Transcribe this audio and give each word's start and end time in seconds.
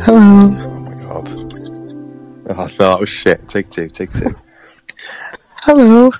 Hello. 0.00 0.16
Oh 0.16 0.80
my 0.80 0.94
god. 1.02 1.28
Oh, 2.50 2.66
no, 2.66 2.66
that 2.78 2.98
was 2.98 3.10
shit. 3.10 3.46
Take 3.46 3.68
two, 3.68 3.90
take 3.90 4.10
two. 4.14 4.34
Hello. 5.56 6.10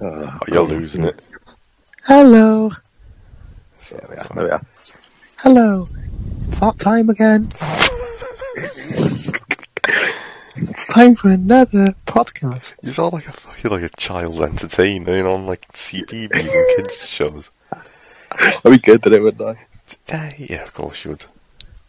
Oh, 0.00 0.38
you're 0.48 0.64
losing 0.64 1.04
it. 1.04 1.20
Hello. 2.02 2.72
There 3.88 4.06
we 4.10 4.16
are. 4.16 4.28
There 4.34 4.44
we 4.44 4.50
are. 4.50 4.66
Hello. 5.36 5.88
It's 6.48 6.58
that 6.58 6.78
time 6.80 7.08
again. 7.10 7.52
it's 10.56 10.86
time 10.86 11.14
for 11.14 11.28
another 11.28 11.94
podcast. 12.06 12.74
You 12.82 12.92
sound 12.92 13.14
like 13.14 13.28
a 13.28 13.32
fucking 13.32 13.70
like 13.70 13.82
a 13.82 13.88
child's 13.90 14.40
entertainer, 14.40 15.16
you 15.16 15.22
know, 15.22 15.34
on 15.34 15.46
like 15.46 15.70
CBBC 15.72 16.32
and 16.32 16.76
kids 16.76 17.06
shows. 17.06 17.50
I'd 18.32 18.62
be 18.64 18.78
good 18.78 19.06
at 19.06 19.12
it, 19.12 19.22
wouldn't 19.22 19.56
I? 19.56 19.66
Today, 19.86 20.46
yeah, 20.50 20.62
of 20.62 20.74
course 20.74 21.04
you 21.04 21.12
would. 21.12 21.24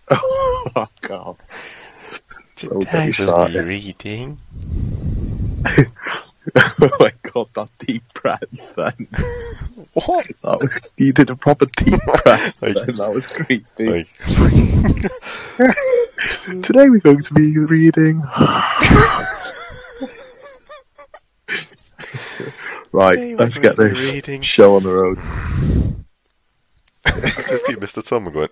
oh, 0.11 0.87
God. 1.01 1.37
Today 2.55 3.05
we'll 3.05 3.13
start 3.13 3.51
be 3.51 3.57
it. 3.57 3.65
reading. 3.65 4.39
oh, 6.55 6.89
my 6.99 7.11
God, 7.21 7.47
that 7.55 7.69
deep 7.79 8.03
breath 8.13 8.43
then. 8.75 9.07
What? 9.93 10.27
That 10.43 10.59
was, 10.59 10.77
you 10.97 11.13
did 11.13 11.29
a 11.29 11.35
proper 11.35 11.65
deep 11.67 11.99
breath 12.23 12.53
Like- 12.61 12.75
then. 12.75 12.95
That 12.97 13.13
was 13.13 13.27
creepy. 13.27 13.89
Like, 13.89 14.07
Today 16.63 16.89
we're 16.89 16.99
going 16.99 17.21
to 17.23 17.33
be 17.33 17.57
reading. 17.57 18.21
right, 22.91 23.37
let's 23.37 23.57
get 23.57 23.77
this 23.77 24.11
reading- 24.11 24.41
show 24.41 24.75
on 24.75 24.83
the 24.83 24.91
road. 24.91 25.17
just 27.05 27.65
see 27.65 27.75
Mr. 27.75 28.05
Tumble 28.05 28.31
going. 28.31 28.49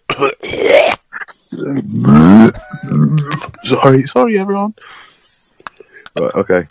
sorry, 3.64 4.04
sorry, 4.04 4.40
everyone. 4.40 4.74
Right, 6.18 6.36
okay, 6.36 6.66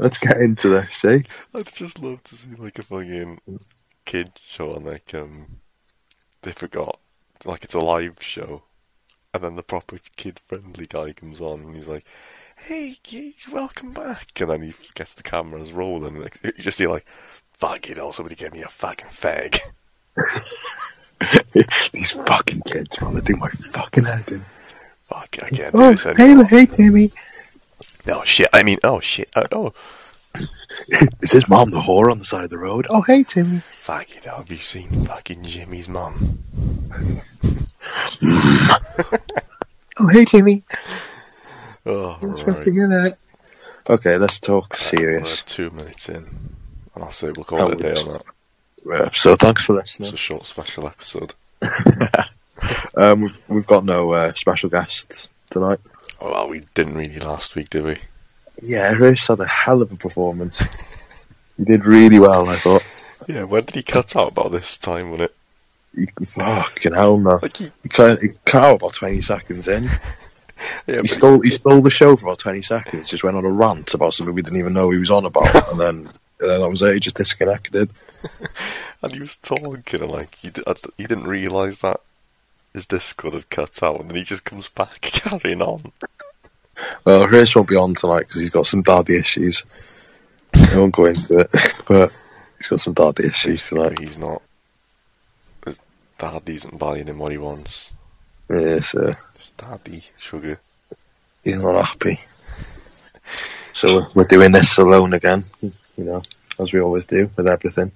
let's 0.00 0.18
get 0.18 0.38
into 0.38 0.68
this. 0.70 1.04
Eh? 1.04 1.20
I'd 1.54 1.72
just 1.74 1.98
love 1.98 2.22
to 2.24 2.34
see 2.34 2.54
like 2.58 2.78
a 2.78 2.82
fucking 2.82 3.40
kid 4.04 4.32
show 4.46 4.74
on 4.74 4.84
like 4.84 5.14
um 5.14 5.60
they 6.42 6.52
forgot 6.52 6.98
like 7.44 7.62
it's 7.64 7.74
a 7.74 7.80
live 7.80 8.16
show 8.20 8.62
and 9.32 9.44
then 9.44 9.54
the 9.56 9.62
proper 9.62 9.98
kid 10.16 10.40
friendly 10.48 10.86
guy 10.86 11.12
comes 11.12 11.40
on 11.40 11.60
and 11.60 11.74
he's 11.76 11.86
like 11.88 12.04
Hey 12.66 12.96
kids, 13.02 13.48
welcome 13.48 13.92
back 13.92 14.28
and 14.40 14.50
then 14.50 14.62
he 14.62 14.74
gets 14.94 15.14
the 15.14 15.22
cameras 15.22 15.72
rolling 15.72 16.14
and 16.16 16.22
like, 16.22 16.38
you 16.42 16.52
just 16.58 16.78
see 16.78 16.86
like 16.86 17.06
fuck 17.52 17.88
you 17.88 17.94
know 17.94 18.10
somebody 18.10 18.34
gave 18.34 18.52
me 18.52 18.62
a 18.62 18.68
fucking 18.68 19.08
fag 19.08 19.58
These 21.92 22.12
fucking 22.12 22.62
kids, 22.62 23.00
man, 23.00 23.14
they 23.14 23.20
do 23.20 23.36
my 23.36 23.48
fucking 23.50 24.04
head 24.04 24.24
in. 24.28 24.44
fuck 25.08 25.36
I 25.42 25.50
can't 25.50 25.74
do 25.74 25.82
Oh, 25.82 25.90
this 25.92 26.04
hey, 26.04 26.34
hey, 26.48 26.66
Timmy. 26.66 27.12
Oh 28.08 28.24
shit 28.24 28.48
I 28.52 28.62
mean 28.62 28.78
oh 28.84 29.00
shit 29.00 29.30
oh, 29.36 29.44
oh 29.52 29.72
Is 31.22 31.32
his 31.32 31.48
mom 31.48 31.70
the 31.72 31.80
whore 31.80 32.10
on 32.12 32.18
the 32.20 32.24
side 32.24 32.44
of 32.44 32.50
the 32.50 32.58
road? 32.58 32.86
Oh, 32.88 33.02
hey, 33.02 33.24
Timmy. 33.24 33.62
fuck 33.78 34.14
you 34.14 34.20
know 34.24 34.36
have 34.36 34.50
you 34.50 34.58
seen 34.58 35.04
fucking 35.06 35.42
Jimmy's 35.44 35.88
mom? 35.88 36.38
Oh, 39.98 40.08
hey, 40.12 40.24
Timmy. 40.24 40.62
oh 41.86 42.14
Thanks 42.20 42.38
for 42.38 42.52
right. 42.52 42.64
figuring 42.64 42.90
that. 42.90 43.18
Okay, 43.88 44.16
let's 44.18 44.38
talk 44.38 44.70
We're 44.70 44.98
serious. 44.98 45.42
two 45.42 45.70
minutes 45.70 46.08
in 46.08 46.16
and 46.94 47.04
I'll 47.04 47.10
say 47.10 47.30
we'll 47.32 47.44
call 47.44 47.70
it 47.72 47.80
a 47.80 47.82
day 47.82 48.00
on 48.00 48.08
that 48.08 48.22
Uh, 49.06 49.10
so 49.12 49.34
thanks 49.34 49.64
for 49.64 49.74
listening. 49.74 50.06
It's 50.08 50.14
a 50.14 50.18
short 50.18 50.44
special 50.44 50.86
episode. 50.86 51.34
Um, 52.94 53.22
we've 53.22 53.44
we've 53.48 53.66
got 53.66 53.86
no 53.86 54.12
uh, 54.12 54.34
special 54.34 54.68
guests 54.68 55.30
tonight. 55.48 55.80
Well, 56.20 56.48
we 56.48 56.62
didn't 56.74 56.94
really 56.94 57.18
last 57.18 57.56
week, 57.56 57.70
did 57.70 57.84
we? 57.84 57.96
Yeah, 58.62 58.92
Rich 58.92 59.26
had 59.26 59.40
a 59.40 59.46
hell 59.46 59.80
of 59.82 59.90
a 59.90 59.96
performance. 59.96 60.62
he 61.56 61.64
did 61.64 61.84
really 61.84 62.18
well, 62.18 62.48
I 62.48 62.56
thought. 62.56 62.82
Yeah, 63.28 63.44
when 63.44 63.64
did 63.64 63.74
he 63.74 63.82
cut 63.82 64.16
out 64.16 64.32
about 64.32 64.52
this 64.52 64.76
time, 64.76 65.10
wasn't 65.10 65.30
it? 65.30 65.36
He, 66.18 66.24
fucking 66.26 66.94
hell, 66.94 67.18
no. 67.18 67.38
Like 67.40 67.56
he, 67.56 67.72
He 67.82 67.88
cut, 67.88 68.22
he 68.22 68.30
cut 68.44 68.64
out 68.64 68.74
about 68.76 68.94
20 68.94 69.22
seconds 69.22 69.66
in. 69.66 69.84
yeah, 70.86 71.00
He 71.00 71.08
stole, 71.08 71.40
he 71.40 71.50
stole 71.50 71.80
the 71.80 71.90
show 71.90 72.16
for 72.16 72.26
about 72.26 72.38
20 72.38 72.62
seconds, 72.62 73.08
just 73.08 73.24
went 73.24 73.36
on 73.36 73.44
a 73.44 73.50
rant 73.50 73.94
about 73.94 74.14
something 74.14 74.34
we 74.34 74.42
didn't 74.42 74.58
even 74.58 74.74
know 74.74 74.90
he 74.90 74.98
was 74.98 75.10
on 75.10 75.24
about, 75.24 75.70
and 75.70 75.80
then, 75.80 75.96
and 76.40 76.50
then 76.50 76.60
that 76.60 76.68
was 76.68 76.82
it, 76.82 76.94
he 76.94 77.00
just 77.00 77.16
disconnected. 77.16 77.90
and 79.02 79.12
he 79.12 79.20
was 79.20 79.36
talking, 79.36 80.02
and 80.02 80.10
like 80.10 80.34
he, 80.36 80.52
he 80.96 81.06
didn't 81.06 81.26
realise 81.26 81.78
that 81.80 82.00
his 82.72 82.86
Discord 82.86 83.34
had 83.34 83.50
cut 83.50 83.82
out, 83.82 84.00
and 84.00 84.08
then 84.10 84.16
he 84.16 84.22
just 84.22 84.44
comes 84.44 84.68
back 84.68 85.00
carrying 85.00 85.62
on. 85.62 85.92
Well, 87.04 87.26
Rich 87.26 87.56
won't 87.56 87.68
be 87.68 87.76
on 87.76 87.94
tonight 87.94 88.20
because 88.20 88.40
he's 88.40 88.50
got 88.50 88.66
some 88.66 88.82
daddy 88.82 89.16
issues. 89.16 89.64
I 90.54 90.76
won't 90.78 90.94
go 90.94 91.04
into 91.06 91.40
it, 91.40 91.50
but 91.88 92.10
he's 92.58 92.68
got 92.68 92.80
some 92.80 92.94
daddy 92.94 93.26
issues 93.26 93.68
tonight. 93.68 93.98
He's 93.98 94.18
not. 94.18 94.40
His 95.66 95.78
dad 96.18 96.48
isn't 96.48 96.78
buying 96.78 97.06
him 97.06 97.18
what 97.18 97.32
he 97.32 97.38
wants. 97.38 97.92
Yeah, 98.48 98.80
so 98.80 99.06
His 99.38 99.50
daddy 99.56 100.04
sugar. 100.18 100.58
he's 101.44 101.58
not 101.58 101.84
happy. 101.84 102.20
So 103.72 104.06
we're- 104.14 104.26
doing 104.26 104.52
this 104.52 104.76
alone 104.78 105.12
again, 105.12 105.44
you 105.62 105.72
know, 105.96 106.22
as 106.58 106.72
we 106.72 106.80
always 106.80 107.04
do 107.04 107.30
with 107.36 107.46
everything. 107.46 107.92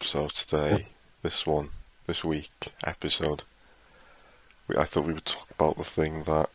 So 0.00 0.28
today, 0.28 0.86
this 1.22 1.46
one, 1.46 1.68
this 2.10 2.24
week 2.24 2.72
episode, 2.82 3.44
we, 4.66 4.76
I 4.76 4.84
thought 4.84 5.04
we 5.04 5.12
would 5.12 5.24
talk 5.24 5.48
about 5.52 5.78
the 5.78 5.84
thing 5.84 6.24
that 6.24 6.50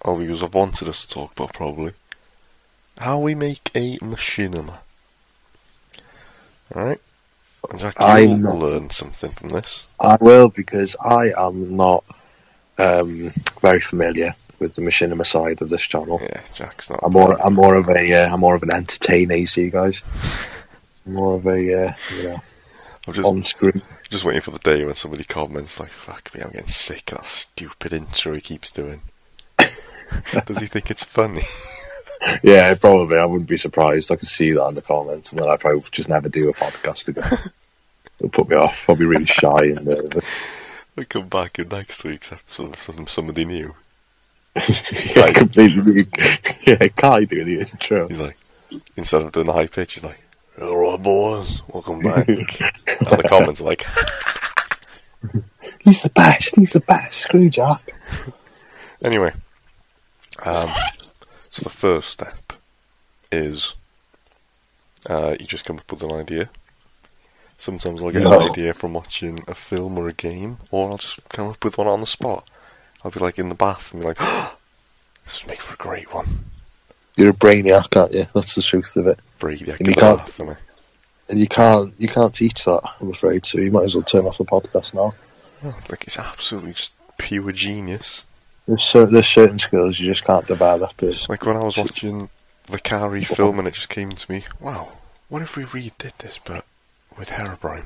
all 0.00 0.16
viewers 0.16 0.40
have 0.40 0.54
wanted 0.54 0.88
us 0.88 1.04
to 1.04 1.08
talk 1.12 1.32
about, 1.32 1.52
probably. 1.52 1.92
How 2.96 3.18
we 3.18 3.34
make 3.34 3.70
a 3.74 3.98
machinima. 3.98 4.78
Alright? 6.74 6.98
Jak, 7.76 7.96
you'll 8.00 8.38
not- 8.38 8.56
learn 8.56 8.88
something 8.88 9.32
from 9.32 9.50
this. 9.50 9.84
I 10.00 10.16
will 10.18 10.48
because 10.48 10.96
I 10.98 11.34
am 11.36 11.76
not 11.76 12.02
um, 12.78 13.30
very 13.60 13.80
familiar 13.80 14.34
with 14.58 14.76
the 14.76 14.80
machinima 14.80 15.26
side 15.26 15.60
of 15.60 15.68
this 15.68 15.82
channel. 15.82 16.20
Yeah, 16.22 16.40
Jak's 16.54 16.88
not. 16.88 17.00
I'm 17.02 17.12
more, 17.12 17.38
I'm 17.46 17.52
more 17.52 17.74
of 17.74 17.90
a, 17.90 18.14
uh, 18.14 18.32
I'm 18.32 18.40
more 18.40 18.54
of 18.54 18.62
an 18.62 18.72
entertainer. 18.72 19.34
You 19.36 19.46
see, 19.46 19.68
guys. 19.68 20.00
I'm 21.06 21.12
more 21.12 21.34
of 21.34 21.46
a, 21.46 21.50
uh, 21.50 21.92
you 22.16 22.22
know, 22.22 22.40
just, 23.12 23.26
on 23.26 23.42
screen. 23.42 23.82
just 24.08 24.24
waiting 24.24 24.40
for 24.40 24.50
the 24.50 24.58
day 24.58 24.84
when 24.84 24.94
somebody 24.94 25.24
comments, 25.24 25.78
like, 25.80 25.90
fuck 25.90 26.34
me, 26.34 26.40
I'm 26.42 26.50
getting 26.50 26.68
sick 26.68 27.12
of 27.12 27.18
that 27.18 27.26
stupid 27.26 27.92
intro 27.92 28.34
he 28.34 28.40
keeps 28.40 28.72
doing. 28.72 29.02
Does 29.58 30.58
he 30.58 30.66
think 30.66 30.90
it's 30.90 31.04
funny? 31.04 31.42
Yeah, 32.42 32.74
probably. 32.74 33.16
I 33.16 33.24
wouldn't 33.24 33.48
be 33.48 33.56
surprised. 33.56 34.10
I 34.10 34.16
could 34.16 34.28
see 34.28 34.50
that 34.50 34.66
in 34.66 34.74
the 34.74 34.82
comments, 34.82 35.30
and 35.32 35.40
then 35.40 35.48
I 35.48 35.56
probably 35.56 35.82
just 35.92 36.08
never 36.08 36.28
do 36.28 36.48
a 36.48 36.52
podcast 36.52 37.06
again. 37.06 37.38
It'll 38.18 38.30
put 38.30 38.48
me 38.48 38.56
off. 38.56 38.90
I'll 38.90 38.96
be 38.96 39.04
really 39.04 39.24
shy 39.24 39.66
and 39.66 39.84
nervous. 39.86 40.24
We 40.96 41.04
come 41.04 41.28
back 41.28 41.60
in 41.60 41.68
next 41.68 42.02
week's 42.02 42.32
episode 42.32 42.70
with 42.70 42.82
some- 42.82 43.06
somebody 43.06 43.44
new. 43.44 43.74
yeah, 44.56 45.32
completely. 45.32 46.06
Yeah, 46.66 46.88
Kai 46.88 47.24
doing 47.24 47.46
the 47.46 47.60
intro. 47.60 48.08
He's 48.08 48.20
like, 48.20 48.36
instead 48.96 49.22
of 49.22 49.30
doing 49.30 49.46
the 49.46 49.52
high 49.52 49.68
pitch, 49.68 49.94
he's 49.94 50.04
like, 50.04 50.18
alright 50.60 51.02
boys, 51.02 51.62
welcome 51.68 52.00
back. 52.00 52.28
and 52.28 52.42
the 53.06 53.24
comments 53.28 53.60
are 53.60 53.64
like, 53.64 53.86
He's 55.80 56.02
the 56.02 56.10
best. 56.10 56.56
He's 56.56 56.72
the 56.72 56.80
best. 56.80 57.18
Screw 57.20 57.48
Jak. 57.48 57.80
anyway. 59.04 59.32
Um, 60.44 60.70
so 61.50 61.62
the 61.62 61.70
first 61.70 62.10
step 62.10 62.52
is 63.32 63.74
uh, 65.08 65.34
you 65.38 65.46
just 65.46 65.64
come 65.64 65.78
up 65.78 65.90
with 65.90 66.02
an 66.02 66.12
idea. 66.12 66.50
Sometimes 67.58 68.02
I'll 68.02 68.10
get 68.12 68.22
No. 68.22 68.40
an 68.40 68.50
idea 68.50 68.74
from 68.74 68.92
watching 68.94 69.40
a 69.48 69.54
film 69.54 69.98
or 69.98 70.06
a 70.08 70.12
game, 70.12 70.58
or 70.70 70.90
I'll 70.90 70.98
just 70.98 71.20
come 71.28 71.48
up 71.48 71.64
with 71.64 71.78
one 71.78 71.88
on 71.88 72.00
the 72.00 72.06
spot. 72.06 72.46
I'll 73.04 73.10
be 73.10 73.20
like 73.20 73.38
in 73.38 73.48
the 73.48 73.54
bath 73.54 73.92
and 73.92 74.02
be 74.02 74.08
like, 74.08 74.18
this 75.24 75.42
would 75.42 75.48
make 75.50 75.60
for 75.60 75.74
a 75.74 75.76
great 75.78 76.12
one. 76.14 76.44
You're 77.18 77.30
a 77.30 77.34
brainiac, 77.34 77.96
aren't 78.00 78.12
you? 78.14 78.26
That's 78.34 78.54
the 78.54 78.62
truth 78.62 78.94
of 78.96 79.06
it. 79.08 79.18
Brady, 79.40 79.72
I 79.72 79.76
And 79.76 79.88
you 79.88 79.94
can't- 79.94 80.18
bath, 80.18 80.40
and 81.28 81.38
you 81.40 81.48
can't, 81.48 81.92
you 81.98 82.06
can't 82.08 82.32
teach 82.32 82.64
that. 82.64 82.80
I'm 83.00 83.10
afraid. 83.10 83.44
So 83.44 83.58
you 83.58 83.70
might 83.72 83.84
as 83.84 83.94
well 83.94 84.04
turn 84.04 84.24
off 84.24 84.38
the 84.38 84.44
podcast 84.44 84.94
now. 84.94 85.14
oh, 85.64 85.74
like 85.90 86.04
it's 86.04 86.18
absolutely 86.18 86.72
just 86.72 86.92
pure 87.18 87.50
genius. 87.52 88.24
There's, 88.66 88.84
cer- 88.84 89.06
there's 89.06 89.26
certain 89.28 89.58
skills 89.58 89.98
you 89.98 90.06
just 90.06 90.24
can't 90.24 90.46
develop. 90.46 91.02
It's, 91.02 91.28
Like 91.28 91.44
when 91.44 91.56
I 91.56 91.64
was 91.64 91.76
watching 91.76 92.28
the 92.66 92.78
Carrie 92.78 93.24
film 93.24 93.58
and 93.58 93.66
it 93.66 93.74
just 93.74 93.88
came 93.88 94.12
to 94.12 94.30
me, 94.30 94.44
wow, 94.60 94.92
what 95.28 95.42
if 95.42 95.56
we 95.56 95.64
redid 95.64 96.12
this 96.18 96.38
but 96.44 96.64
with 97.18 97.30
Herobrine? 97.30 97.84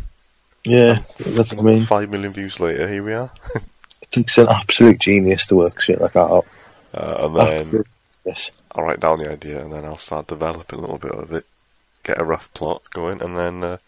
yeah, 0.65 1.03
that's 1.19 1.55
what 1.55 1.59
I 1.61 1.63
mean. 1.63 1.85
Five 1.87 2.11
million 2.11 2.33
views 2.33 2.61
later, 2.61 2.87
here 2.87 3.03
we 3.03 3.15
are. 3.15 3.31
It 3.55 4.11
takes 4.11 4.37
an 4.39 4.49
absolute 4.49 4.99
genius 5.01 5.47
to 5.47 5.57
work 5.57 5.81
shit 5.81 6.01
like 6.01 6.13
that 6.13 6.21
out. 6.21 6.47
Uh, 6.93 7.29
and 7.31 7.37
then 7.73 7.85
Yes. 8.27 8.51
I'll 8.75 8.85
write 8.85 9.01
down 9.01 9.19
the 9.19 9.31
idea 9.31 9.63
and 9.63 9.73
then 9.73 9.85
I'll 9.85 9.99
start 9.99 10.27
developing 10.27 10.79
a 10.79 10.83
little 10.83 10.99
bit 10.99 11.13
of 11.13 11.33
it, 11.33 11.45
get 12.03 12.21
a 12.21 12.25
rough 12.25 12.53
plot 12.55 12.83
going, 12.91 13.21
and 13.21 13.37
then 13.37 13.63
uh, 13.63 13.79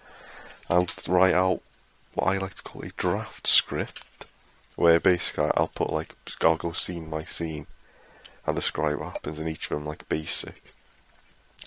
I'll 0.69 0.87
write 1.09 1.35
out 1.35 1.61
what 2.15 2.27
I 2.27 2.39
like 2.39 2.55
to 2.57 2.63
call 2.63 2.83
a 2.83 2.89
draft 2.97 3.47
script, 3.47 4.27
where 4.77 5.01
basically 5.01 5.51
I'll 5.57 5.69
put 5.69 5.91
like 5.91 6.15
I'll 6.43 6.57
go 6.57 6.73
scene 6.73 7.09
by 7.09 7.25
scene 7.25 7.67
and 8.47 8.57
describe 8.57 8.99
what 8.99 9.15
happens 9.15 9.41
in 9.41 9.49
each 9.49 9.65
of 9.65 9.71
them 9.71 9.87
like 9.87 10.09
basic. 10.09 10.63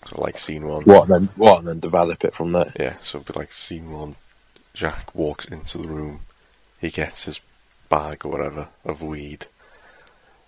So 0.08 0.22
like 0.22 0.38
scene 0.38 0.68
one. 0.68 0.84
What 0.84 1.10
and 1.10 1.28
then 1.28 1.36
what 1.36 1.60
and 1.60 1.68
then 1.68 1.80
develop 1.80 2.24
it 2.24 2.34
from 2.34 2.52
there. 2.52 2.72
Yeah, 2.80 2.98
so 3.02 3.18
it'd 3.18 3.34
be 3.34 3.40
like 3.40 3.52
scene 3.52 3.92
one. 3.92 4.16
Jak 4.74 5.16
walks 5.16 5.46
into 5.46 5.80
the 5.80 5.88
room. 5.88 6.22
He 6.80 6.92
gets 6.92 7.24
his 7.24 7.40
bag 7.90 8.25
or 8.25 8.31
whatever 8.31 8.68
of 8.86 9.02
weed. 9.02 9.48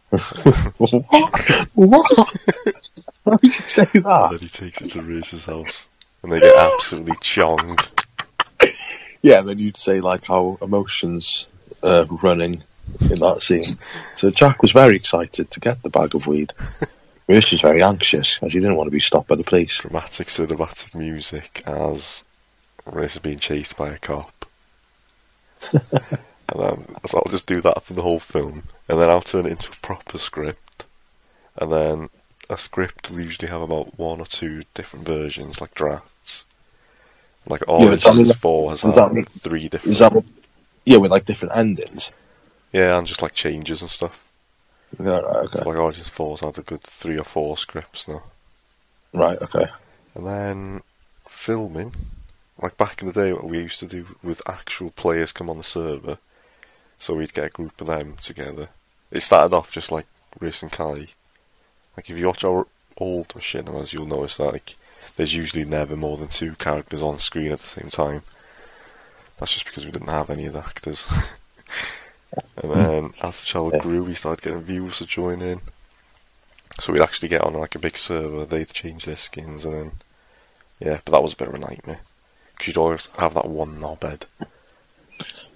What? 0.10 0.92
what? 1.76 2.30
Why 3.24 3.34
would 3.42 3.44
you 3.44 3.52
say 3.68 3.88
And 3.94 4.04
that? 4.06 4.28
then 4.32 4.40
he 4.40 4.48
takes 4.50 4.82
it 4.82 4.90
to 4.92 5.02
Rhys's 5.02 5.46
house. 5.46 5.86
And 6.24 6.32
they 6.32 6.40
get 6.40 6.56
absolutely 6.58 7.16
chonged. 7.22 7.88
Yeah, 9.22 9.42
then 9.42 9.60
you'd 9.60 9.78
say 9.78 10.02
like 10.02 10.26
how 10.26 10.58
emotions 10.62 11.48
uh, 11.84 12.06
running 12.24 12.64
in 13.02 13.20
that 13.20 13.42
scene. 13.44 13.78
So 14.16 14.32
Jak 14.32 14.62
was 14.62 14.72
very 14.72 14.96
excited 14.96 15.52
to 15.52 15.60
get 15.60 15.82
the 15.84 15.90
bag 15.90 16.16
of 16.16 16.26
weed. 16.28 16.54
Bruce 17.28 17.52
was 17.52 17.62
very 17.62 17.84
anxious 17.84 18.40
as 18.42 18.52
he 18.54 18.60
didn't 18.60 18.76
want 18.76 18.88
to 18.88 18.92
be 18.92 19.00
stopped 19.00 19.28
by 19.28 19.36
the 19.36 19.44
police. 19.44 19.78
Dramatic 19.78 20.28
cinematic 20.30 20.96
music 20.96 21.62
as 21.68 22.24
Rhys 22.86 23.14
is 23.14 23.20
being 23.20 23.38
chased 23.40 23.78
by 23.78 23.90
a 23.90 23.98
cop. 24.00 24.46
and 25.72 25.82
then 26.56 26.79
so 27.10 27.22
I'll 27.26 27.32
just 27.32 27.46
do 27.48 27.62
that 27.62 27.84
for 27.84 27.94
the 27.94 28.02
whole 28.02 28.20
film. 28.20 28.64
And 28.88 29.00
then 29.00 29.10
I'll 29.10 29.22
turn 29.22 29.46
it 29.46 29.52
into 29.52 29.72
a 29.72 29.76
proper 29.82 30.18
script. 30.18 30.86
And 31.58 31.72
then 31.72 32.10
a 32.50 32.58
script 32.58 33.10
will 33.10 33.22
usually 33.22 33.48
have 33.50 33.62
about 33.62 33.98
one 34.00 34.20
or 34.20 34.26
two 34.26 34.64
different 34.74 35.06
versions, 35.06 35.60
like 35.62 35.74
drafts. 35.76 36.46
Like 37.48 37.62
does 37.62 37.68
that 37.68 37.80
mean 37.80 37.88
Origins 37.90 38.28
that- 38.30 38.38
4 38.38 38.70
has 38.72 38.82
that 38.82 38.96
had 38.96 39.14
mean- 39.14 39.26
three 39.26 39.70
different 39.70 39.98
that? 39.98 40.24
Yeah, 40.86 40.98
with 40.98 41.12
like 41.12 41.26
different 41.26 41.56
endings. 41.56 42.12
Yeah, 42.72 42.98
and 42.98 43.08
just 43.08 43.22
like 43.22 43.34
changes 43.34 43.82
and 43.82 43.90
stuff. 43.90 44.24
Yeah, 45.00 45.18
right, 45.18 45.24
okay. 45.46 45.60
So 45.60 45.70
like 45.70 45.78
Origins 45.78 46.10
4's 46.10 46.42
had 46.42 46.58
a 46.58 46.62
good 46.62 46.82
three 46.84 47.18
or 47.18 47.24
four 47.24 47.58
scripts 47.58 48.08
now. 48.08 48.24
Right, 49.14 49.40
okay. 49.42 49.68
And 50.16 50.26
then 50.26 50.82
filming, 51.28 51.94
like 52.62 52.78
back 52.78 53.02
in 53.02 53.08
the 53.08 53.14
day, 53.14 53.34
what 53.34 53.46
we 53.46 53.60
used 53.60 53.80
to 53.80 53.86
do 53.88 54.06
with 54.24 54.42
actual 54.48 54.92
players 54.92 55.32
come 55.32 55.50
on 55.50 55.58
the 55.58 55.64
server. 55.64 56.18
So 57.00 57.16
we'd 57.16 57.34
get 57.34 57.46
a 57.46 57.50
group 57.50 57.80
of 57.82 57.88
them 57.88 58.18
together. 58.22 58.70
It 59.12 59.22
started 59.22 59.56
off 59.56 59.72
just 59.72 59.92
like 59.92 60.06
Rhys 60.40 60.62
and 60.62 60.72
Kai. 60.72 61.08
Like 61.98 62.10
if 62.10 62.18
you 62.18 62.28
watch 62.28 62.44
our 62.44 62.68
old 62.98 63.30
machinimas, 63.30 63.94
you'll 63.94 64.06
notice 64.06 64.38
that 64.38 64.52
like 64.54 64.76
there's 65.16 65.34
usually 65.34 65.66
never 65.66 65.96
more 65.96 66.18
than 66.18 66.28
two 66.28 66.56
characters 66.56 67.02
on 67.02 67.18
screen 67.20 67.52
at 67.52 67.60
the 67.60 67.68
same 67.68 67.90
time. 67.90 68.22
That's 69.40 69.54
just 69.54 69.66
because 69.66 69.86
we 69.86 69.92
didn't 69.92 70.10
have 70.10 70.30
any 70.30 70.46
of 70.46 70.54
the 70.54 70.60
actors. 70.60 71.08
and 72.62 72.72
then 72.72 73.04
as 73.24 73.40
the 73.40 73.46
channel 73.46 73.72
Yeah. 73.74 73.80
grew, 73.82 74.04
we 74.04 74.14
started 74.16 74.44
getting 74.44 74.62
viewers 74.62 74.98
to 74.98 75.06
join 75.06 75.42
in. 75.42 75.62
So 76.80 76.94
we'd 76.94 77.02
actually 77.02 77.30
get 77.30 77.42
on 77.42 77.54
like 77.54 77.76
a 77.76 77.80
big 77.80 77.98
server, 77.98 78.46
they'd 78.46 78.70
change 78.70 79.06
their 79.06 79.16
skins, 79.18 79.66
and 79.66 79.74
then 79.74 79.92
yeah, 80.80 81.00
but 81.04 81.12
that 81.14 81.24
was 81.24 81.34
a 81.34 81.38
bit 81.38 81.48
of 81.50 81.56
a 81.56 81.60
nightmare 81.60 82.00
because 82.52 82.68
you'd 82.68 82.78
always 82.78 83.08
have 83.18 83.34
that 83.34 83.48
one 83.50 83.80
knobhead. 83.80 84.22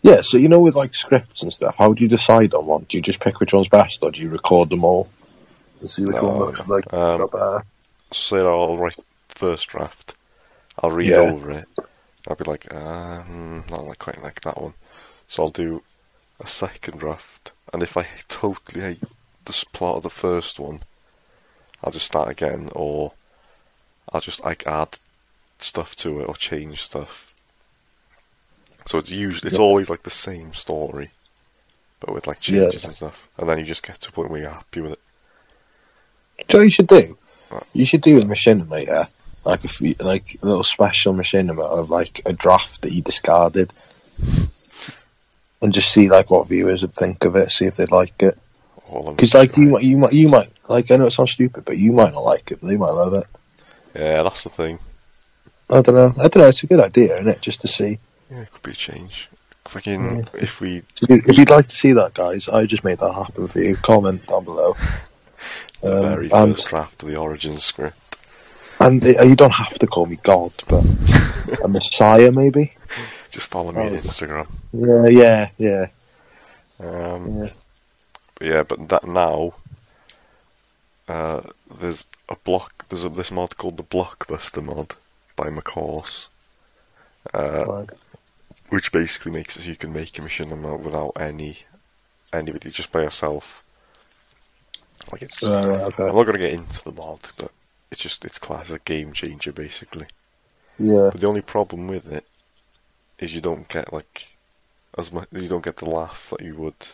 Yeah, 0.04 0.22
so 0.22 0.38
you 0.38 0.50
know 0.50 0.60
with 0.60 0.76
like 0.76 0.94
scripts 0.94 1.44
and 1.44 1.54
stuff, 1.54 1.76
how 1.78 1.94
do 1.94 2.04
you 2.04 2.10
decide 2.10 2.54
on 2.54 2.66
one? 2.66 2.86
Do 2.90 2.98
you 2.98 3.02
just 3.02 3.22
pick 3.22 3.40
which 3.40 3.54
one's 3.54 3.70
best, 3.70 4.04
or 4.04 4.12
do 4.12 4.22
you 4.22 4.30
record 4.30 4.70
them 4.70 4.84
all 4.84 5.10
and 5.80 5.90
see 5.90 6.04
which 6.06 6.16
No, 6.16 6.22
one 6.22 6.38
looks 6.38 6.60
like 6.68 6.86
um, 6.94 7.20
got 7.20 7.32
better? 7.32 7.64
So 8.12 8.38
say 8.38 8.46
I'll 8.46 8.78
write 8.78 8.98
first 9.30 9.68
draft, 9.70 10.14
I'll 10.80 10.92
read 10.92 11.10
Yeah. 11.10 11.18
over 11.18 11.52
it, 11.52 11.68
I'll 12.28 12.36
be 12.36 12.44
like, 12.44 12.72
um, 12.74 13.64
not 13.70 13.86
like 13.88 14.00
quite 14.00 14.22
like 14.22 14.42
that 14.42 14.62
one. 14.62 14.74
So 15.30 15.44
I'll 15.44 15.50
do 15.50 15.84
a 16.40 16.48
second 16.48 17.00
draft, 17.00 17.52
and 17.72 17.82
if 17.82 17.96
I 17.98 18.06
totally 18.28 18.82
hate 18.82 19.04
the 19.46 19.66
plot 19.72 19.98
of 19.98 20.04
the 20.04 20.10
first 20.10 20.60
one, 20.60 20.82
I'll 21.84 21.94
just 21.94 22.06
start 22.08 22.30
again, 22.30 22.70
or 22.74 23.14
I'll 24.12 24.22
just 24.22 24.44
like 24.44 24.68
add 24.68 25.00
stuff 25.60 25.96
to 25.98 26.20
it 26.20 26.26
or 26.26 26.36
change 26.36 26.84
stuff. 26.84 27.33
So 28.86 28.98
it's 28.98 29.10
usually 29.10 29.48
it's 29.50 29.58
Yeah. 29.58 29.64
always 29.66 29.90
like 29.90 30.04
the 30.04 30.10
same 30.10 30.54
story, 30.54 31.12
but 32.00 32.14
with 32.14 32.28
like 32.28 32.46
Yeah. 32.48 32.62
changes 32.64 32.84
and 32.86 32.96
stuff, 32.96 33.28
and 33.38 33.48
then 33.50 33.60
you 33.60 33.66
just 33.66 33.84
get 33.86 34.00
to 34.02 34.10
a 34.10 34.12
point 34.12 34.30
where 34.30 34.42
you're 34.42 34.50
happy 34.52 34.82
with 34.82 34.94
it. 34.94 35.00
Do 36.48 36.58
you 36.58 36.60
know 36.60 36.64
you 36.66 36.70
should 36.70 36.88
do? 36.88 37.18
What? 37.50 37.64
You 37.74 37.86
should 37.86 38.02
do 38.02 38.20
a 38.20 38.24
machinima, 38.24 38.86
yeah? 38.86 39.06
Like 39.46 39.64
a 39.64 39.68
fe- 39.68 39.96
like 40.00 40.38
a 40.42 40.46
little 40.46 40.64
special 40.64 41.14
machinima 41.14 41.64
of 41.64 41.90
like 41.90 42.22
a 42.26 42.34
draft 42.34 42.82
that 42.82 42.92
you 42.92 43.02
discarded, 43.02 43.72
and 45.62 45.74
just 45.74 45.92
see 45.92 46.10
like 46.10 46.30
what 46.30 46.48
viewers 46.48 46.82
would 46.82 46.94
think 46.94 47.24
of 47.26 47.36
it, 47.36 47.52
see 47.52 47.66
if 47.66 47.76
they'd 47.78 47.92
like 47.92 48.22
it. 48.22 48.38
Oh, 48.92 49.12
because 49.14 49.34
like 49.34 49.56
you 49.58 49.70
might, 49.70 49.84
you 49.84 49.98
might, 49.98 50.14
you 50.14 50.28
might 50.30 50.50
like. 50.68 50.92
I 50.92 50.98
know 50.98 51.06
it 51.08 51.12
sounds 51.12 51.32
stupid, 51.32 51.66
but 51.66 51.78
you 51.78 51.92
might 51.94 52.14
not 52.14 52.24
like 52.26 52.52
it, 52.52 52.60
but 52.62 52.68
they 52.68 52.78
might 52.78 52.92
love 52.92 53.14
it. 53.14 53.26
yeah, 53.96 54.24
that's 54.24 54.44
the 54.44 54.50
thing. 54.50 54.80
I 55.70 55.82
don't 55.82 55.96
know. 55.96 56.14
I 56.20 56.28
don't 56.28 56.38
know. 56.44 56.48
It's 56.48 56.64
a 56.64 56.68
good 56.68 56.82
idea, 56.82 57.16
isn't 57.16 57.28
it? 57.30 57.42
Just 57.42 57.62
to 57.62 57.68
see. 57.68 58.00
Yeah, 58.34 58.42
it 58.42 58.52
could 58.52 58.64
be 58.64 58.72
a 58.72 58.76
change. 58.76 59.30
Fucking, 59.66 60.28
if 60.34 60.60
we 60.60 60.78
If 61.02 61.10
you- 61.10 61.24
if 61.28 61.38
you'd 61.38 61.50
like 61.50 61.68
to 61.68 61.76
see 61.76 61.94
that, 61.94 62.14
guys, 62.16 62.50
I 62.50 62.66
just 62.66 62.84
made 62.84 62.98
that 63.00 63.14
happen 63.14 63.48
for 63.48 63.60
you. 63.62 63.76
Comment 63.78 64.26
down 64.28 64.44
below. 64.44 64.76
the 65.82 65.96
Um, 65.98 66.02
very 66.02 66.32
and 66.32 66.56
first 66.56 66.70
draft 66.70 67.04
of 67.04 67.10
the 67.10 67.16
origin 67.18 67.58
script, 67.58 68.18
and 68.80 69.04
uh, 69.06 69.22
you 69.24 69.36
don't 69.36 69.52
have 69.54 69.78
to 69.80 69.88
call 69.88 70.06
me 70.06 70.18
God, 70.24 70.52
but 70.68 70.84
a 71.64 71.68
Messiah 71.76 72.32
maybe. 72.32 72.74
just 73.32 73.48
follow 73.48 73.72
me 73.72 73.80
on 73.82 73.88
Oh. 73.88 73.92
Instagram. 74.00 74.48
Yeah, 74.74 75.08
yeah, 75.08 75.50
yeah. 75.58 75.86
Um, 76.80 77.44
Yeah. 77.44 77.50
But 78.36 78.48
yeah, 78.48 78.64
but 78.64 78.90
that 78.90 79.08
now, 79.08 79.54
uh, 81.08 81.42
there's 81.80 82.06
a 82.30 82.36
block. 82.36 82.86
There's 82.90 83.06
a, 83.06 83.10
this 83.10 83.32
mod 83.32 83.58
called 83.58 83.78
the 83.78 83.84
Blockbuster 83.84 84.64
mod 84.64 84.96
by 85.36 85.50
McHorse, 85.50 86.28
uh, 87.34 87.66
Right. 87.68 87.90
Which 88.74 88.92
basically 88.92 89.32
makes 89.32 89.56
it 89.58 89.64
so 89.64 89.70
you 89.70 89.76
can 89.78 89.94
make 89.94 90.18
a 90.18 90.22
machine 90.24 90.50
machinima 90.50 90.80
without 90.80 91.14
any 91.20 91.60
anybody, 92.34 92.72
just 92.72 92.92
by 92.92 93.04
yourself. 93.04 93.64
Like 95.12 95.22
it's. 95.24 95.52
Right, 95.52 95.66
right, 95.68 95.84
okay. 95.84 96.10
I'm 96.10 96.16
not 96.16 96.24
going 96.24 96.34
to 96.38 96.40
get 96.48 96.54
into 96.54 96.84
the 96.84 96.92
mod, 96.92 97.22
but 97.38 97.52
it's 97.92 98.02
just 98.02 98.26
it's 98.26 98.40
class 98.40 98.68
as 98.70 98.76
a 98.78 98.80
game 98.80 99.14
changer 99.14 99.54
basically. 99.54 100.08
Yeah. 100.80 101.12
But 101.12 101.22
the 101.22 101.28
only 101.28 101.42
problem 101.42 101.88
with 101.88 102.12
it 102.12 102.28
is 103.20 103.36
you 103.36 103.42
don't 103.42 103.68
get 103.70 103.94
like 103.94 104.38
as 104.98 105.12
much. 105.12 105.30
You 105.32 105.50
don't 105.50 105.66
get 105.66 105.78
the 105.78 105.90
laugh 105.90 106.30
that 106.32 106.46
you 106.46 106.56
would 106.58 106.88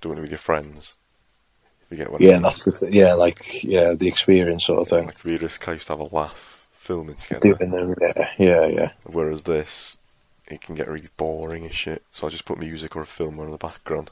doing 0.00 0.18
it 0.18 0.22
with 0.22 0.30
your 0.30 0.38
friends. 0.38 0.94
If 1.82 1.92
you 1.92 2.04
get 2.04 2.12
what 2.12 2.24
I 2.24 2.26
Yeah, 2.26 2.38
mean. 2.38 2.40
that's 2.40 2.64
the 2.64 2.72
th- 2.72 2.94
yeah, 2.94 3.14
like 3.14 3.64
yeah, 3.64 3.94
the 3.94 4.08
experience 4.08 4.66
sort 4.66 4.80
of 4.80 4.88
thing. 4.88 5.10
Like 5.10 5.24
we 5.24 5.38
just 5.38 5.66
used 5.66 5.86
to 5.88 5.92
have 5.92 6.00
a 6.00 6.14
laugh 6.16 6.66
filming 6.72 7.16
together, 7.16 7.58
Doing 7.58 7.70
them, 7.70 7.94
yeah, 8.00 8.30
yeah, 8.38 8.66
yeah. 8.66 8.90
whereas 9.04 9.44
this 9.44 9.96
it 10.48 10.60
can 10.60 10.74
get 10.74 10.88
really 10.88 11.08
boring 11.16 11.64
and 11.64 11.74
shit. 11.74 12.02
So 12.12 12.26
I 12.26 12.30
just 12.30 12.44
put 12.44 12.58
music 12.58 12.96
or 12.96 13.02
a 13.02 13.06
film 13.06 13.38
on 13.38 13.46
in 13.46 13.52
the 13.52 13.58
background. 13.58 14.10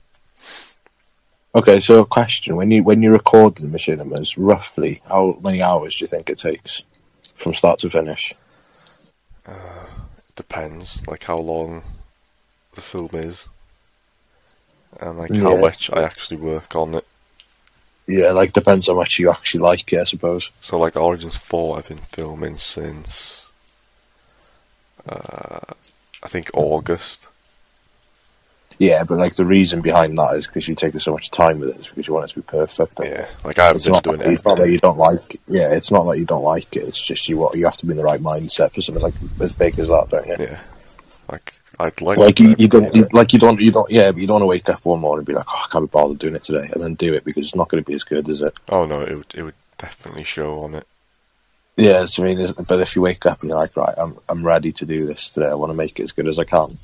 Okay, 1.54 1.78
so 1.80 2.00
a 2.00 2.06
question: 2.06 2.56
when 2.56 2.70
you 2.70 2.82
when 2.82 3.02
you 3.02 3.12
record 3.12 3.54
the 3.56 3.68
machinimas, 3.68 4.34
roughly 4.36 5.02
how 5.08 5.38
many 5.42 5.62
hours 5.62 5.96
do 5.96 6.04
you 6.04 6.08
think 6.08 6.28
it 6.28 6.38
takes 6.38 6.82
from 7.36 7.54
start 7.54 7.78
to 7.80 7.90
finish? 7.90 8.34
Depends, 10.36 11.06
like 11.06 11.22
how 11.24 11.38
long 11.38 11.82
the 12.74 12.80
film 12.80 13.10
is, 13.14 13.46
and 15.00 15.18
like 15.18 15.36
how 15.36 15.54
Yeah. 15.54 15.60
much 15.60 15.90
I 15.92 16.02
actually 16.02 16.38
work 16.38 16.74
on 16.74 16.96
it. 16.96 17.06
Yeah, 18.08 18.32
like 18.32 18.52
depends 18.52 18.88
how 18.88 18.94
much 18.94 19.18
you 19.18 19.30
actually 19.30 19.60
like 19.60 19.92
it, 19.92 20.00
I 20.00 20.04
suppose. 20.04 20.50
So 20.60 20.78
like 20.78 20.96
Origins 20.96 21.36
Four, 21.36 21.78
I've 21.78 21.88
been 21.88 21.98
filming 21.98 22.58
since 22.58 23.46
uh, 25.08 25.74
I 26.25 26.28
think 26.28 26.50
August. 26.54 27.21
Yeah, 28.78 29.04
but 29.04 29.19
like 29.19 29.37
the 29.37 29.45
reason 29.45 29.83
behind 29.83 30.19
that 30.19 30.35
is 30.37 30.47
because 30.47 30.66
you 30.66 30.75
take 30.75 30.99
so 31.00 31.12
much 31.12 31.31
time 31.31 31.61
with 31.61 31.71
it, 31.71 31.81
is 31.81 31.88
because 31.88 32.09
you 32.09 32.14
want 32.14 32.31
it 32.31 32.35
to 32.35 32.40
be 32.40 32.43
perfect. 32.43 32.99
Yeah, 33.00 33.28
like 33.45 33.59
I 33.59 33.66
haven't 33.66 33.87
It's 33.87 33.87
not, 33.87 34.02
doing 34.02 34.21
it's 34.21 34.45
not 34.45 34.59
that 34.59 34.69
you 34.69 34.78
don't 34.78 34.99
like. 34.99 35.40
Yeah, 35.47 35.73
it's 35.73 35.93
not 35.93 36.04
that 36.04 36.19
you 36.19 36.25
don't 36.25 36.43
like 36.43 36.75
it. 36.76 36.88
It's 36.88 37.00
just 37.00 37.28
you 37.28 37.49
you 37.54 37.66
have 37.66 37.76
to 37.78 37.87
be 37.87 37.93
in 37.93 37.99
the 37.99 38.02
right 38.02 38.21
mindset 38.21 38.73
for 38.73 38.83
something 38.83 39.02
like 39.02 39.14
as 39.40 39.52
big 39.52 39.78
as 39.78 39.88
that, 39.88 40.09
don't 40.09 40.26
you? 40.26 40.37
Yeah, 40.40 40.61
like 41.31 41.54
I'd 41.78 42.00
like 42.00 42.19
Like 42.19 42.37
to 42.37 42.45
you, 42.45 42.57
you 42.59 42.69
don't 42.69 42.95
you, 42.95 43.09
like 43.12 43.33
you 43.33 43.38
don't 43.38 43.61
you 43.61 43.71
don't 43.71 43.90
yeah, 43.90 44.11
but 44.11 44.21
you 44.21 44.26
don't 44.26 44.35
want 44.35 44.43
to 44.43 44.47
wake 44.47 44.69
up 44.69 44.85
one 44.85 45.00
morning 45.00 45.21
and 45.21 45.26
be 45.26 45.35
like, 45.35 45.47
oh, 45.49 45.62
I 45.64 45.69
can't 45.71 45.85
be 45.85 45.90
bothered 45.90 46.19
doing 46.19 46.35
it 46.35 46.43
today, 46.43 46.69
and 46.73 46.83
then 46.83 46.95
do 46.95 47.14
it 47.14 47.25
because 47.25 47.45
it's 47.45 47.57
not 47.57 47.69
going 47.69 47.83
to 47.83 47.88
be 47.88 47.95
as 47.95 48.02
good 48.02 48.28
as 48.28 48.43
it. 48.43 48.59
Oh 48.69 48.87
no, 48.87 49.02
it 49.02 49.14
would 49.14 49.35
it 49.35 49.43
would 49.43 49.54
definitely 49.78 50.25
show 50.25 50.64
on 50.64 50.75
it. 50.75 50.87
Yeah, 51.76 52.07
so 52.07 52.23
I 52.23 52.35
mean, 52.35 52.52
but 52.69 52.81
if 52.81 52.95
you 52.95 53.02
wake 53.02 53.26
up 53.26 53.40
and 53.40 53.50
you're 53.50 53.59
like, 53.59 53.76
right, 53.76 53.95
I'm 53.97 54.19
I'm 54.28 54.47
ready 54.47 54.73
to 54.73 54.87
do 54.87 55.07
this 55.07 55.33
today. 55.33 55.49
I 55.49 55.54
want 55.54 55.71
to 55.71 55.76
make 55.76 55.99
it 55.99 56.04
as 56.04 56.12
good 56.12 56.28
as 56.28 56.38
I 56.38 56.45
can. 56.45 56.78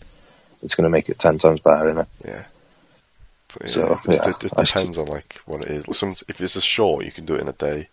It's 0.62 0.74
going 0.74 0.84
to 0.84 0.90
make 0.90 1.08
it 1.08 1.18
ten 1.18 1.38
times 1.38 1.60
better, 1.60 1.90
isn't 1.90 2.02
it? 2.02 2.08
Yeah. 2.26 2.44
But, 3.52 3.66
yeah, 3.66 3.72
So, 3.72 4.00
it, 4.04 4.14
yeah, 4.14 4.28
it 4.28 4.40
just 4.40 4.58
I 4.58 4.64
depends 4.64 4.98
on 4.98 5.06
like 5.06 5.40
what 5.46 5.64
it 5.64 5.70
is. 5.70 5.96
Some 5.96 6.16
if 6.28 6.40
it's 6.40 6.56
a 6.56 6.60
short, 6.60 7.04
you 7.04 7.12
can 7.12 7.24
do 7.24 7.36
it 7.36 7.40
in 7.40 7.48
a 7.48 7.52
day. 7.52 7.88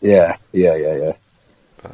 Yeah, 0.00 0.36
yeah, 0.52 0.76
yeah, 0.76 0.96
yeah. 0.96 1.12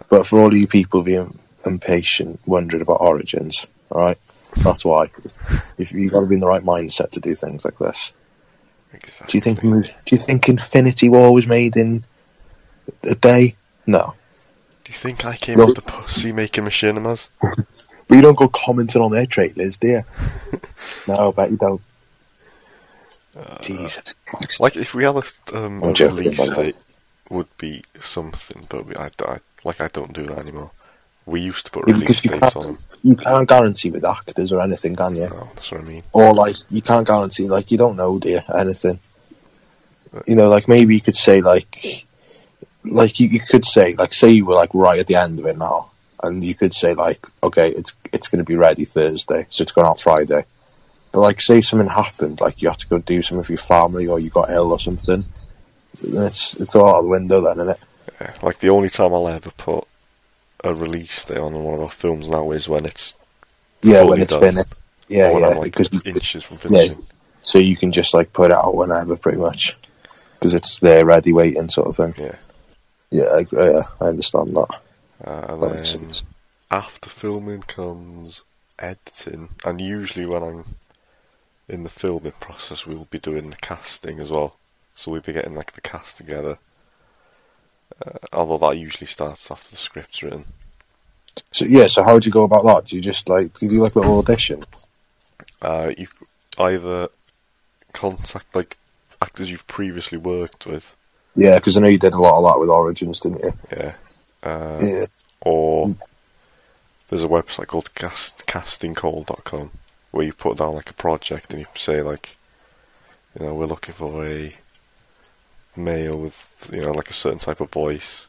But 0.08 0.26
for 0.26 0.40
all 0.40 0.54
you 0.54 0.66
people 0.66 1.02
being 1.02 1.38
impatient, 1.64 2.40
wondering 2.44 2.82
about 2.82 3.00
origins, 3.00 3.66
all 3.90 4.00
right, 4.00 4.18
that's 4.56 4.84
why. 4.84 5.10
If 5.78 5.92
you've 5.92 6.12
got 6.12 6.20
to 6.20 6.26
be 6.26 6.34
in 6.34 6.40
the 6.40 6.46
right 6.46 6.64
mindset 6.64 7.12
to 7.12 7.20
do 7.20 7.34
things 7.34 7.64
like 7.64 7.78
this. 7.78 8.12
Exactly. 8.92 9.26
Do 9.28 9.38
you 9.38 9.42
think? 9.42 9.60
Do 9.60 10.16
you 10.16 10.18
think 10.18 10.48
Infinity 10.48 11.08
War 11.08 11.32
was 11.32 11.46
made 11.46 11.76
in 11.76 12.04
a 13.04 13.14
day? 13.14 13.56
No. 13.86 14.14
Do 14.84 14.92
you 14.92 14.96
think 14.98 15.24
I 15.24 15.34
came 15.36 15.58
Well- 15.58 15.70
up 15.70 15.74
the 15.74 15.82
pussy 15.82 16.32
making 16.32 16.64
machinimas? 16.64 17.28
But 18.08 18.14
you 18.14 18.22
don't 18.22 18.38
go 18.38 18.46
commenting 18.46 19.02
on 19.02 19.10
their 19.10 19.26
trailers, 19.26 19.78
do 19.78 19.88
you? 19.88 20.04
no, 21.08 21.28
I 21.28 21.32
bet 21.32 21.50
you 21.50 21.56
don't. 21.56 21.80
Jesus 23.62 24.14
Christ. 24.24 24.60
Like, 24.60 24.76
if 24.76 24.94
we 24.94 25.02
had 25.02 25.16
a, 25.16 25.24
um, 25.58 25.82
a 25.82 25.88
release 25.92 26.48
date, 26.50 26.76
would 27.30 27.48
be 27.58 27.82
something, 27.98 28.64
but 28.68 28.86
we, 28.86 28.94
I, 28.94 29.10
I, 29.26 29.38
like, 29.64 29.80
I 29.80 29.88
don't 29.88 30.12
do 30.12 30.24
that 30.26 30.38
anymore. 30.38 30.70
We 31.26 31.40
used 31.40 31.66
to 31.66 31.72
put 31.72 31.88
Yeah, 31.88 31.94
release 31.94 32.22
dates 32.22 32.54
on 32.54 32.62
them. 32.62 32.78
you 33.02 33.16
can't 33.16 33.48
guarantee 33.48 33.90
with 33.90 34.04
actors 34.04 34.52
or 34.52 34.60
anything, 34.60 34.94
can 34.94 35.16
you? 35.16 35.22
No, 35.28 35.50
that's 35.56 35.72
what 35.72 35.80
I 35.80 35.84
mean. 35.84 36.02
Or 36.12 36.32
like 36.32 36.54
you 36.70 36.80
can't 36.82 37.04
guarantee, 37.06 37.48
like 37.48 37.72
you 37.72 37.78
don't 37.78 37.96
know, 37.96 38.20
do? 38.20 38.38
Anything. 38.56 39.00
You 40.26 40.36
know, 40.36 40.48
like 40.48 40.68
maybe 40.68 40.94
you 40.94 41.00
could 41.00 41.16
say 41.16 41.40
like, 41.40 42.04
like 42.86 43.20
you, 43.20 43.28
you 43.28 43.40
could 43.40 43.64
say 43.64 43.94
like, 43.94 44.12
say 44.12 44.30
you 44.30 44.44
were 44.44 44.54
like 44.54 44.70
right 44.74 44.98
at 44.98 45.06
the 45.06 45.16
end 45.16 45.38
of 45.38 45.46
it 45.46 45.58
now, 45.58 45.90
and 46.22 46.44
you 46.44 46.54
could 46.54 46.74
say 46.74 46.94
like, 46.94 47.26
okay, 47.42 47.70
it's 47.70 47.92
it's 48.12 48.28
going 48.28 48.38
to 48.38 48.48
be 48.48 48.56
ready 48.56 48.84
Thursday, 48.84 49.46
so 49.50 49.62
it's 49.62 49.72
going 49.72 49.86
out 49.86 50.00
Friday. 50.00 50.44
But 51.12 51.20
like, 51.20 51.40
say 51.40 51.60
something 51.60 51.88
happened, 51.88 52.40
like 52.40 52.62
you 52.62 52.68
have 52.68 52.78
to 52.78 52.88
go 52.88 52.98
do 52.98 53.22
something 53.22 53.44
for 53.44 53.52
your 53.52 53.58
family, 53.58 54.06
or 54.06 54.18
you 54.18 54.30
got 54.30 54.50
ill 54.50 54.72
or 54.72 54.78
something. 54.78 55.24
It's 56.02 56.54
it's 56.54 56.74
all 56.74 56.96
out 56.96 57.02
the 57.02 57.08
window 57.08 57.40
then, 57.40 57.60
isn't 57.60 57.70
it? 57.70 57.80
Yeah, 58.20 58.34
like, 58.42 58.58
the 58.60 58.70
only 58.70 58.88
time 58.88 59.12
I'll 59.12 59.28
ever 59.28 59.50
put 59.50 59.86
a 60.64 60.74
release 60.74 61.24
date 61.24 61.38
on 61.38 61.52
one 61.62 61.74
of 61.74 61.82
our 61.82 61.90
films 61.90 62.28
now 62.28 62.50
is 62.50 62.68
when 62.68 62.86
it's 62.86 63.14
Yeah, 63.82 64.02
when 64.02 64.22
it's 64.22 64.32
done. 64.32 64.40
finished. 64.40 64.74
Yeah, 65.08 65.38
yeah, 65.38 65.48
I'm, 65.48 65.58
like, 65.58 65.64
because 65.72 65.90
inches 66.04 66.42
from 66.42 66.56
finishing. 66.56 67.04
so 67.42 67.58
you 67.58 67.76
can 67.76 67.92
just 67.92 68.14
like 68.14 68.32
put 68.32 68.50
it 68.50 68.56
out 68.56 68.74
whenever, 68.74 69.16
pretty 69.16 69.38
much, 69.38 69.76
because 70.34 70.54
it's 70.54 70.80
there 70.80 71.04
ready, 71.04 71.32
waiting, 71.32 71.68
sort 71.68 71.88
of 71.88 71.96
thing. 71.96 72.14
Yeah. 72.16 72.34
Yeah, 73.10 73.24
I, 73.24 73.40
agree, 73.40 73.66
yeah, 73.66 73.82
I 74.00 74.06
understand 74.06 74.56
that. 74.56 74.80
Uh, 75.24 75.46
and 75.48 75.62
That 75.62 75.74
makes 75.74 75.92
then 75.92 76.10
sense. 76.10 76.22
after 76.70 77.08
filming 77.08 77.62
comes 77.62 78.42
editing, 78.78 79.50
and 79.64 79.80
usually 79.80 80.26
when 80.26 80.42
I'm 80.42 80.64
in 81.68 81.82
the 81.82 81.88
filming 81.88 82.32
process, 82.32 82.86
we'll 82.86 83.06
be 83.10 83.18
doing 83.18 83.50
the 83.50 83.56
casting 83.56 84.20
as 84.20 84.30
well. 84.30 84.56
So 84.94 85.10
we'll 85.10 85.20
be 85.20 85.32
getting 85.32 85.54
like 85.54 85.72
the 85.72 85.80
cast 85.80 86.16
together. 86.16 86.58
Uh, 88.04 88.18
although 88.32 88.58
that 88.58 88.78
usually 88.78 89.06
starts 89.06 89.50
after 89.50 89.70
the 89.70 89.76
script's 89.76 90.22
written. 90.22 90.44
So 91.52 91.64
yeah, 91.66 91.86
so 91.86 92.02
how 92.02 92.18
do 92.18 92.26
you 92.26 92.32
go 92.32 92.42
about 92.44 92.64
that? 92.64 92.86
Do 92.86 92.96
you 92.96 93.02
just 93.02 93.28
like 93.28 93.58
do 93.58 93.66
you 93.66 93.70
do 93.70 93.82
like 93.82 93.94
a 93.94 94.00
little 94.00 94.18
audition? 94.18 94.64
Uh, 95.62 95.92
you 95.96 96.08
either 96.58 97.08
contact 97.92 98.54
like 98.54 98.78
actors 99.22 99.50
you've 99.50 99.66
previously 99.66 100.18
worked 100.18 100.66
with, 100.66 100.96
Yeah, 101.36 101.56
because 101.56 101.76
I 101.76 101.80
know 101.80 101.88
you 101.88 101.98
did 101.98 102.14
a 102.14 102.18
lot 102.18 102.38
of 102.38 102.44
that 102.52 102.60
with 102.60 102.70
Origins, 102.70 103.20
didn't 103.20 103.40
you? 103.44 103.54
yeah, 103.70 103.94
uh, 104.42 104.86
Yeah. 104.86 105.06
or 105.42 105.92
there's 107.08 107.24
a 107.24 107.28
website 107.28 107.68
called 107.68 107.94
cast 107.94 108.46
castingcall.com 108.46 109.70
where 110.10 110.24
you 110.26 110.32
put 110.32 110.58
down 110.58 110.74
like 110.74 110.90
a 110.90 110.94
project 110.94 111.50
and 111.50 111.60
you 111.60 111.66
say 111.74 112.02
like 112.02 112.36
you 113.38 113.44
know 113.46 113.54
we're 113.54 113.66
looking 113.66 113.94
for 113.94 114.24
a 114.26 114.54
male 115.76 116.18
with 116.18 116.70
you 116.72 116.80
know 116.80 116.92
like 116.92 117.10
a 117.10 117.14
certain 117.14 117.38
type 117.38 117.60
of 117.60 117.70
voice 117.70 118.26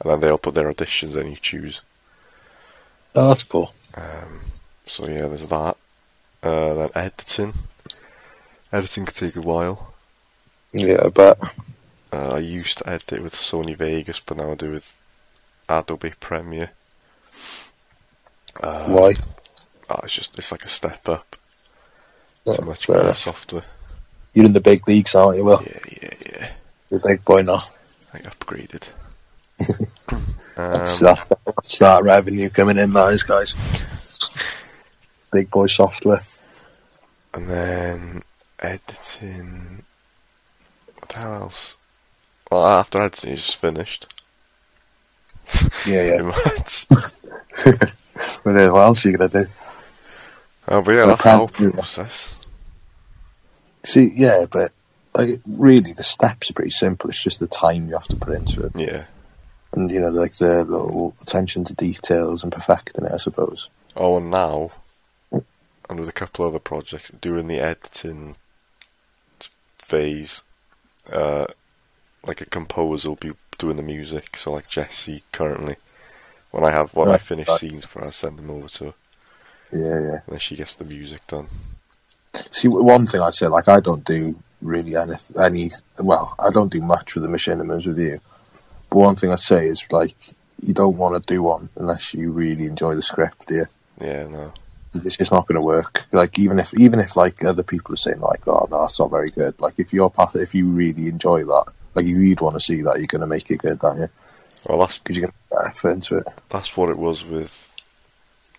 and 0.00 0.10
then 0.10 0.20
they'll 0.20 0.38
put 0.38 0.54
their 0.54 0.72
auditions 0.72 1.14
and 1.14 1.30
you 1.30 1.36
choose 1.36 1.82
Oh, 3.14 3.28
that's 3.28 3.44
cool. 3.44 3.72
um, 3.94 4.40
so 4.86 5.06
yeah 5.08 5.26
there's 5.26 5.46
that 5.46 5.76
uh, 6.42 6.74
then 6.74 6.90
editing 6.94 7.54
editing 8.72 9.04
could 9.04 9.14
take 9.14 9.36
a 9.36 9.40
while 9.42 9.94
Yeah, 10.72 10.98
I 11.04 11.08
bet. 11.10 11.38
Uh, 12.14 12.34
I 12.34 12.38
used 12.38 12.78
to 12.78 12.88
edit 12.88 13.22
with 13.22 13.34
Sony 13.34 13.76
Vegas 13.76 14.20
but 14.20 14.36
now 14.36 14.52
I 14.52 14.54
do 14.54 14.70
with 14.70 14.96
Adobe 15.68 16.12
Premiere 16.20 16.70
uh, 18.60 18.84
Why? 18.86 19.14
Oh, 19.90 20.00
it's 20.04 20.14
just 20.14 20.38
it's 20.38 20.52
like 20.52 20.64
a 20.64 20.68
step 20.68 21.08
up. 21.08 21.36
It's 22.46 22.64
much 22.64 22.86
better 22.86 23.00
enough. 23.00 23.18
software. 23.18 23.64
You're 24.32 24.46
in 24.46 24.52
the 24.52 24.60
big 24.60 24.86
leagues, 24.88 25.14
aren't 25.14 25.38
you? 25.38 25.44
Well, 25.44 25.62
Yeah, 25.62 25.78
yeah, 26.02 26.14
yeah. 26.26 26.50
you're 26.90 27.00
a 27.00 27.02
big 27.08 27.24
boy 27.24 27.42
now. 27.42 27.64
I 28.12 28.18
upgraded. 28.18 28.88
That's, 30.56 31.02
um, 31.02 31.06
that, 31.06 31.26
that's 31.46 31.78
that 31.78 32.02
revenue 32.04 32.48
coming 32.48 32.78
in, 32.78 32.92
that 32.92 33.12
is, 33.12 33.24
guys. 33.24 33.52
Big 35.32 35.50
boy 35.50 35.66
software. 35.66 36.22
and 37.34 37.48
then 37.48 38.22
editing. 38.60 39.82
What 41.00 41.08
the 41.08 41.14
hell 41.16 41.34
else? 41.34 41.76
Well, 42.50 42.66
after 42.66 43.08
just 43.08 43.56
finished. 43.56 44.06
Yeah, 45.86 46.08
Pretty 46.08 46.22
much. 46.24 46.86
But 48.44 48.72
what 48.72 48.84
else 48.84 49.04
are 49.04 49.10
you 49.10 49.16
gonna 49.18 49.28
do? 49.44 49.46
Oh, 50.68 50.80
but 50.82 50.94
yeah, 50.94 51.06
that's 51.06 51.22
the 51.24 51.30
whole 51.36 51.48
process. 51.48 52.34
See, 53.82 54.12
yeah, 54.14 54.46
but 54.50 54.72
like 55.14 55.40
really, 55.46 55.92
the 55.92 56.04
steps 56.04 56.48
are 56.50 56.54
pretty 56.54 56.70
simple. 56.70 57.10
It's 57.10 57.22
just 57.22 57.40
the 57.40 57.46
time 57.46 57.88
you 57.88 57.94
have 57.94 58.08
to 58.08 58.16
put 58.16 58.34
into 58.34 58.64
it, 58.64 58.72
Yeah. 58.76 59.04
and 59.72 59.90
you 59.90 60.00
know, 60.00 60.08
like 60.10 60.32
the 60.34 60.64
little 60.64 61.14
attention 61.22 61.64
to 61.64 61.74
details 61.74 62.44
and 62.44 62.52
perfecting 62.52 63.04
it, 63.04 63.12
I 63.12 63.16
suppose. 63.18 63.68
Oh, 63.96 64.16
and 64.18 64.30
now, 64.30 64.70
and 65.32 66.00
with 66.00 66.08
a 66.08 66.12
couple 66.12 66.46
of 66.46 66.52
other 66.54 66.60
projects, 66.60 67.10
doing 67.10 67.48
the 67.48 67.60
editing 67.60 68.36
phase, 69.78 70.42
uh, 71.12 71.46
like 72.26 72.40
a 72.40 72.46
composer 72.46 73.08
will 73.10 73.16
be 73.16 73.32
doing 73.58 73.76
the 73.76 73.82
music. 73.82 74.36
So, 74.36 74.52
like 74.52 74.68
Jesse 74.68 75.22
currently, 75.32 75.76
when 76.50 76.64
I 76.64 76.70
have 76.70 76.94
when 76.94 77.08
I 77.08 77.18
finish 77.18 77.48
right. 77.48 77.58
scenes 77.60 77.84
for 77.84 78.00
her, 78.00 78.06
I 78.06 78.10
send 78.10 78.38
them 78.38 78.50
over 78.50 78.68
to 78.68 78.84
her, 78.86 78.94
Yeah, 79.72 79.78
yeah. 79.80 80.12
and 80.12 80.22
then 80.28 80.38
she 80.38 80.56
gets 80.56 80.74
the 80.74 80.84
music 80.84 81.26
done. 81.26 81.48
See, 82.50 82.68
one 82.68 83.06
thing 83.06 83.20
I'd 83.20 83.34
say, 83.34 83.46
like, 83.46 83.68
I 83.68 83.80
don't 83.80 84.04
do 84.04 84.36
really 84.60 84.96
any, 84.96 85.14
any, 85.40 85.70
well, 85.98 86.34
I 86.38 86.50
don't 86.50 86.72
do 86.72 86.80
much 86.80 87.14
with 87.14 87.22
the 87.22 87.28
machinimas 87.28 87.86
with 87.86 87.98
you. 87.98 88.20
But 88.90 88.98
one 88.98 89.14
thing 89.16 89.30
I'd 89.30 89.38
say 89.40 89.68
is, 89.68 89.84
like, 89.90 90.16
you 90.60 90.74
don't 90.74 90.96
want 90.96 91.14
to 91.14 91.34
do 91.34 91.42
one 91.42 91.68
unless 91.76 92.14
you 92.14 92.32
really 92.32 92.66
enjoy 92.66 92.96
the 92.96 93.02
script, 93.02 93.46
do 93.48 93.54
you? 93.54 93.66
Yeah, 94.00 94.26
no. 94.26 94.52
It's 94.94 95.16
just 95.16 95.32
not 95.32 95.46
going 95.46 95.56
to 95.56 95.64
work. 95.64 96.04
Like, 96.12 96.38
even 96.38 96.58
if, 96.58 96.72
even 96.74 96.98
if, 97.00 97.16
like, 97.16 97.44
other 97.44 97.62
people 97.62 97.94
are 97.94 97.96
saying, 97.96 98.20
like, 98.20 98.46
oh, 98.48 98.66
no, 98.70 98.82
that's 98.82 98.98
not 98.98 99.10
very 99.10 99.30
good. 99.30 99.60
Like, 99.60 99.74
if 99.78 99.92
you're, 99.92 100.10
part- 100.10 100.36
if 100.36 100.54
you 100.54 100.66
really 100.66 101.08
enjoy 101.08 101.44
that, 101.44 101.66
like, 101.94 102.06
you'd 102.06 102.40
want 102.40 102.54
to 102.56 102.60
see 102.60 102.82
that, 102.82 102.98
you're 102.98 103.06
going 103.06 103.20
to 103.20 103.26
make 103.26 103.50
it 103.50 103.58
good, 103.58 103.82
aren't 103.82 104.00
you? 104.00 104.08
well 104.66 104.78
that's 104.78 104.98
Because 104.98 105.16
you're 105.16 105.26
going 105.28 105.32
to 105.32 105.56
put 105.56 105.66
effort 105.66 105.90
into 105.90 106.16
it. 106.18 106.26
that's 106.48 106.76
what 106.76 106.88
it 106.88 106.98
was 106.98 107.24
with. 107.24 107.70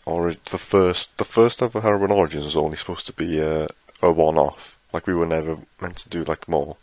Ori- 0.05 0.39
the 0.51 0.59
first 0.59 1.17
the 1.17 1.25
first 1.25 1.63
ever 1.63 1.81
Herobrine 1.81 2.11
Origins 2.11 2.45
was 2.45 2.55
only 2.55 2.77
supposed 2.77 3.07
to 3.07 3.13
be 3.13 3.39
a, 3.39 3.67
a 4.03 4.11
one 4.11 4.37
off. 4.37 4.77
Like 4.93 5.07
we 5.07 5.15
were 5.15 5.25
never 5.25 5.57
meant 5.81 5.97
to 5.97 6.09
do 6.09 6.23
like 6.23 6.47
more, 6.47 6.77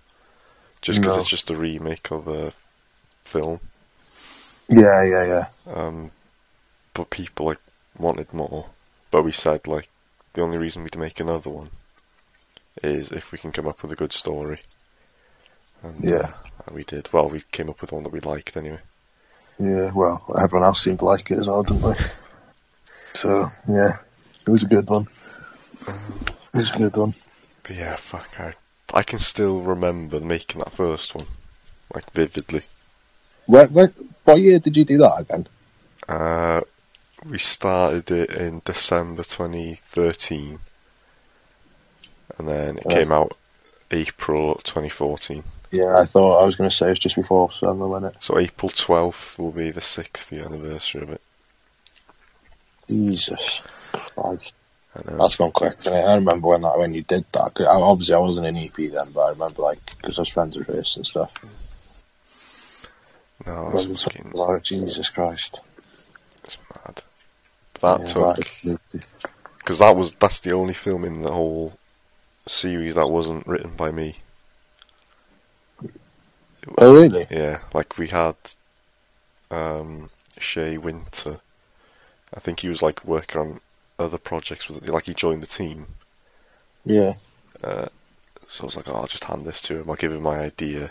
just 0.81 1.01
because 1.01 1.17
No. 1.17 1.21
it's 1.21 1.31
just 1.31 1.51
a 1.51 1.57
remake 1.57 2.11
of 2.11 2.27
a 2.27 2.53
film. 3.25 3.61
Yeah, 4.69 5.05
yeah, 5.05 5.25
yeah. 5.25 5.47
Um, 5.73 6.11
but 6.95 7.11
people 7.11 7.47
like 7.47 7.61
wanted 7.97 8.33
more. 8.35 8.67
But 9.13 9.23
we 9.23 9.31
said 9.33 9.69
like 9.69 9.89
the 10.33 10.43
only 10.43 10.59
reason 10.59 10.83
we'd 10.83 10.99
make 10.99 11.21
another 11.21 11.51
one 11.51 11.71
is 12.83 13.13
if 13.13 13.31
we 13.31 13.39
can 13.39 13.53
come 13.53 13.69
up 13.69 13.83
with 13.83 13.93
a 13.93 13.97
good 13.97 14.13
story. 14.13 14.61
And, 15.83 16.05
Yeah. 16.05 16.29
uh, 16.69 16.73
we 16.73 16.85
did. 16.85 17.13
Well, 17.13 17.29
we 17.29 17.41
came 17.53 17.69
up 17.71 17.81
with 17.81 17.93
one 17.93 18.03
that 18.05 18.13
we 18.13 18.21
liked 18.21 18.57
anyway. 18.57 18.81
Yeah, 19.59 19.91
well, 19.95 20.25
everyone 20.41 20.67
else 20.67 20.83
seemed 20.83 21.01
to 21.01 21.05
like 21.05 21.31
it 21.31 21.39
as 21.39 21.47
well, 21.49 21.63
didn't 21.63 21.83
they? 21.83 21.99
So, 23.15 23.47
yeah, 23.69 23.99
it 24.47 24.51
was 24.51 24.63
a 24.63 24.67
good 24.67 24.89
one. 24.89 25.07
It 25.87 25.95
was 26.55 26.71
a 26.71 26.79
good 26.79 26.97
one. 26.97 27.15
But 27.63 27.77
yeah, 27.77 27.97
fuck, 27.97 28.41
I 28.41 28.55
I 28.95 29.03
can 29.03 29.19
still 29.19 29.61
remember 29.61 30.19
making 30.19 30.61
that 30.61 30.73
first 30.73 31.15
one, 31.15 31.27
like 31.95 32.11
vividly. 32.13 32.63
Where, 33.45 33.67
where, 33.67 33.93
what 34.25 34.41
year 34.41 34.59
did 34.61 34.79
you 34.79 34.87
do 34.87 34.97
that 34.99 35.15
again? 35.21 35.47
Uh, 36.09 36.63
we 37.27 37.37
started 37.37 38.11
it 38.11 38.31
in 38.31 38.63
December 38.65 39.25
2013, 39.25 40.59
and 42.39 42.49
then 42.49 42.79
it 42.79 42.87
Yes. 42.89 43.09
came 43.09 43.13
out 43.13 43.37
April 43.91 44.55
2014. 44.65 45.45
Yeah, 45.73 45.97
I 45.99 46.05
thought 46.05 46.43
I 46.43 46.45
was 46.45 46.55
going 46.57 46.69
to 46.69 46.77
say 46.77 46.87
it 46.87 46.91
was 46.91 46.99
just 46.99 47.17
before 47.17 47.51
summer, 47.51 47.89
wasn't 47.89 48.15
it? 48.15 48.23
So 48.23 48.39
April 48.39 48.71
12th 48.71 49.39
will 49.39 49.53
be 49.53 49.71
the 49.71 49.81
sixth 49.81 50.31
anniversary 50.33 51.03
of 51.03 51.11
it. 51.11 51.21
Jesus 52.89 53.63
Christ. 54.15 54.55
I. 54.95 55.01
That's 55.17 55.37
gone 55.37 55.53
quick. 55.53 55.87
I 55.87 56.01
I 56.03 56.15
remember 56.17 56.49
when 56.49 56.61
that 56.63 56.79
when 56.79 56.93
you 56.93 57.03
did 57.03 57.25
that. 57.33 57.53
I- 57.61 57.65
Obviously, 57.65 58.15
I 58.15 58.19
wasn't 58.19 58.47
in 58.47 58.57
EP 58.59 58.75
then, 58.77 59.11
but 59.13 59.21
I 59.21 59.31
remember 59.31 59.63
like 59.63 59.81
because 59.97 60.19
I 60.19 60.23
was 60.23 60.29
friends 60.29 60.57
with 60.59 60.67
Chris 60.67 60.97
and 60.97 61.07
stuff. 61.07 61.33
No, 63.47 63.71
that's 63.73 64.05
talk 64.05 64.13
fucking 64.13 64.57
it, 64.57 64.63
Jesus 64.65 65.09
Christ. 65.09 65.59
it's 66.45 66.59
mad. 66.75 67.03
But 67.81 67.99
that 67.99 68.07
Yeah, 68.07 68.35
took 68.35 68.79
because 69.59 69.79
that 69.79 69.97
was 69.97 70.13
that's 70.15 70.41
the 70.41 70.53
only 70.53 70.75
film 70.75 71.05
in 71.05 71.23
the 71.23 71.33
whole 71.33 71.79
series 72.47 72.95
that 72.95 73.09
wasn't 73.09 73.47
written 73.47 73.71
by 73.75 73.91
me. 73.91 74.17
Oh, 76.79 76.95
really? 76.95 77.27
Yeah, 77.31 77.59
like 77.75 77.99
we 77.99 78.09
had 78.09 78.37
um, 79.51 80.11
Shay 80.39 80.79
Winter. 80.79 81.41
I 82.35 82.41
think 82.41 82.61
he 82.61 82.69
was 82.69 82.83
like 82.83 83.05
working 83.05 83.41
on 83.41 83.61
other 83.99 84.19
projects 84.19 84.69
with 84.69 84.89
like 84.89 85.05
he 85.07 85.15
joined 85.15 85.43
the 85.43 85.47
team. 85.47 85.87
Yeah. 86.85 87.15
Uh, 87.63 87.87
so 88.49 88.65
I 88.65 88.67
was 88.67 88.77
like, 88.77 88.89
oh, 88.89 88.95
I'll 88.95 89.07
just 89.07 89.25
hand 89.25 89.45
this 89.45 89.61
to 89.63 89.81
him. 89.81 89.91
I'll 89.91 89.97
give 89.97 90.13
him 90.13 90.23
my 90.23 90.39
idea, 90.41 90.91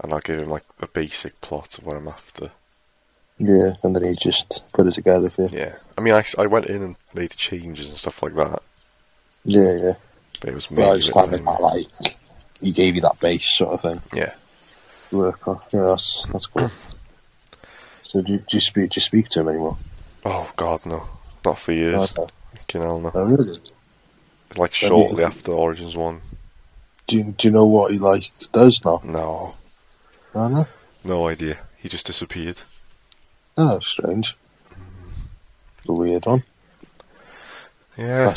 and 0.00 0.12
I'll 0.12 0.20
give 0.20 0.38
him 0.40 0.50
like 0.50 0.64
a 0.80 0.86
basic 0.86 1.40
plot 1.40 1.78
of 1.78 1.86
what 1.86 1.96
I'm 1.96 2.08
after. 2.08 2.50
Yeah, 3.38 3.74
and 3.82 3.96
then 3.96 4.04
he 4.04 4.16
just 4.16 4.62
put 4.74 4.86
it 4.86 4.92
together 4.92 5.30
for 5.30 5.42
you. 5.48 5.58
Yeah, 5.58 5.76
I 5.96 6.02
mean, 6.02 6.12
I, 6.12 6.22
I 6.36 6.46
went 6.46 6.66
in 6.66 6.82
and 6.82 6.96
made 7.14 7.30
changes 7.30 7.88
and 7.88 7.96
stuff 7.96 8.22
like 8.22 8.34
that, 8.34 8.62
Yeah, 9.46 9.76
yeah. 9.76 9.92
but 10.40 10.50
it 10.50 10.54
was 10.54 10.70
Well, 10.70 10.80
I 10.80 10.90
mainly 10.90 11.00
just 11.00 11.14
written 11.16 11.44
kind 11.46 11.56
of 11.56 11.60
like 11.60 12.16
he 12.60 12.70
gave 12.70 12.96
you 12.96 13.00
that 13.00 13.18
base 13.18 13.46
sort 13.46 13.72
of 13.72 13.80
thing. 13.80 14.02
Yeah, 14.12 14.34
to 15.10 15.16
Work 15.18 15.46
on. 15.48 15.60
Yeah, 15.72 15.82
that's 15.82 16.26
that's 16.32 16.46
cool. 16.46 16.70
So 18.02 18.22
do 18.22 18.32
you, 18.32 18.38
do 18.38 18.56
you 18.56 18.60
speak 18.60 18.90
do 18.90 18.98
you 18.98 19.02
speak 19.02 19.28
to 19.30 19.40
him 19.40 19.48
anymore? 19.48 19.76
Oh 20.24 20.50
God, 20.56 20.84
no, 20.86 21.06
not 21.44 21.58
for 21.58 21.72
years. 21.72 22.12
Okay. 22.12 22.32
Fucking 22.56 22.80
hell, 22.82 23.00
no. 23.00 23.10
Oh, 23.14 23.24
really? 23.24 23.58
Like 24.56 24.74
Have 24.74 24.82
you- 24.82 24.88
shortly 24.88 25.24
after 25.24 25.52
Origins 25.52 25.96
one. 25.96 26.20
Do 27.06 27.16
you, 27.16 27.24
do 27.24 27.48
you 27.48 27.52
know 27.52 27.66
what 27.66 27.90
he 27.92 27.98
like 27.98 28.30
does 28.52 28.84
now? 28.84 29.00
No, 29.04 29.54
I 30.34 30.38
don't 30.38 30.54
know. 30.54 30.66
no 31.02 31.28
idea. 31.28 31.58
He 31.78 31.88
just 31.88 32.06
disappeared. 32.06 32.60
Oh, 33.56 33.72
that's 33.72 33.86
strange. 33.88 34.36
A 35.88 35.92
weird 35.92 36.26
one. 36.26 36.44
Yeah. 37.96 38.34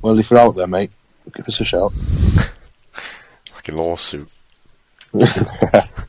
Well, 0.00 0.18
if 0.18 0.30
you're 0.30 0.38
out 0.38 0.54
there, 0.54 0.68
mate, 0.68 0.92
give 1.34 1.46
us 1.48 1.60
a 1.60 1.64
shout. 1.64 1.92
like 3.54 3.68
a 3.68 3.72
lawsuit. 3.72 4.28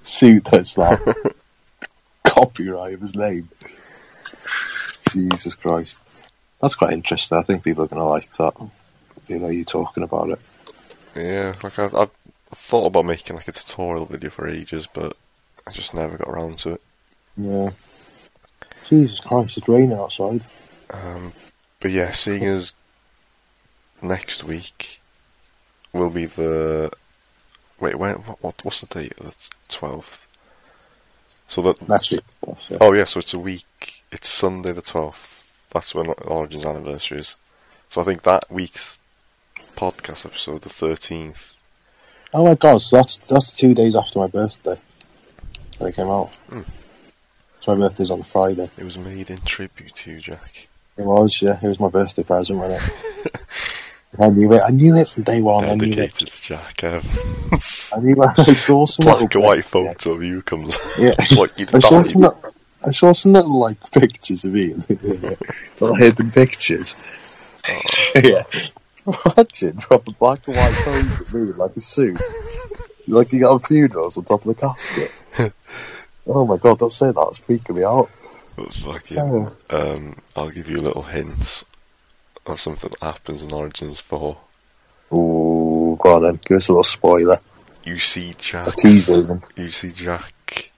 Suit 0.03 0.45
that's 0.45 0.77
like 0.77 0.99
copyright 2.25 2.93
of 2.93 3.01
his 3.01 3.15
name. 3.15 3.49
Jesus 5.11 5.55
Christ. 5.55 5.97
That's 6.61 6.75
quite 6.75 6.93
interesting. 6.93 7.37
I 7.37 7.43
think 7.43 7.63
people 7.63 7.83
are 7.83 7.87
going 7.87 8.01
to 8.01 8.05
like 8.05 8.29
that. 8.37 8.53
You 9.27 9.39
know, 9.39 9.47
you 9.47 9.63
talking 9.63 10.03
about 10.03 10.29
it. 10.29 10.39
Yeah, 11.15 11.53
like 11.63 11.79
I, 11.79 11.85
I've 11.85 12.11
thought 12.53 12.87
about 12.87 13.05
making 13.05 13.35
like 13.35 13.47
a 13.47 13.51
tutorial 13.51 14.05
video 14.05 14.29
for 14.29 14.47
ages, 14.47 14.87
but 14.91 15.15
I 15.65 15.71
just 15.71 15.93
never 15.93 16.17
got 16.17 16.27
around 16.27 16.59
to 16.59 16.73
it. 16.73 16.81
Yeah. 17.37 17.71
Jesus 18.87 19.19
Christ, 19.19 19.57
it's 19.57 19.67
raining 19.67 19.93
outside. 19.93 20.43
Um, 20.89 21.33
but 21.79 21.91
yeah, 21.91 22.11
seeing 22.11 22.43
as 22.43 22.73
next 24.01 24.43
week 24.43 24.99
will 25.93 26.09
be 26.09 26.25
the 26.25 26.91
wait, 27.79 27.95
when 27.95 28.15
what, 28.15 28.43
what 28.43 28.65
what's 28.65 28.81
the 28.81 28.87
date? 28.87 29.15
The 29.17 29.35
twelfth. 29.67 30.25
So 31.47 31.61
that 31.63 31.87
Next 31.87 32.11
week. 32.11 32.21
It. 32.47 32.77
oh 32.79 32.93
yeah, 32.93 33.05
so 33.05 33.19
it's 33.19 33.33
a 33.33 33.39
week. 33.39 34.03
It's 34.11 34.29
Sunday 34.29 34.71
the 34.71 34.81
twelfth. 34.81 35.51
That's 35.71 35.93
when 35.93 36.07
Origins 36.07 36.65
anniversary 36.65 37.19
is. 37.19 37.35
So 37.89 38.01
I 38.01 38.03
think 38.03 38.23
that 38.23 38.51
week's 38.51 38.99
podcast 39.75 40.25
episode, 40.25 40.61
the 40.61 40.69
thirteenth. 40.69 41.53
Oh 42.33 42.45
my 42.45 42.55
god, 42.55 42.81
so 42.81 42.97
that's 42.97 43.17
that's 43.17 43.51
two 43.51 43.73
days 43.73 43.95
after 43.95 44.19
my 44.19 44.27
birthday. 44.27 44.79
When 45.77 45.89
it 45.89 45.95
came 45.95 46.09
out. 46.09 46.35
Hmm. 46.49 46.61
So 47.61 47.75
my 47.75 47.87
birthday's 47.87 48.11
on 48.11 48.23
Friday. 48.23 48.69
It 48.77 48.83
was 48.83 48.97
made 48.97 49.29
in 49.29 49.37
tribute 49.39 49.95
to 49.95 50.11
you, 50.11 50.19
Jak. 50.19 50.67
It 50.97 51.05
was, 51.05 51.41
yeah. 51.41 51.57
It 51.61 51.67
was 51.67 51.79
my 51.79 51.89
birthday 51.89 52.23
present, 52.23 52.59
wasn't 52.59 52.81
it? 53.25 53.35
I 54.17 54.27
knew 54.27 54.51
it. 54.53 54.61
I 54.65 54.69
knew 54.71 54.95
it 54.95 55.07
from 55.07 55.23
day 55.23 55.41
one. 55.41 55.65
I 55.65 55.75
knew 55.75 55.91
it. 56.01 56.15
to 56.15 56.25
Jak 56.25 56.83
Evans. 56.83 57.93
I 57.95 57.99
knew 57.99 58.15
it. 58.23 58.39
I 58.39 58.53
saw 58.53 58.85
some 58.85 59.03
Black 59.05 59.15
and 59.21 59.23
little 59.35 59.41
white 59.43 59.57
pic- 59.57 59.65
photo 59.65 60.11
of 60.13 60.23
you 60.23 60.41
comes. 60.41 60.77
Yeah. 60.97 61.13
like 61.37 61.57
you'd 61.59 61.73
I 61.75 61.79
saw 61.79 61.89
died. 61.91 62.07
some. 62.07 62.21
little- 62.21 62.53
I 62.83 62.91
saw 62.91 63.11
some 63.11 63.33
little 63.33 63.59
like 63.59 63.91
pictures 63.91 64.45
of 64.45 64.55
Ian. 64.55 64.83
little 65.79 65.95
hidden 65.95 66.31
pictures. 66.31 66.95
yeah. 68.15 68.43
Imagine 69.25 69.77
proper 69.77 70.11
black 70.13 70.47
and 70.47 70.55
white 70.55 70.73
pose 70.85 71.21
of 71.21 71.33
me 71.33 71.53
like 71.53 71.75
a 71.75 71.79
suit. 71.79 72.19
Like 73.07 73.31
you 73.33 73.41
got 73.41 73.51
on 73.53 73.59
funerals 73.59 74.17
on 74.17 74.23
top 74.23 74.41
of 74.41 74.47
the 74.47 74.55
casket. 74.55 75.11
oh 76.27 76.45
my 76.45 76.57
god, 76.57 76.79
don't 76.79 76.93
say 76.93 77.07
that, 77.11 77.27
it's 77.31 77.41
freaking 77.41 77.75
me 77.75 77.83
out. 77.83 78.09
It 78.57 78.65
was 78.67 78.77
fucking. 78.77 79.17
Oh. 79.19 79.45
Um, 79.69 80.15
I'll 80.35 80.49
give 80.49 80.69
you 80.69 80.77
a 80.77 80.81
little 80.81 81.03
hint 81.03 81.63
of 82.45 82.59
something 82.59 82.89
that 82.91 83.05
happens 83.05 83.43
in 83.43 83.51
Origins 83.53 83.99
4. 83.99 84.37
Ooh, 85.13 85.97
go 85.99 86.15
on 86.15 86.23
then, 86.23 86.39
give 86.45 86.57
us 86.57 86.69
a 86.69 86.71
little 86.71 86.83
spoiler. 86.83 87.37
You 87.83 87.97
see 87.97 88.35
Jak. 88.37 88.67
A 88.67 88.71
teaser. 88.71 89.41
You 89.55 89.69
see 89.69 89.91
Jak 89.91 90.69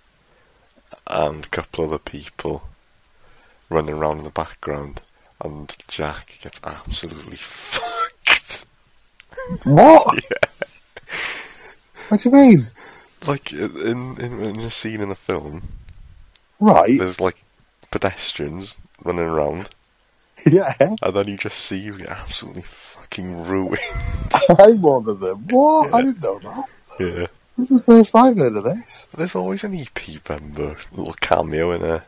and 1.08 1.46
a 1.46 1.50
couple 1.50 1.86
other 1.86 1.98
people 1.98 2.64
running 3.70 3.96
around 3.96 4.20
in 4.20 4.24
the 4.24 4.30
background, 4.30 5.02
and 5.44 5.76
Jak 5.88 6.40
gets 6.42 6.60
absolutely 6.64 7.38
fucked. 7.38 8.66
What? 9.64 10.24
Yeah. 10.32 10.68
What 12.10 12.22
do 12.22 12.30
you 12.30 12.36
mean? 12.36 12.68
Like 13.26 13.54
in 13.54 14.18
in, 14.20 14.42
in 14.42 14.60
a 14.60 14.70
scene 14.72 15.00
in 15.02 15.10
the 15.10 15.16
film, 15.16 15.64
Right, 16.60 17.00
there's 17.00 17.20
like 17.22 17.44
pedestrians 17.90 18.76
running 19.04 19.26
around, 19.26 19.70
yeah. 20.52 20.74
and 20.80 21.16
then 21.16 21.28
you 21.28 21.38
just 21.38 21.60
see 21.60 21.78
you 21.78 21.98
get 21.98 22.10
absolutely 22.10 22.64
fucking 22.64 23.46
ruined. 23.48 23.80
I'm 24.60 24.82
one 24.82 25.08
of 25.08 25.20
them. 25.20 25.48
What? 25.50 25.94
I 25.94 26.02
didn't 26.02 26.22
know 26.22 26.40
that. 26.40 26.66
yeah. 27.00 27.28
This 27.58 27.70
is 27.70 27.78
the 27.78 27.84
first 27.84 28.12
time 28.14 28.28
I've 28.28 28.38
heard 28.38 28.58
of 28.58 28.64
this. 28.64 29.08
There's 29.16 29.36
always 29.36 29.64
an 29.64 29.76
EP 29.76 30.30
member, 30.30 30.78
little 30.92 31.14
cameo 31.14 31.72
in 31.72 31.82
there. 31.82 32.06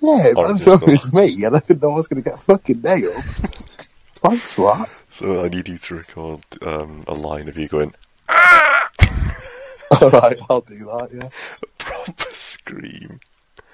Yeah, 0.00 0.32
but 0.34 0.44
I 0.44 0.48
Origins 0.48 0.64
didn't 0.64 0.86
know 0.86 0.92
it 0.92 1.12
me, 1.12 1.44
and 1.44 1.56
I 1.56 1.58
didn't 1.60 1.82
know 1.82 1.92
I 1.92 1.94
was 1.94 2.06
going 2.06 2.22
to 2.22 2.30
get 2.30 2.38
fucking 2.38 2.82
nailed. 2.82 3.24
Thanks 4.22 4.56
that. 4.56 4.88
So 5.10 5.44
I 5.44 5.48
need 5.48 5.68
you 5.68 5.78
to 5.78 5.94
record 5.94 6.42
um, 6.62 7.04
a 7.08 7.14
line 7.14 7.48
of 7.48 7.56
you 7.56 7.66
going 7.66 7.94
Alright, 10.02 10.38
I'll 10.48 10.60
do 10.60 10.76
that, 10.78 11.08
yeah. 11.12 11.28
proper 11.78 12.34
scream. 12.34 13.20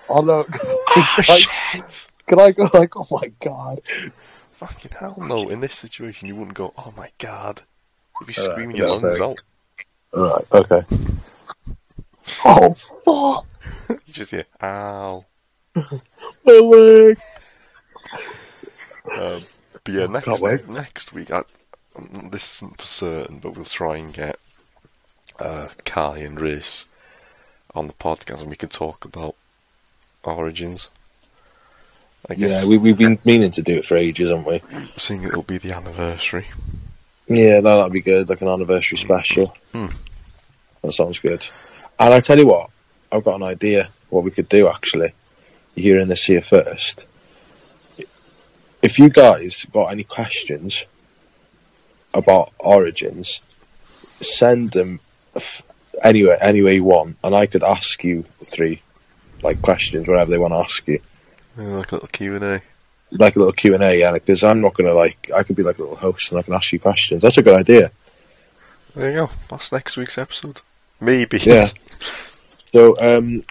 Oh 0.09 0.21
no. 0.21 0.47
Ah, 0.97 1.23
shit! 1.23 2.07
Can 2.27 2.41
I 2.41 2.53
go 2.53 2.69
like, 2.75 2.97
oh 2.97 3.07
my 3.11 3.31
god? 3.41 3.81
Fucking 4.53 4.93
hell 4.99 5.17
no! 5.19 5.49
In 5.49 5.61
this 5.61 5.75
situation, 5.75 6.29
you 6.29 6.37
wouldn't 6.37 6.57
go, 6.57 6.73
"Oh 6.79 6.93
my 6.97 7.11
god!" 7.19 7.63
You'd 8.21 8.29
be 8.29 8.35
Alright, 8.39 8.53
screaming 8.53 8.77
your 8.77 8.87
no, 8.87 8.97
lungs 8.97 9.19
fair. 9.19 9.27
out. 9.27 9.43
Alright, 10.15 10.47
okay. 10.53 10.87
Oh 12.45 12.75
fuck! 12.75 13.47
You 14.07 14.13
just 14.15 14.31
hear, 14.31 14.47
"Ow!" 14.63 15.25
My 15.75 16.53
leg! 16.53 17.19
Um, 19.13 19.43
but 19.83 19.93
yeah, 19.93 20.07
next 20.07 20.25
Can't 20.25 20.41
wait. 20.41 20.69
next 20.69 21.13
week, 21.13 21.31
I, 21.31 21.43
um, 21.97 22.29
this 22.31 22.57
isn't 22.57 22.81
for 22.81 22.87
certain, 22.87 23.39
but 23.41 23.55
we'll 23.57 23.65
try 23.65 23.97
and 23.97 24.13
get 24.15 24.39
uh, 25.39 25.69
Kai 25.85 26.19
and 26.19 26.41
Rhys 26.41 26.87
on 27.75 27.89
the 27.89 27.93
podcast, 27.93 28.41
and 28.41 28.49
we 28.51 28.57
can 28.57 28.69
talk 28.69 29.05
about 29.05 29.35
Origins. 30.23 30.89
I 32.29 32.35
guess, 32.35 32.51
Yeah, 32.63 32.69
we, 32.69 32.79
we've 32.79 32.97
been 32.97 33.19
meaning 33.25 33.51
to 33.53 33.63
do 33.63 33.75
it 33.75 33.85
for 33.85 33.97
ages, 33.97 34.31
haven't 34.31 34.47
we? 34.47 34.63
seeing 34.97 35.23
it'll 35.25 35.43
be 35.43 35.59
the 35.59 35.73
anniversary. 35.73 36.47
Yeah, 37.29 37.61
no, 37.61 37.79
that'd 37.79 37.93
be 37.93 38.01
good, 38.01 38.29
like 38.29 38.41
an 38.43 38.49
anniversary 38.49 38.99
special. 38.99 39.55
Hmm. 39.73 39.87
That 40.83 40.93
sounds 40.93 41.19
good. 41.19 41.47
And 41.99 42.13
I 42.15 42.21
tell 42.21 42.39
you 42.39 42.47
what, 42.47 42.71
I've 43.13 43.25
got 43.25 43.37
an 43.37 43.43
idea 43.43 43.89
what 44.11 44.25
we 44.25 44.31
could 44.31 44.49
do 44.49 44.69
actually. 44.69 45.13
You're 45.75 45.95
hearing 45.95 46.09
this 46.09 46.25
here 46.25 46.41
first. 46.43 47.03
If 48.83 48.99
you 48.99 49.09
guys 49.09 49.65
got 49.73 49.87
any 49.93 50.05
questions 50.05 50.85
about 52.13 52.53
Origins, 52.59 53.41
send 54.21 54.73
them 54.73 55.01
f- 55.35 55.63
anywhere, 56.03 56.37
anywhere 56.41 56.75
you 56.75 56.85
want, 56.85 57.17
and 57.25 57.35
I 57.35 57.47
could 57.47 57.63
ask 57.65 58.05
you 58.05 58.25
three, 58.45 58.83
like 59.43 59.63
questions, 59.63 60.07
whatever 60.07 60.31
they 60.31 60.39
want 60.39 60.53
to 60.53 60.59
ask 60.59 60.87
you, 60.87 60.95
Yeah, 60.95 60.99
like 61.57 61.93
a 61.93 61.95
little 61.97 62.09
Q 62.09 62.37
and 62.37 62.45
A. 62.45 62.63
like 63.13 63.37
a 63.37 63.39
little 63.39 63.53
Q 63.53 63.75
and 63.75 63.83
A. 63.83 63.99
Yeah, 63.99 64.13
because 64.13 64.43
I'm 64.45 64.61
not 64.61 64.75
gonna 64.75 64.95
like, 64.95 65.31
I 65.35 65.43
could 65.43 65.57
be 65.57 65.63
like 65.63 65.79
a 65.79 65.83
little 65.83 65.97
host 65.97 66.31
and 66.33 66.39
I 66.39 66.43
can 66.43 66.55
ask 66.55 66.73
you 66.73 66.81
questions. 66.81 67.23
That's 67.23 67.39
a 67.39 67.43
good 67.43 67.55
idea. 67.55 67.91
There 68.95 69.11
you 69.11 69.17
go. 69.17 69.31
That's 69.51 69.73
next 69.73 69.97
week's 69.97 70.19
episode. 70.19 70.61
Maybe. 71.01 71.39
Yeah. 71.39 71.69
So, 72.73 72.97
um, 73.01 73.43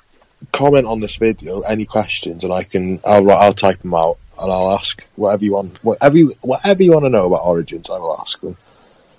comment 0.52 0.86
on 0.86 1.00
this 1.00 1.16
video 1.18 1.62
any 1.62 1.86
questions, 1.86 2.44
and 2.44 2.52
I 2.54 2.64
can 2.64 3.00
I'll 3.06 3.30
I'll 3.32 3.54
type 3.54 3.82
them 3.82 3.94
out 3.94 4.18
and 4.40 4.52
I'll 4.52 4.72
ask 4.72 5.04
whatever 5.16 5.44
you 5.46 5.54
want, 5.54 5.84
whatever 5.84 6.18
you, 6.18 6.36
whatever 6.42 6.82
you 6.84 6.92
want 6.92 7.06
to 7.06 7.10
know 7.10 7.28
about 7.28 7.46
Origins. 7.46 7.90
I 7.90 7.98
will 8.00 8.18
ask 8.20 8.40
them. 8.42 8.58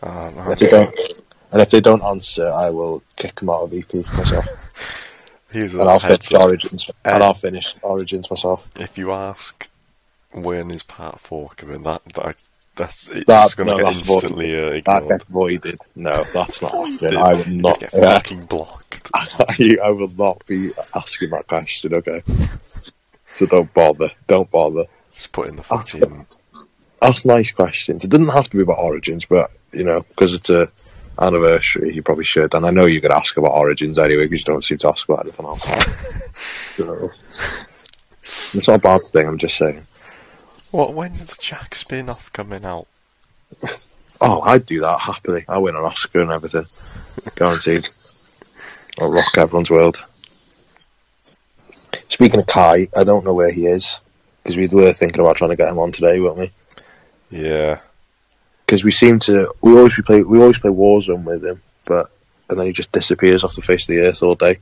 Ah, 0.03 0.29
And 0.29 0.53
if 0.53 0.59
they 0.59 0.68
don't, 0.70 0.94
and 1.53 1.62
if 1.62 1.70
they 1.70 1.81
don't 1.81 2.05
answer, 2.05 2.51
I 2.51 2.70
will 2.70 3.03
kick 3.16 3.37
them 3.37 3.49
out 3.51 3.62
of 3.62 3.73
EP 3.75 3.94
myself. 3.94 4.47
Here's 5.55 5.73
and 5.73 5.83
I'll 5.88 6.01
finish 6.01 6.33
up. 6.35 6.40
Origins, 6.43 6.90
and 7.05 7.23
I'll 7.23 7.33
finish 7.35 7.77
Origins 7.83 8.29
myself. 8.29 8.67
If 8.77 8.99
you 8.99 9.12
ask 9.12 9.69
when 10.33 10.73
is 10.73 10.83
part 10.83 11.21
four 11.21 11.51
coming, 11.57 11.85
that 11.85 12.03
that 12.14 12.37
that's 12.75 13.07
it's 13.07 13.25
That- 13.27 13.55
going 13.57 13.69
to 13.69 13.77
no, 13.77 13.85
get 13.93 13.97
instantly 13.99 14.59
uh, 14.59 14.71
That 14.85 15.03
ignored. 15.05 15.23
voided. 15.25 15.81
No, 15.95 16.25
that's 16.35 16.61
not 16.61 16.73
happening. 16.73 17.17
I 17.17 17.35
will 17.35 17.49
not. 17.51 17.79
Get 17.79 17.90
yeah. 17.95 18.14
fucking 18.14 18.47
blocked. 18.47 19.11
I 19.14 19.90
will 19.90 20.09
not 20.09 20.45
be 20.47 20.73
asking 20.93 21.31
that 21.31 21.47
question. 21.47 21.95
Okay. 21.95 22.25
So 23.37 23.47
don't 23.47 23.73
bother. 23.75 24.11
Don't 24.27 24.51
bother. 24.51 24.87
Just 25.14 25.31
put 25.31 25.47
in 25.49 25.55
the 25.55 25.62
fucking. 25.62 26.27
Ask 27.01 27.25
nice 27.25 27.53
questions. 27.53 28.03
It 28.05 28.09
doesn't 28.11 28.27
have 28.29 28.49
to 28.51 28.57
be 28.57 28.62
about 28.64 28.79
Origins, 28.79 29.25
but 29.25 29.53
you 29.73 29.85
know, 29.85 30.01
because 30.01 30.35
it's 30.35 30.51
a 30.51 30.69
anniversary, 31.18 31.94
you 31.94 32.03
probably 32.03 32.24
should. 32.24 32.55
And 32.55 32.66
I 32.66 32.70
know 32.70 32.87
you're 32.87 33.00
going 33.00 33.12
to 33.12 33.18
ask 33.18 33.37
about 33.37 33.53
Origins 33.53 33.98
anyway, 33.98 34.24
because 34.24 34.40
you 34.40 34.53
don't 34.53 34.64
seem 34.64 34.79
to 34.79 34.88
ask 34.88 35.09
about 35.09 35.24
anything 35.24 35.46
else. 35.46 35.64
So, 36.77 37.11
it's 38.53 38.66
not 38.66 38.77
a 38.77 38.79
bad 38.79 39.07
thing. 39.07 39.29
I'm 39.29 39.38
just 39.38 39.57
saying. 39.57 39.87
What? 40.72 40.92
When's 40.92 41.20
the 41.24 41.37
Jak 41.40 41.74
spin-off 41.74 42.33
coming 42.33 42.64
out? 42.64 42.88
Oh, 44.20 44.40
I'd 44.40 44.64
do 44.64 44.81
that 44.81 45.00
happily. 45.00 45.44
I 45.48 45.59
win 45.59 45.77
an 45.77 45.85
Oscar 45.85 46.20
and 46.20 46.31
everything, 46.31 46.66
guaranteed. 47.35 47.88
I'll 48.98 49.11
rock 49.11 49.37
everyone's 49.37 49.70
world. 49.70 50.03
Speaking 52.09 52.40
of 52.40 52.46
Kai, 52.46 52.88
I 52.96 53.05
don't 53.05 53.24
know 53.24 53.35
where 53.35 53.50
he 53.50 53.66
is 53.66 53.98
because 54.42 54.57
we 54.57 54.66
were 54.68 54.92
thinking 54.92 55.20
about 55.20 55.37
trying 55.37 55.50
to 55.50 55.57
get 55.57 55.68
him 55.68 55.79
on 55.79 55.92
today, 55.92 56.20
weren't 56.20 56.38
we? 56.38 56.53
Yeah, 57.31 57.81
Because 58.64 58.85
we 58.85 58.90
seem 58.90 59.18
to, 59.20 59.55
we 59.61 59.77
always 59.77 59.96
we 59.96 60.03
play, 60.03 60.22
we 60.22 60.40
always 60.40 60.59
play 60.59 60.70
Warzone 60.70 61.24
with 61.24 61.44
him, 61.44 61.62
but 61.85 62.11
and 62.48 62.59
then 62.59 62.66
he 62.66 62.72
just 62.72 62.92
disappears 62.92 63.44
off 63.44 63.57
the 63.57 63.62
face 63.62 63.85
of 63.85 63.88
the 63.88 64.00
earth 64.00 64.22
all 64.22 64.35
day, 64.35 64.59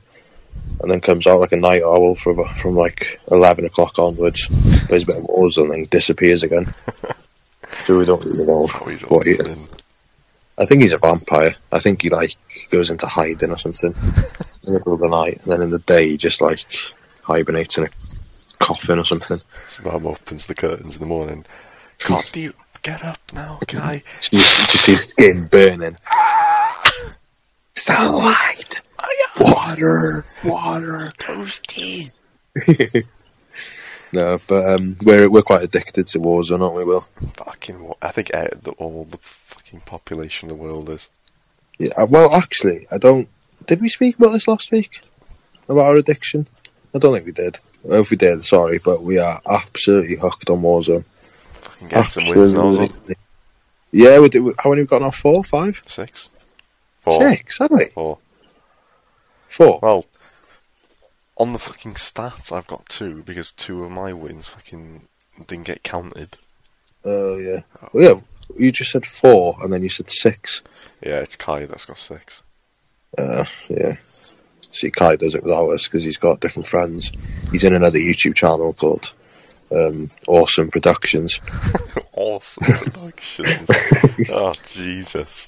and 0.81 0.91
then 0.91 1.01
comes 1.01 1.27
out 1.27 1.39
like 1.39 1.51
a 1.51 1.57
night 1.57 1.83
owl 1.83 2.15
from 2.15 2.43
from 2.55 2.75
like 2.75 3.19
eleven 3.31 3.65
o'clock 3.65 3.97
onwards, 3.99 4.47
plays 4.87 5.03
a 5.03 5.05
bit 5.05 5.17
of 5.17 5.23
Warzone, 5.23 5.63
and 5.63 5.71
then 5.71 5.87
disappears 5.89 6.43
again. 6.43 6.71
so 7.85 7.97
we 7.97 8.05
don't 8.05 8.23
really 8.23 8.45
know 8.45 8.67
oh, 8.73 8.85
he's 8.89 9.01
what 9.03 9.25
he 9.25 9.37
been. 9.37 9.67
I 10.57 10.65
think 10.65 10.81
he's 10.81 10.93
a 10.93 10.97
vampire. 10.97 11.55
I 11.71 11.79
think 11.79 12.01
he 12.01 12.09
like 12.09 12.35
goes 12.69 12.89
into 12.89 13.07
hiding 13.07 13.51
or 13.51 13.57
something 13.57 13.93
in 14.03 14.25
the 14.63 14.71
middle 14.71 14.93
of 14.93 14.99
the 14.99 15.09
night, 15.09 15.41
and 15.43 15.51
then 15.51 15.61
in 15.61 15.69
the 15.69 15.79
day 15.79 16.09
he 16.09 16.17
just 16.17 16.41
like 16.41 16.65
hibernates 17.23 17.77
in 17.77 17.85
a 17.85 17.89
coffin 18.59 18.99
or 18.99 19.05
something. 19.05 19.41
His 19.65 19.83
mum 19.83 20.07
opens 20.07 20.47
the 20.47 20.55
curtains 20.55 20.95
in 20.95 21.01
the 21.01 21.07
morning. 21.07 21.45
God, 22.07 22.23
do 22.31 22.41
you 22.41 22.53
get 22.83 23.03
up 23.03 23.19
now, 23.33 23.59
guy? 23.67 24.03
You 24.31 24.39
just 24.39 24.85
see 24.85 24.91
his 24.91 25.01
skin 25.05 25.47
burning. 25.51 25.97
Sunlight, 27.75 28.81
water, 29.39 30.25
water. 30.43 31.13
Toasty. 31.19 32.11
No, 34.15 34.39
but 34.45 34.69
um, 34.75 34.95
we're 35.03 35.27
we're 35.27 35.41
quite 35.41 35.63
addicted 35.63 36.05
to 36.05 36.19
Warzone, 36.19 36.61
aren't 36.61 36.75
we? 36.75 36.83
Will? 36.83 37.03
Fucking. 37.33 37.83
wa- 37.83 37.95
I 37.99 38.11
think 38.11 38.29
uh, 38.31 38.45
the, 38.61 38.69
all 38.73 39.05
the 39.09 39.17
fucking 39.17 39.79
population 39.87 40.51
of 40.51 40.55
the 40.55 40.63
world 40.63 40.87
is. 40.91 41.09
Yeah. 41.79 41.93
uh, 41.97 42.05
Well, 42.07 42.31
actually, 42.31 42.85
I 42.91 42.99
don't. 42.99 43.27
Did 43.65 43.81
we 43.81 43.89
speak 43.89 44.19
about 44.19 44.33
this 44.33 44.47
last 44.47 44.71
week 44.71 45.01
about 45.67 45.85
our 45.85 45.95
addiction? 45.95 46.45
I 46.93 46.99
don't 46.99 47.11
think 47.15 47.25
we 47.25 47.31
did. 47.31 47.57
If 47.85 48.11
we 48.11 48.17
did, 48.17 48.45
sorry, 48.45 48.77
but 48.77 49.01
we 49.01 49.17
are 49.17 49.41
absolutely 49.49 50.17
hooked 50.17 50.47
on 50.51 50.61
Warzone. 50.61 51.05
Fucking 51.63 51.87
get 51.87 52.11
some 52.11 52.25
wins 52.27 52.35
now. 52.37 52.43
as 52.43 52.53
well. 52.77 52.81
Absolutely. 52.83 53.15
Yeah, 53.91 54.19
we 54.19 54.29
do. 54.29 54.53
How 54.59 54.69
many 54.71 54.81
we 54.81 54.87
got 54.87 55.01
now? 55.01 55.11
Four, 55.11 55.43
five, 55.43 55.81
Six. 55.85 56.29
Four. 57.01 57.29
six? 57.29 57.59
Have 57.59 57.71
we? 57.71 57.85
Four. 57.85 58.17
Four. 59.49 59.79
Well, 59.81 60.05
on 61.37 61.53
the 61.53 61.59
fucking 61.59 61.93
stats, 61.95 62.51
I've 62.51 62.67
got 62.67 62.87
two 62.89 63.21
because 63.23 63.51
two 63.51 63.83
of 63.83 63.91
my 63.91 64.13
wins 64.13 64.47
fucking 64.47 65.07
didn't 65.47 65.65
get 65.65 65.83
counted. 65.83 66.37
Oh 67.05 67.37
yeah. 67.37 67.61
Well, 67.91 68.03
yeah. 68.03 68.19
You 68.57 68.71
just 68.71 68.91
said 68.91 69.05
four, 69.05 69.57
and 69.61 69.71
then 69.71 69.83
you 69.83 69.89
said 69.89 70.09
six. 70.11 70.61
Yeah, 71.01 71.17
it's 71.19 71.35
Kai 71.35 71.65
that's 71.65 71.85
got 71.85 71.97
six. 71.97 72.41
Uh, 73.17 73.45
yeah. 73.69 73.97
See, 74.71 74.89
Kai 74.89 75.15
does 75.17 75.35
it 75.35 75.43
without 75.43 75.69
us 75.69 75.83
because 75.87 76.03
he's 76.03 76.17
got 76.17 76.39
different 76.39 76.67
friends. 76.67 77.11
He's 77.51 77.63
in 77.63 77.75
another 77.75 77.99
YouTube 77.99 78.35
channel 78.35 78.73
called 78.73 79.13
um, 79.73 80.11
Awesome 80.27 80.69
Productions. 80.69 81.39
awesome 82.13 82.91
productions. 82.91 83.69
oh 84.29 84.53
Jesus. 84.69 85.47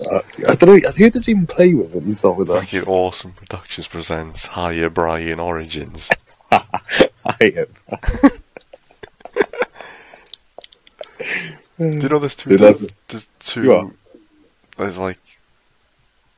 Uh, 0.00 0.20
I 0.48 0.54
don't 0.54 0.82
know. 0.82 0.90
Who 0.90 1.10
does 1.10 1.26
he 1.26 1.32
even 1.32 1.46
play 1.46 1.74
with 1.74 1.92
when 1.92 2.04
he's 2.04 2.22
not 2.22 2.36
with 2.36 2.50
us? 2.50 2.64
Fucking 2.64 2.88
awesome 2.88 3.32
productions 3.32 3.86
presents 3.86 4.46
Higher 4.46 4.90
Brian 4.90 5.40
Origins. 5.40 6.10
I 6.50 6.66
him. 7.40 7.66
Do 11.78 11.84
you 11.84 12.08
know 12.08 12.18
there's 12.18 12.34
two? 12.34 12.56
There's 12.56 13.28
two. 13.38 13.94
There's 14.76 14.98
like 14.98 15.18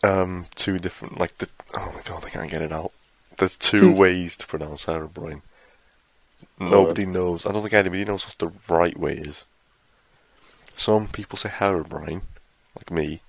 um 0.02 0.46
two 0.54 0.78
different 0.78 1.18
like 1.18 1.36
the. 1.38 1.48
Oh 1.76 1.92
my 1.94 2.02
god, 2.04 2.24
I 2.24 2.30
can't 2.30 2.50
get 2.50 2.62
it 2.62 2.72
out. 2.72 2.92
There's 3.40 3.56
two 3.56 3.92
Hmm. 3.92 3.96
ways 3.96 4.36
to 4.36 4.46
pronounce 4.46 4.84
Herobrine. 4.84 5.40
Oh. 6.60 6.68
Nobody 6.68 7.06
knows. 7.06 7.46
I 7.46 7.52
don't 7.52 7.62
think 7.62 7.72
anybody 7.72 8.04
knows 8.04 8.26
what 8.26 8.36
the 8.38 8.52
right 8.72 8.98
way 8.98 9.14
is. 9.16 9.44
Some 10.76 11.08
people 11.08 11.38
say 11.38 11.48
Herobrine, 11.48 12.20
like 12.76 12.90
me. 12.90 13.22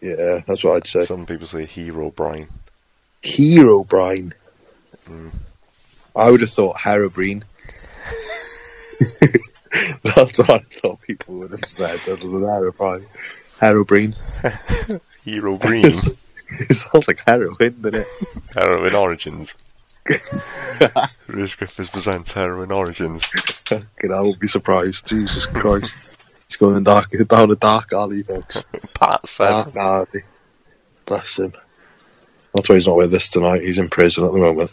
Yeah, 0.00 0.40
that's 0.46 0.62
what 0.64 0.76
I'd 0.76 0.86
say. 0.88 1.02
Some 1.02 1.24
people 1.24 1.46
say 1.46 1.66
Hero 1.66 2.10
Brine. 2.10 2.48
Hero 3.22 3.84
Brian. 3.84 4.34
Mm. 5.08 5.30
I 6.16 6.30
would 6.30 6.40
have 6.40 6.50
thought 6.50 6.78
Herobrine. 6.78 7.44
that's 10.02 10.38
what 10.38 10.50
I 10.50 10.58
thought 10.70 11.00
people 11.02 11.34
would 11.36 11.52
have 11.52 11.64
said. 11.64 12.00
Other 12.08 12.16
than 12.16 12.42
Herobrine. 12.42 13.06
Herobrine. 13.60 14.16
it 16.68 16.74
sounds 16.74 17.08
like 17.08 17.22
heroin, 17.26 17.80
doesn't 17.80 18.00
it? 18.00 18.06
Heroin 18.54 18.94
Origins. 18.94 19.54
Rhys 21.26 21.54
Griffiths 21.54 21.90
presents 21.90 22.32
Heroin 22.32 22.72
Origins. 22.72 23.26
Fucking 23.66 24.12
I 24.12 24.20
won't 24.20 24.40
be 24.40 24.48
surprised. 24.48 25.06
Jesus 25.06 25.46
Christ. 25.46 25.96
He's 26.48 26.56
going 26.56 26.82
dark, 26.82 27.10
down 27.28 27.50
a 27.50 27.56
dark 27.56 27.92
alley, 27.92 28.22
folks. 28.22 28.64
Pat 28.94 29.26
said. 29.26 29.50
Dark 29.50 29.76
alley. 29.76 30.22
Bless 31.04 31.38
him. 31.38 31.52
That's 32.54 32.68
why 32.68 32.76
he's 32.76 32.86
not 32.86 32.96
with 32.96 33.14
us 33.14 33.30
tonight. 33.30 33.62
He's 33.62 33.78
in 33.78 33.90
prison 33.90 34.24
at 34.24 34.32
the 34.32 34.38
moment. 34.38 34.70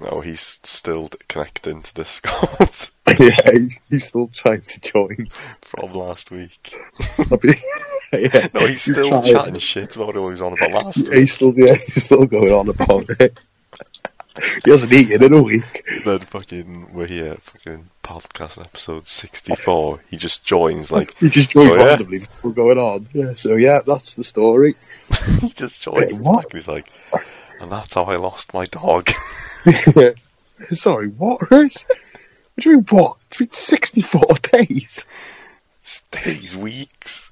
No, 0.00 0.20
he's 0.20 0.58
still 0.64 1.08
connecting 1.28 1.82
to 1.82 1.94
Discord 1.94 2.90
yeah, 3.18 3.50
he's 3.90 4.06
still 4.06 4.28
trying 4.28 4.62
to 4.62 4.80
join. 4.80 5.28
from 5.62 5.92
last 5.92 6.30
week. 6.30 6.74
Yeah, 8.12 8.48
No, 8.54 8.66
he's 8.66 8.82
still 8.82 9.08
trying. 9.10 9.24
chatting 9.34 9.58
shit 9.58 9.96
about 9.96 10.08
what 10.08 10.16
he 10.16 10.20
was 10.22 10.40
on 10.42 10.52
about 10.52 10.84
last 10.86 10.96
Yeah, 10.98 11.08
week. 11.10 11.18
he's 11.18 11.32
still 11.32 11.54
yeah, 11.56 11.74
he's 11.86 12.04
still 12.04 12.26
going 12.26 12.52
on 12.52 12.68
about 12.68 13.04
it. 13.20 13.40
he 14.64 14.70
hasn't 14.70 14.92
eaten 14.92 15.22
in 15.22 15.32
a 15.34 15.42
week. 15.42 15.84
Then 16.04 16.20
fucking 16.20 16.92
we're 16.92 17.06
here, 17.06 17.36
fucking 17.40 17.90
podcast 18.02 18.58
episode 18.60 19.06
sixty 19.08 19.54
four. 19.54 20.00
He 20.10 20.16
just 20.16 20.44
joins 20.44 20.90
like 20.90 21.14
He 21.18 21.28
just 21.28 21.50
joins 21.50 21.68
So, 21.68 21.76
yeah. 21.76 21.84
randomly. 21.84 22.22
We're 22.42 22.52
going 22.52 22.78
on. 22.78 23.08
Yeah, 23.12 23.34
so 23.34 23.56
yeah, 23.56 23.80
that's 23.86 24.14
the 24.14 24.24
story. 24.24 24.76
he 25.40 25.48
just 25.50 25.82
joins 25.82 26.12
Wait, 26.12 26.20
what? 26.20 26.52
he's 26.52 26.68
like 26.68 26.90
and 27.60 27.70
that's 27.70 27.94
how 27.94 28.04
I 28.04 28.16
lost 28.16 28.52
my 28.54 28.66
dog. 28.66 29.10
Sorry, 30.72 31.08
what? 31.08 31.50
What 31.50 31.72
do 32.58 32.70
you 32.70 32.76
mean, 32.76 32.86
what? 32.90 33.16
It's 33.28 33.38
been 33.38 33.50
64 33.50 34.22
days. 34.52 35.04
Days, 36.10 36.56
weeks. 36.56 37.31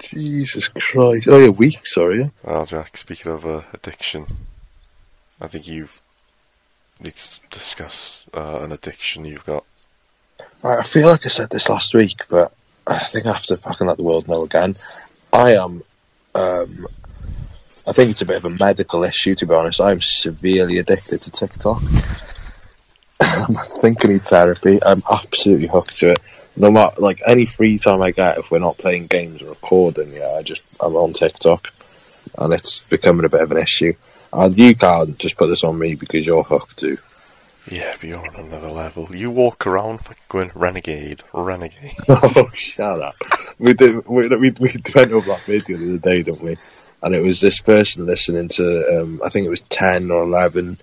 Jesus 0.00 0.68
Christ. 0.68 1.26
Oh, 1.28 1.38
yeah, 1.38 1.48
week, 1.48 1.86
sorry. 1.86 2.30
Well, 2.44 2.66
Jak, 2.66 2.96
speaking 2.96 3.32
of 3.32 3.44
uh, 3.44 3.62
addiction, 3.72 4.26
I 5.40 5.48
think 5.48 5.66
you 5.68 5.88
need 7.00 7.16
to 7.16 7.40
discuss 7.50 8.26
uh, 8.34 8.58
an 8.60 8.72
addiction 8.72 9.24
you've 9.24 9.46
got. 9.46 9.64
Right, 10.62 10.78
I 10.78 10.82
feel 10.82 11.08
like 11.08 11.26
I 11.26 11.28
said 11.28 11.50
this 11.50 11.68
last 11.68 11.94
week, 11.94 12.22
but 12.28 12.52
I 12.86 13.04
think 13.04 13.26
I 13.26 13.32
have 13.32 13.44
to 13.44 13.56
fucking 13.56 13.86
let 13.86 13.96
the 13.96 14.02
world 14.02 14.28
know 14.28 14.44
again. 14.44 14.76
I 15.32 15.54
am, 15.56 15.82
um, 16.34 16.86
I 17.86 17.92
think 17.92 18.10
it's 18.10 18.22
a 18.22 18.26
bit 18.26 18.36
of 18.38 18.44
a 18.44 18.50
medical 18.50 19.04
issue, 19.04 19.34
to 19.36 19.46
be 19.46 19.54
honest. 19.54 19.80
I'm 19.80 20.00
severely 20.00 20.78
addicted 20.78 21.22
to 21.22 21.30
TikTok. 21.30 21.82
I 23.20 23.64
think 23.80 24.04
I 24.04 24.08
need 24.08 24.22
therapy. 24.22 24.82
I'm 24.82 25.02
absolutely 25.10 25.68
hooked 25.68 25.96
to 25.98 26.12
it. 26.12 26.20
No 26.58 26.70
matter, 26.70 27.00
like, 27.00 27.22
any 27.26 27.46
free 27.46 27.78
time 27.78 28.02
I 28.02 28.10
get, 28.10 28.38
if 28.38 28.50
we're 28.50 28.58
not 28.58 28.78
playing 28.78 29.06
games 29.06 29.42
or 29.42 29.50
recording, 29.50 30.12
yeah, 30.12 30.30
I 30.30 30.42
just, 30.42 30.62
I'm 30.80 30.96
on 30.96 31.12
TikTok. 31.12 31.72
And 32.36 32.52
it's 32.52 32.80
becoming 32.80 33.24
a 33.24 33.28
bit 33.28 33.40
of 33.40 33.50
an 33.50 33.58
issue. 33.58 33.94
And 34.32 34.56
you 34.56 34.74
can't 34.74 35.18
just 35.18 35.36
put 35.36 35.48
this 35.48 35.64
on 35.64 35.78
me 35.78 35.94
because 35.94 36.26
you're 36.26 36.42
hooked 36.42 36.78
to. 36.78 36.98
Yeah, 37.70 37.94
but 38.00 38.08
you're 38.08 38.26
on 38.26 38.36
another 38.36 38.70
level. 38.70 39.14
You 39.14 39.30
walk 39.30 39.66
around 39.66 39.98
fucking 39.98 40.22
going 40.28 40.50
renegade, 40.54 41.22
renegade. 41.32 41.96
Oh, 42.08 42.50
shut 42.54 43.00
up. 43.00 43.16
We 43.58 43.74
did. 43.74 44.06
We, 44.06 44.28
we, 44.28 44.50
we 44.50 44.74
went 44.94 45.12
over 45.12 45.28
that 45.28 45.42
video 45.46 45.76
the 45.76 45.88
other 45.88 45.98
day, 45.98 46.22
didn't 46.22 46.42
we? 46.42 46.56
and 47.02 47.14
it 47.14 47.22
was 47.22 47.40
this 47.40 47.60
person 47.60 48.06
listening 48.06 48.48
to 48.48 49.00
um, 49.00 49.20
I 49.24 49.28
think 49.28 49.46
it 49.46 49.50
was 49.50 49.62
ten 49.62 50.10
or 50.10 50.22
eleven 50.22 50.78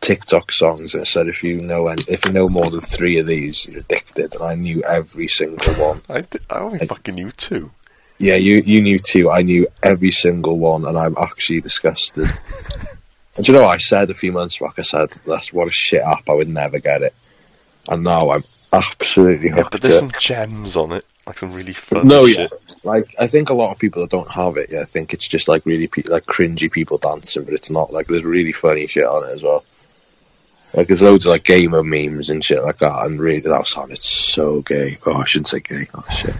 TikTok 0.00 0.52
songs, 0.52 0.94
and 0.94 1.06
said 1.06 1.28
if 1.28 1.42
you 1.42 1.58
know 1.58 1.88
and 1.88 2.06
if 2.08 2.24
you 2.26 2.32
know 2.32 2.48
more 2.48 2.70
than 2.70 2.80
three 2.80 3.18
of 3.18 3.26
these, 3.26 3.66
you're 3.66 3.80
addicted. 3.80 4.34
And 4.34 4.42
I 4.42 4.54
knew 4.54 4.82
every 4.82 5.28
single 5.28 5.74
one. 5.74 6.02
I, 6.08 6.20
di- 6.22 6.38
I 6.50 6.58
only 6.58 6.86
fucking 6.86 7.14
knew 7.14 7.30
two. 7.32 7.70
Yeah, 8.18 8.36
you 8.36 8.62
you 8.64 8.80
knew 8.82 8.98
two. 8.98 9.30
I 9.30 9.42
knew 9.42 9.66
every 9.82 10.10
single 10.10 10.58
one, 10.58 10.84
and 10.86 10.96
I'm 10.96 11.16
actually 11.18 11.60
disgusted. 11.60 12.30
and 13.36 13.44
do 13.44 13.52
you 13.52 13.58
know 13.58 13.64
what 13.64 13.74
I 13.74 13.78
said 13.78 14.10
a 14.10 14.14
few 14.14 14.32
months 14.32 14.58
back? 14.58 14.78
I 14.78 14.82
said 14.82 15.10
that's 15.26 15.52
what 15.52 15.68
a 15.68 15.72
shit 15.72 16.02
app. 16.02 16.28
I 16.28 16.32
would 16.32 16.48
never 16.48 16.78
get 16.78 17.02
it, 17.02 17.14
and 17.88 18.04
now 18.04 18.30
I'm 18.30 18.44
absolutely 18.72 19.48
Yeah, 19.48 19.68
but 19.70 19.80
there's 19.82 19.98
some 19.98 20.12
gems 20.18 20.76
on 20.76 20.92
it, 20.92 21.04
like 21.26 21.38
some 21.38 21.52
really 21.52 21.72
fun. 21.72 22.06
No, 22.06 22.26
shit. 22.26 22.50
yeah. 22.50 22.58
Like 22.84 23.14
I 23.18 23.26
think 23.26 23.50
a 23.50 23.54
lot 23.54 23.72
of 23.72 23.78
people 23.78 24.02
that 24.02 24.10
don't 24.10 24.30
have 24.30 24.56
it, 24.56 24.70
yeah, 24.70 24.80
I 24.80 24.84
think 24.86 25.12
it's 25.12 25.26
just 25.26 25.48
like 25.48 25.66
really 25.66 25.86
pe- 25.86 26.02
like 26.02 26.26
cringy 26.26 26.70
people 26.70 26.98
dancing, 26.98 27.44
but 27.44 27.54
it's 27.54 27.70
not. 27.70 27.92
Like 27.92 28.06
there's 28.06 28.24
really 28.24 28.52
funny 28.52 28.86
shit 28.86 29.04
on 29.04 29.28
it 29.28 29.32
as 29.32 29.42
well. 29.42 29.64
Like 30.74 30.88
there's 30.88 31.02
loads 31.02 31.24
of 31.24 31.30
like 31.30 31.44
gamer 31.44 31.82
memes 31.82 32.28
and 32.30 32.44
shit 32.44 32.62
like 32.62 32.78
that, 32.78 33.06
and 33.06 33.18
really 33.18 33.40
that 33.40 33.66
sounded 33.66 34.02
so 34.02 34.60
gay. 34.60 34.98
Oh, 35.06 35.14
I 35.14 35.24
shouldn't 35.24 35.48
say 35.48 35.60
gay. 35.60 35.88
Oh 35.94 36.04
shit, 36.12 36.34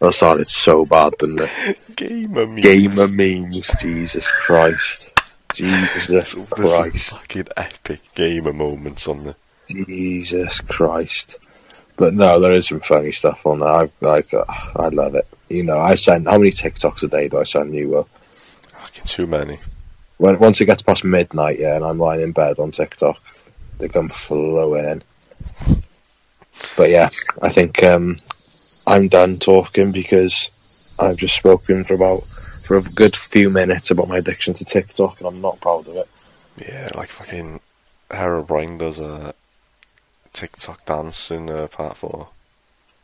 that 0.00 0.12
sounded 0.12 0.48
so 0.48 0.84
bad, 0.84 1.14
didn't 1.18 1.40
it? 1.40 1.78
Gamer 1.96 2.46
memes. 2.46 2.62
Gamer 2.62 3.08
memes, 3.08 3.70
Jesus 3.80 4.30
Christ, 4.30 5.18
Jesus 5.54 6.34
Christ, 6.50 7.16
fucking 7.18 7.48
epic 7.56 8.00
gamer 8.14 8.52
moments 8.52 9.08
on 9.08 9.24
there. 9.24 9.36
Jesus 9.68 10.60
Christ. 10.60 11.38
But 11.96 12.14
no, 12.14 12.40
there 12.40 12.52
is 12.52 12.68
some 12.68 12.80
funny 12.80 13.10
stuff 13.12 13.44
on 13.44 13.58
there. 13.58 13.68
I 13.68 13.90
like, 14.00 14.32
uh, 14.32 14.44
I 14.48 14.88
love 14.88 15.14
it. 15.14 15.26
You 15.48 15.64
know, 15.64 15.78
I 15.78 15.96
send 15.96 16.28
how 16.28 16.38
many 16.38 16.52
TikToks 16.52 17.02
a 17.02 17.08
day 17.08 17.28
do 17.28 17.38
I 17.38 17.42
send 17.42 17.74
you? 17.74 17.88
Will? 17.88 18.08
Fucking 18.72 19.04
too 19.04 19.26
many. 19.26 19.58
when 20.18 20.38
once 20.38 20.60
it 20.60 20.66
gets 20.66 20.82
past 20.82 21.04
midnight, 21.04 21.58
yeah, 21.58 21.74
and 21.74 21.84
I'm 21.84 21.98
lying 21.98 22.20
in 22.20 22.32
bed 22.32 22.58
on 22.58 22.70
TikTok, 22.70 23.20
they 23.78 23.88
come 23.88 24.08
flowing 24.08 24.84
in. 24.84 25.02
But 26.76 26.90
yeah, 26.90 27.08
I 27.40 27.48
think 27.50 27.82
um, 27.82 28.16
I'm 28.86 29.08
done 29.08 29.38
talking 29.38 29.92
because 29.92 30.50
I've 30.98 31.16
just 31.16 31.36
spoken 31.36 31.84
for 31.84 31.94
about 31.94 32.26
for 32.64 32.76
a 32.76 32.82
good 32.82 33.16
few 33.16 33.48
minutes 33.50 33.90
about 33.90 34.08
my 34.08 34.18
addiction 34.18 34.54
to 34.54 34.64
TikTok, 34.64 35.18
and 35.20 35.28
I'm 35.28 35.40
not 35.40 35.60
proud 35.60 35.88
of 35.88 35.96
it. 35.96 36.08
Yeah, 36.58 36.88
like 36.94 37.08
fucking 37.08 37.60
Herobrine 38.10 38.78
does 38.78 38.98
a 39.00 39.34
TikTok 40.32 40.84
dance 40.84 41.30
in 41.30 41.48
uh, 41.48 41.68
part 41.68 41.96
four. 41.96 42.28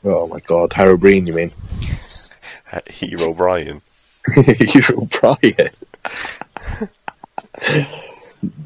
Oh 0.05 0.27
my 0.27 0.41
god, 0.41 0.71
Herobrine, 0.71 1.27
you 1.27 1.33
mean? 1.33 1.53
Hero 2.91 3.33
Brian. 3.33 3.81
You're 4.37 5.07
Brian. 5.21 5.71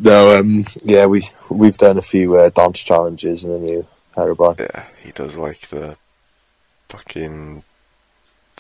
No, 0.00 0.38
um, 0.38 0.64
yeah, 0.82 1.06
we 1.06 1.28
we've 1.50 1.78
done 1.78 1.98
a 1.98 2.02
few 2.02 2.36
uh, 2.36 2.50
dance 2.50 2.80
challenges 2.82 3.44
in 3.44 3.50
the 3.50 3.58
new 3.58 3.86
Herobrine. 4.16 4.58
Yeah, 4.60 4.84
he 5.02 5.12
does 5.12 5.36
like 5.36 5.60
the 5.68 5.96
fucking. 6.88 7.62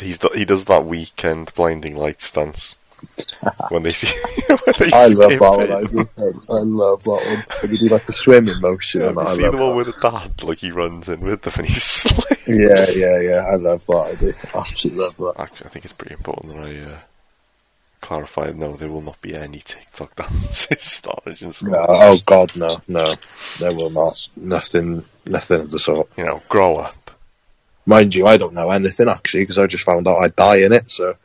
He's 0.00 0.18
do- 0.18 0.30
he 0.34 0.44
does 0.44 0.64
that 0.66 0.82
Weeknd 0.82 1.52
blinding 1.54 1.96
lights 1.96 2.30
dance 2.30 2.76
when 3.70 3.82
they 3.82 3.92
see. 3.92 4.06
when 4.46 4.58
they 4.78 4.90
I 4.92 5.08
see 5.08 5.14
love 5.14 5.30
that 5.30 5.40
one. 5.40 5.72
I, 5.72 5.82
do. 5.84 6.08
I 6.48 6.52
love 6.58 7.02
that 7.04 7.44
one. 7.62 7.70
You 7.72 7.78
do 7.78 7.88
like 7.88 8.06
the 8.06 8.12
swimming 8.12 8.60
motion, 8.60 9.00
Yeah, 9.00 9.08
and 9.08 9.18
I 9.20 9.24
seen 9.34 9.42
love 9.42 9.56
the 9.56 9.62
one 9.64 9.70
that. 9.70 9.76
with 9.76 9.86
the 10.00 10.10
dad? 10.10 10.42
Like 10.44 10.58
he 10.58 10.70
runs 10.70 11.08
in 11.08 11.20
with 11.20 11.42
them 11.42 11.52
and 11.56 11.66
he's 11.68 11.82
slick. 11.82 12.46
Yeah, 12.46 12.86
yeah, 12.94 13.20
yeah. 13.20 13.44
I 13.50 13.56
love 13.56 13.84
that. 13.86 13.94
I 13.96 14.14
do. 14.14 14.34
Absolutely 14.54 15.04
love 15.04 15.16
that. 15.16 15.34
Actually, 15.42 15.66
I 15.66 15.68
think 15.70 15.84
it's 15.84 15.94
pretty 15.94 16.14
important 16.14 16.54
that 16.54 16.62
I 16.64 16.92
uh, 16.92 16.98
clarify. 18.00 18.52
No, 18.54 18.76
there 18.76 18.88
will 18.88 19.02
not 19.02 19.20
be 19.20 19.34
any 19.34 19.58
TikTok 19.58 20.16
dances 20.16 20.66
in 21.40 21.52
school. 21.52 21.72
No, 21.72 21.86
oh 21.88 22.18
God, 22.24 22.54
no, 22.56 22.80
no, 22.88 23.14
there 23.58 23.74
will 23.74 23.90
not. 23.90 24.28
Nothing, 24.36 25.04
nothing 25.26 25.60
of 25.60 25.70
the 25.70 25.78
sort. 25.78 26.08
You 26.16 26.24
know, 26.24 26.42
grow 26.48 26.76
up. 26.76 27.10
Mind 27.86 28.14
you, 28.14 28.26
I 28.26 28.36
don't 28.36 28.54
know 28.54 28.70
anything 28.70 29.08
actually 29.08 29.42
because 29.42 29.58
I 29.58 29.66
just 29.66 29.84
found 29.84 30.06
out 30.06 30.18
I'd 30.18 30.36
die 30.36 30.58
in 30.58 30.72
it, 30.72 30.90
so 30.90 31.16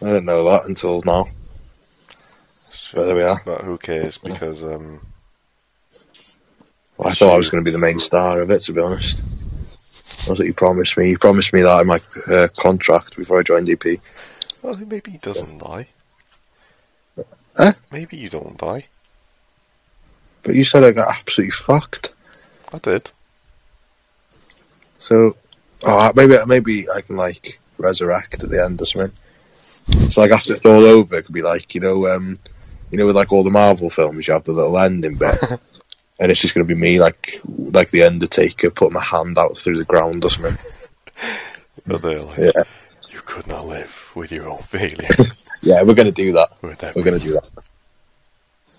I 0.00 0.04
didn't 0.04 0.26
know 0.26 0.44
that 0.44 0.66
until 0.66 1.02
now. 1.04 1.28
So, 2.70 2.98
But 2.98 3.06
there 3.06 3.16
we 3.16 3.22
are. 3.22 3.42
But 3.44 3.62
who 3.62 3.78
cares? 3.78 4.18
Because 4.18 4.62
um, 4.62 5.00
Well, 6.96 7.08
I 7.08 7.12
thought 7.12 7.32
I 7.32 7.36
was 7.36 7.50
going 7.50 7.64
to 7.64 7.68
be 7.68 7.74
the 7.74 7.84
main 7.84 7.98
star 7.98 8.40
of 8.40 8.50
it, 8.50 8.62
to 8.64 8.72
be 8.72 8.80
honest. 8.80 9.22
That's 10.26 10.38
what 10.38 10.46
you 10.46 10.54
promised 10.54 10.96
me. 10.96 11.10
You 11.10 11.18
promised 11.18 11.52
me 11.52 11.62
that 11.62 11.80
in 11.80 11.86
my 11.86 12.00
uh, 12.26 12.48
contract 12.56 13.16
before 13.16 13.38
I 13.38 13.42
joined 13.42 13.68
EP. 13.70 14.00
Well, 14.66 14.76
maybe 14.84 15.12
he 15.12 15.18
doesn't 15.18 15.58
die. 15.58 15.86
Huh? 17.56 17.72
Maybe 17.92 18.16
you 18.16 18.28
don't 18.28 18.58
die. 18.58 18.86
But 20.42 20.56
you 20.56 20.64
said 20.64 20.82
I 20.82 20.90
got 20.90 21.16
absolutely 21.16 21.52
fucked. 21.52 22.12
I 22.72 22.78
did. 22.78 23.10
So, 24.98 25.36
oh, 25.84 26.12
maybe 26.16 26.36
maybe 26.46 26.90
I 26.90 27.00
can 27.00 27.16
like 27.16 27.60
resurrect 27.78 28.42
at 28.42 28.50
the 28.50 28.64
end 28.64 28.82
or 28.82 28.86
something. 28.86 29.12
So 30.10 30.20
like 30.20 30.32
after 30.32 30.54
it's 30.54 30.66
all 30.66 30.84
over, 30.84 31.16
it 31.16 31.26
could 31.26 31.34
be 31.34 31.42
like 31.42 31.74
you 31.76 31.80
know, 31.80 32.08
um, 32.08 32.36
you 32.90 32.98
know, 32.98 33.06
with 33.06 33.16
like 33.16 33.32
all 33.32 33.44
the 33.44 33.50
Marvel 33.50 33.88
films, 33.88 34.26
you 34.26 34.34
have 34.34 34.44
the 34.44 34.52
little 34.52 34.78
ending 34.78 35.14
bit, 35.14 35.40
and 36.18 36.32
it's 36.32 36.40
just 36.40 36.54
going 36.54 36.66
to 36.66 36.74
be 36.74 36.80
me 36.80 36.98
like 36.98 37.40
like 37.46 37.90
the 37.90 38.02
Undertaker 38.02 38.70
putting 38.70 38.94
my 38.94 39.04
hand 39.04 39.38
out 39.38 39.58
through 39.58 39.78
the 39.78 39.84
ground 39.84 40.24
or 40.24 40.30
something. 40.30 40.58
But 41.86 42.02
they're 42.02 42.20
like, 42.20 42.38
Yeah, 42.38 42.62
you 43.10 43.20
could 43.20 43.46
not 43.46 43.68
live 43.68 44.05
with 44.16 44.32
your 44.32 44.48
own 44.50 44.62
failure. 44.62 45.08
yeah, 45.62 45.82
we're 45.82 45.94
going 45.94 46.06
to 46.06 46.12
do 46.12 46.32
that. 46.32 46.50
We're 46.62 46.74
going 46.74 47.20
to 47.20 47.24
do 47.24 47.34
that. 47.34 47.44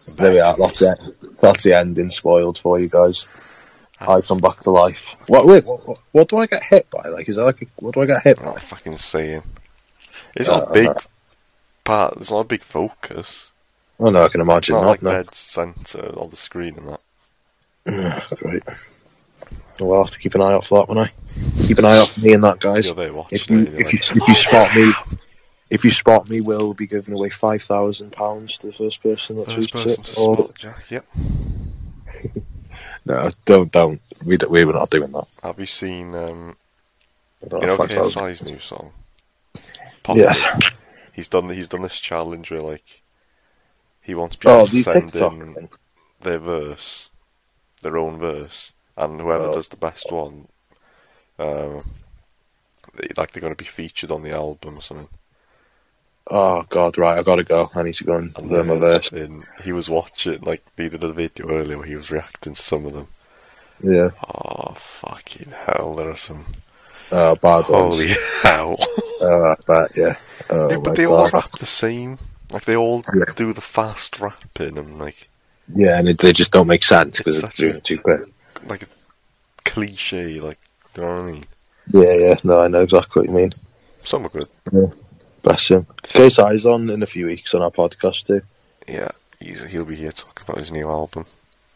There 0.08 0.32
we 0.34 0.40
are. 0.40 0.56
That's 0.58 0.82
it. 0.82 1.04
That's 1.42 1.64
the 1.64 1.74
ending 1.78 2.10
spoiled 2.10 2.58
for 2.58 2.80
you 2.80 2.90
guys. 2.90 3.26
I 4.00 4.22
come 4.22 4.38
back 4.40 4.60
to 4.62 4.70
life. 4.72 5.16
What? 5.28 5.46
Wait, 5.48 5.66
what, 5.66 5.88
what, 5.88 6.00
what 6.12 6.28
do 6.30 6.38
I 6.38 6.46
get 6.46 6.64
hit 6.64 6.90
by? 6.90 7.10
Like, 7.10 7.28
is 7.30 7.36
that 7.38 7.44
like 7.46 7.62
a, 7.62 7.66
what 7.78 7.94
do 7.96 8.02
I 8.02 8.06
get 8.06 8.24
hit 8.24 8.40
I'm 8.40 8.46
by? 8.46 8.52
not 8.52 8.62
fucking 8.62 8.98
saying. 8.98 9.44
It's 10.36 10.50
not 10.50 10.64
Uh, 10.64 10.66
a 10.66 10.74
big 10.74 10.92
part. 11.84 12.18
It's 12.18 12.32
not 12.32 12.40
a 12.42 12.44
big 12.46 12.62
focus. 12.64 13.50
Oh 14.00 14.10
no, 14.12 14.24
I 14.24 14.28
can 14.30 14.42
It's 14.42 14.48
imagine 14.50 14.76
not 14.76 14.82
not. 14.82 14.88
like 14.90 15.02
no. 15.02 15.12
dead 15.12 15.34
centre 15.34 16.14
on 16.20 16.30
the 16.30 16.36
screen 16.36 16.78
and 16.78 16.90
that. 16.90 18.38
Great. 18.38 18.64
Well, 19.80 19.94
I'll 19.94 20.04
have 20.04 20.12
to 20.14 20.20
keep 20.20 20.36
an 20.36 20.42
eye 20.42 20.54
out 20.54 20.66
for 20.66 20.80
that 20.80 20.90
one. 20.94 21.00
I 21.00 21.12
keep 21.66 21.78
an 21.80 21.86
eye 21.86 21.98
out 21.98 22.10
for 22.10 22.20
me 22.22 22.34
and 22.34 22.44
that, 22.44 22.60
guys. 22.60 22.86
You're 22.88 22.96
there 22.96 23.14
watching 23.14 23.36
If 23.36 23.50
you 23.50 23.64
if 23.78 23.94
you 23.94 24.00
if 24.22 24.28
you 24.28 24.36
spot 24.36 24.76
me, 24.76 24.92
if 25.70 25.84
you 25.84 25.92
spot 25.92 26.30
me, 26.30 26.42
we'll 26.42 26.74
be 26.74 26.88
giving 26.88 27.14
away 27.14 27.30
five 27.30 27.62
thousand 27.62 28.12
pounds 28.12 28.58
to 28.60 28.68
the 28.68 28.74
first 28.74 29.02
person 29.04 29.38
that 29.38 29.46
First 29.52 29.70
tweets 29.70 29.72
person 29.72 29.92
it. 30.02 30.04
to 30.06 30.20
Or, 30.22 30.36
spot 30.36 30.56
Jak. 30.56 30.92
Yep. 30.92 31.06
no, 33.06 33.30
don't 33.46 33.72
don't. 33.72 34.02
We 34.24 34.38
don't, 34.38 34.52
we 34.52 34.66
were 34.66 34.74
not 34.74 34.90
doing 34.90 35.12
that. 35.12 35.28
Have 35.44 35.60
you 35.60 35.66
seen 35.66 36.16
um, 36.16 36.56
you 37.52 37.60
know 37.68 37.76
5,000. 37.78 38.22
KSI's 38.22 38.44
new 38.44 38.60
song? 38.60 38.92
Pop 40.04 40.18
Yes. 40.18 40.44
It. 40.58 40.74
He's 41.14 41.28
done 41.28 41.50
he's 41.50 41.68
done 41.68 41.82
this 41.82 42.00
challenge 42.00 42.52
where 42.52 42.62
like 42.62 43.02
he 44.02 44.16
wants 44.16 44.36
people 44.36 44.52
Oh, 44.54 44.66
to 44.66 44.84
send 44.84 45.10
TikTok 45.10 45.34
in 45.34 45.54
thing. 45.54 45.70
their 46.22 46.40
verse, 46.40 47.10
their 47.82 47.98
own 47.98 48.18
verse, 48.20 48.72
and 48.96 49.20
whoever 49.20 49.46
Oh. 49.46 49.56
does 49.56 49.68
the 49.68 49.76
best 49.78 50.12
one, 50.12 50.48
um, 51.40 51.84
they- 52.96 53.10
like 53.18 53.32
they're 53.34 53.42
going 53.42 53.52
to 53.54 53.58
be 53.58 53.66
featured 53.66 54.12
on 54.12 54.22
the 54.24 54.34
album 54.36 54.78
or 54.78 54.82
something. 54.82 55.10
Oh 56.30 56.64
God, 56.70 56.98
right. 56.98 57.18
I 57.18 57.24
gotta 57.24 57.44
go. 57.44 57.72
I 57.74 57.84
need 57.84 57.94
to 57.96 58.04
go 58.04 58.18
and 58.18 58.38
And 58.38 58.48
learn 58.52 58.68
my 58.68 58.76
verse. 58.78 59.12
in- 59.12 59.40
he 59.64 59.72
was 59.72 59.90
watching 59.90 60.42
like 60.42 60.64
they 60.76 60.90
did 60.90 61.04
a 61.04 61.12
video 61.14 61.50
earlier 61.50 61.78
where 61.78 61.88
he 61.88 61.96
was 61.96 62.12
reacting 62.12 62.54
to 62.54 62.62
some 62.62 62.86
of 62.86 62.94
them. 62.94 63.08
Yeah. 63.82 64.10
Oh 64.36 64.74
fucking 64.76 65.54
hell! 65.66 65.96
There 65.96 66.10
are 66.10 66.16
some 66.16 66.46
Oh, 67.12 67.36
bad 67.36 67.70
ones. 67.70 67.96
holy 67.96 68.08
hell. 68.44 68.76
Oh, 69.22 69.46
I 69.46 69.56
bet. 69.66 69.92
Yeah. 69.96 70.16
Oh 70.50 70.70
Yeah, 70.72 70.78
but 70.78 70.96
they 70.96 71.06
all 71.06 71.24
God. 71.30 71.34
rap 71.34 71.50
the 71.60 71.66
same. 71.66 72.18
Like 72.52 72.66
they 72.66 72.76
all 72.76 73.02
Yeah. 73.16 73.32
do 73.36 73.54
the 73.54 73.62
fast 73.62 74.20
rapping 74.20 74.78
and 74.78 75.00
like 75.00 75.30
Yeah, 75.74 75.98
and 76.00 76.10
it, 76.10 76.18
they 76.18 76.34
just 76.34 76.52
don't 76.52 76.68
make 76.68 76.84
sense 76.84 77.20
because 77.20 77.42
It's 77.44 77.56
doing 77.56 77.76
it 77.78 77.86
too 77.86 78.00
quick. 78.00 78.22
like 78.66 78.82
a 78.84 78.88
cliche. 79.64 80.40
Like 80.42 80.60
do 80.94 81.02
you 81.02 81.08
know 81.08 81.16
what 81.16 81.22
I 81.30 81.32
mean? 81.32 81.44
Yeah, 81.94 82.14
yeah. 82.14 82.36
No, 82.44 82.60
I 82.62 82.68
know 82.68 82.82
exactly 82.82 83.22
what 83.22 83.30
you 83.30 83.36
mean. 83.36 83.54
Some 84.04 84.26
are 84.26 84.30
good. 84.30 84.50
Bless 85.48 85.70
him. 85.70 85.86
KSI's 86.04 86.66
on 86.66 86.90
in 86.90 87.02
a 87.02 87.06
few 87.06 87.26
weeks 87.28 87.54
on 87.54 87.62
our 87.62 87.72
podcast 87.72 88.28
too. 88.28 88.42
Yeah, 88.88 89.12
he's 89.40 89.64
he'll 89.64 89.86
be 89.86 89.96
here 89.96 90.12
talking 90.12 90.44
about 90.46 90.58
his 90.60 90.72
new 90.74 90.90
album. 90.90 91.26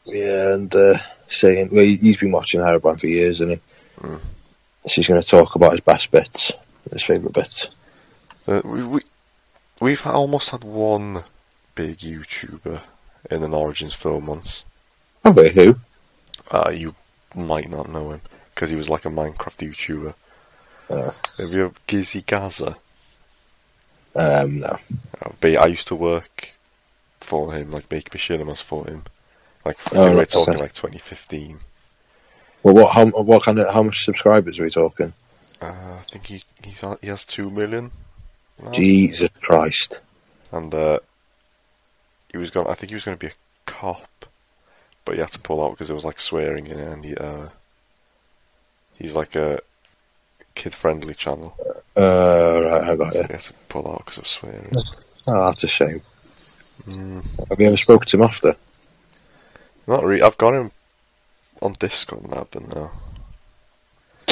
Yeah, 0.06 0.54
and 0.56 0.76
uh, 0.76 0.98
saying 1.28 1.70
well, 1.72 1.84
he- 1.86 1.96
he's 1.98 2.18
been 2.18 2.32
watching 2.32 2.60
Hairband 2.60 3.00
for 3.00 3.08
years, 3.08 3.40
hasn't 3.40 3.62
he? 4.02 4.08
Mm. 4.08 4.20
So 4.88 4.94
he's 4.96 5.08
going 5.08 5.22
to 5.22 5.28
talk 5.28 5.56
about 5.56 5.72
his 5.72 5.80
best 5.80 6.12
bits, 6.12 6.52
his 6.92 7.04
favourite 7.04 7.34
bits. 7.34 7.68
Uh, 8.46 8.62
we 8.66 8.84
we 8.84 9.02
we've 9.80 10.06
almost 10.06 10.50
had 10.50 10.64
one 10.66 11.24
big 11.76 12.00
YouTuber 12.00 12.82
in 13.30 13.44
an 13.44 13.54
Origins 13.54 13.94
film 13.94 14.26
once. 14.26 14.66
Have 15.24 15.38
we? 15.38 15.50
Who? 15.50 15.78
Uh, 16.50 16.72
you 16.74 16.94
might 17.36 17.70
not 17.70 17.90
know 17.90 18.12
him 18.12 18.22
because 18.54 18.70
he 18.70 18.76
was 18.76 18.90
like 18.90 19.06
a 19.06 19.10
Minecraft 19.10 19.70
YouTuber. 19.72 20.14
Uh, 20.90 21.12
Have 21.38 21.54
you 21.54 21.74
GizzyGazza? 21.88 22.76
Um, 24.16 24.60
no. 24.60 24.78
Uh, 25.22 25.30
But 25.40 25.58
I 25.58 25.68
used 25.68 25.88
to 25.88 25.96
work 25.96 26.54
for 27.20 27.54
him, 27.54 27.72
like 27.72 27.90
make 27.92 28.10
machinimas 28.12 28.62
for 28.62 28.86
him. 28.88 29.04
Like 29.66 29.78
Oh, 29.94 30.10
we're 30.12 30.18
right, 30.18 30.30
talking 30.30 30.58
like 30.58 30.74
2015. 30.74 31.60
Well, 32.64 32.74
what? 32.76 32.94
How, 32.94 33.06
what 33.08 33.44
kind 33.44 33.60
of? 33.60 33.74
How 33.74 33.84
much 33.84 34.04
subscribers 34.06 34.60
are 34.60 34.64
we 34.64 34.70
talking? 34.70 35.14
Uh, 35.62 35.98
I 36.00 36.04
think 36.12 36.26
he 36.28 36.44
he's 36.64 36.84
he 37.02 37.08
has 37.08 37.26
two 37.26 37.50
million. 37.50 37.92
now. 38.62 38.72
Jesus 38.72 39.30
Christ! 39.42 40.00
and 40.52 40.74
uh, 40.74 41.00
he 42.32 42.38
was 42.38 42.52
going. 42.52 42.68
I 42.68 42.74
think 42.74 42.90
he 42.90 42.96
was 42.96 43.06
going 43.06 43.18
to 43.18 43.26
be 43.26 43.32
a 43.32 43.36
cop, 43.66 44.26
but 45.06 45.16
he 45.16 45.22
had 45.22 45.32
to 45.32 45.40
pull 45.40 45.64
out 45.64 45.72
because 45.72 45.88
there 45.88 45.96
was 45.96 46.06
like 46.06 46.20
swearing 46.20 46.68
in 46.68 46.80
it, 46.80 46.88
and 46.88 47.06
he 47.06 47.16
uh, 47.16 47.50
he's 48.98 49.16
like 49.16 49.36
a 49.36 49.60
kid-friendly 50.56 51.14
channel, 51.16 51.56
Uh, 51.98 52.62
right, 52.64 52.90
I 52.90 52.96
got 52.96 53.16
it. 53.16 53.26
he 53.28 53.34
had 53.34 53.42
to 53.42 53.54
pull 53.70 53.88
out 53.92 54.00
because 54.06 54.18
of 54.20 54.28
swearing. 54.28 54.72
Oh, 55.28 55.46
that's 55.46 55.64
a 55.64 55.68
shame. 55.68 56.02
Mm, 56.88 57.24
Have 57.50 57.60
you 57.60 57.68
ever 57.68 57.78
spoken 57.78 58.08
to 58.08 58.18
him 58.18 58.24
after? 58.24 58.56
not 59.88 60.04
really. 60.04 60.22
I've 60.22 60.38
got 60.38 60.54
him 60.54 60.72
on 61.62 61.74
Discord 61.74 62.30
now, 62.30 62.48
but 62.50 62.76
no. 62.76 62.92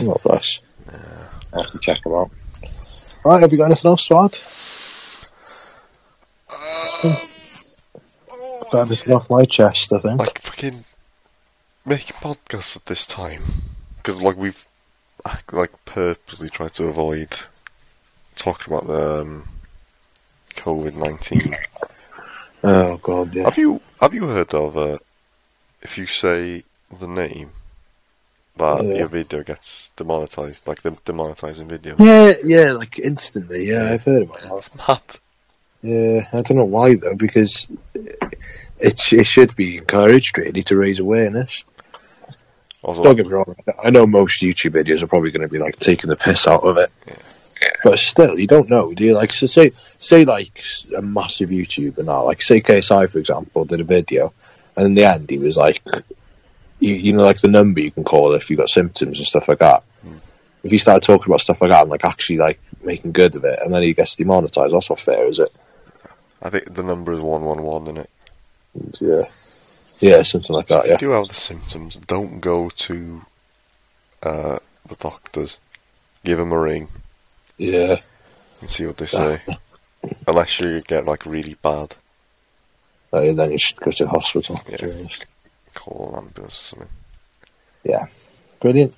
Oh, 0.02 0.18
bless. 0.24 0.60
Yeah. 0.90 1.28
I 1.54 1.62
have 1.62 1.72
to 1.72 1.80
check 1.80 2.06
him 2.06 2.14
out. 2.14 2.32
Right, 3.26 3.42
have 3.42 3.52
you 3.52 3.58
got 3.58 3.66
anything 3.66 3.90
else 3.90 4.08
to 4.08 4.18
add? 4.18 4.38
Got 8.72 8.82
everything 8.82 9.14
off 9.14 9.30
my 9.30 9.46
chest, 9.46 9.92
I 9.94 10.00
think. 10.00 10.20
Like 10.20 10.40
fucking 10.40 10.86
making 11.86 12.16
podcasts 12.18 12.76
at 12.76 12.86
this 12.86 13.08
time 13.08 13.42
because 13.98 14.22
like 14.22 14.38
we've 14.38 14.66
like 15.52 15.72
purposely 15.86 16.50
tried 16.50 16.74
to 16.74 16.86
avoid 16.86 17.30
talking 18.40 18.74
about 18.74 18.88
the 18.88 19.22
um, 19.22 19.44
COVID 20.56 20.96
nineteen. 20.96 21.56
Oh 22.64 22.98
God, 22.98 23.34
yeah. 23.36 23.44
Have 23.44 23.58
you 23.58 23.82
have 24.02 24.14
you 24.14 24.24
heard 24.26 24.54
of 24.54 24.78
uh, 24.78 24.98
if 25.82 25.98
you 25.98 26.06
say 26.06 26.64
the 27.00 27.08
name 27.08 27.52
that 28.58 28.84
Yeah. 28.84 28.96
your 28.96 29.08
video 29.08 29.44
gets 29.44 29.92
demonetized, 29.96 30.68
like 30.68 30.82
the 30.82 30.92
demonetizing 30.92 31.68
video? 31.68 31.96
Yeah, 32.00 32.34
yeah, 32.44 32.72
like 32.74 33.00
instantly. 33.00 33.66
Yeah, 33.70 33.92
I've 33.92 34.04
heard 34.04 34.24
about 34.24 34.38
that. 34.40 34.70
That's. 34.88 35.20
Yeah, 35.82 36.28
I 36.34 36.42
don't 36.42 36.58
know 36.58 36.66
why 36.66 36.96
though, 36.96 37.16
because 37.16 37.68
it 37.94 39.14
it 39.14 39.26
should 39.26 39.56
be 39.56 39.78
encouraged 39.78 40.38
really 40.38 40.64
to 40.64 40.76
raise 40.78 41.00
awareness. 41.00 41.64
Also, 42.82 43.04
Don't 43.04 43.16
get 43.18 43.28
me 43.28 43.34
wrong. 43.34 43.56
I 43.84 43.90
know 43.90 44.06
most 44.08 44.42
YouTube 44.42 44.72
videos 44.72 45.02
are 45.04 45.08
probably 45.08 45.32
going 45.32 45.42
to 45.42 45.50
be 45.52 45.60
like 45.60 45.78
taking 45.80 46.10
the 46.10 46.16
piss 46.16 46.48
out 46.48 46.64
of 46.64 46.78
it, 46.78 46.90
but 47.84 48.00
still, 48.00 48.40
you 48.40 48.48
don't 48.48 48.70
know, 48.70 48.94
do 48.94 49.06
you? 49.06 49.14
Like, 49.14 49.32
so 49.32 49.46
say 49.46 49.74
say 49.98 50.26
like 50.26 50.62
a 50.96 51.02
massive 51.02 51.50
YouTuber 51.50 52.04
now, 52.04 52.26
like 52.26 52.42
say 52.42 52.62
KSI 52.62 53.10
for 53.10 53.20
example, 53.20 53.66
did 53.66 53.80
a 53.80 53.86
video, 53.86 54.34
and 54.76 54.88
in 54.88 54.94
the 54.96 55.06
end 55.06 55.30
he 55.30 55.38
was 55.38 55.58
like, 55.58 55.82
you, 56.80 56.94
you 56.96 57.14
know, 57.14 57.24
like 57.24 57.40
the 57.40 57.48
number 57.48 57.82
you 57.82 57.92
can 57.92 58.04
call 58.04 58.34
if 58.34 58.50
you've 58.50 58.60
got 58.60 58.70
symptoms 58.70 59.18
and 59.18 59.28
stuff 59.28 59.48
like 59.48 59.60
that. 59.60 59.84
If 60.62 60.72
he 60.72 60.78
started 60.78 61.06
talking 61.06 61.28
about 61.28 61.40
stuff 61.40 61.62
like 61.62 61.72
that 61.72 61.84
and 61.84 61.90
like 61.90 62.04
actually 62.04 62.38
like 62.38 62.60
making 62.84 63.14
good 63.14 63.36
of 63.36 63.46
it, 63.46 63.60
and 63.64 63.74
then 63.74 63.82
he 63.82 63.94
gets 63.94 64.16
demonetized, 64.16 64.74
that's 64.74 64.90
not 64.90 65.00
fair, 65.00 65.26
is 65.26 65.40
it? 65.40 65.54
I 66.42 66.50
think 66.50 66.74
the 66.74 66.84
number 66.84 67.14
is 67.14 67.22
one 67.22 67.44
one 67.44 67.64
one 67.64 67.88
in 67.88 67.98
it. 67.98 68.10
Yeah, 69.00 69.30
yeah, 70.00 70.24
something 70.24 70.54
like 70.54 70.68
that. 70.68 70.82
If 70.82 70.86
Yeah, 70.86 70.92
you 70.94 70.98
do 70.98 71.10
have 71.12 71.30
the 71.30 71.34
symptoms, 71.34 71.96
don't 71.96 72.42
go 72.42 72.70
to 72.70 73.22
uh, 74.22 74.60
the 74.86 74.96
doctors. 74.96 75.60
Give 76.26 76.38
them 76.38 76.52
a 76.52 76.60
ring 76.60 76.90
yeah. 77.60 77.98
and 78.62 78.70
see 78.70 78.86
what 78.88 78.98
they 78.98 79.06
say. 79.06 79.42
Unless 80.28 80.60
you 80.62 80.82
get 80.82 81.06
like 81.06 81.26
really 81.26 81.56
bad, 81.56 81.96
Uh, 83.14 83.34
then 83.34 83.52
you 83.52 83.58
should 83.58 83.80
go 83.80 83.92
to 83.92 84.08
hospital. 84.08 84.60
Yeah. 84.68 85.08
call 85.74 86.10
an 86.14 86.24
ambulance 86.26 86.54
or 86.54 86.64
something. 86.78 86.90
Yeah, 87.84 88.08
brilliant. 88.60 88.96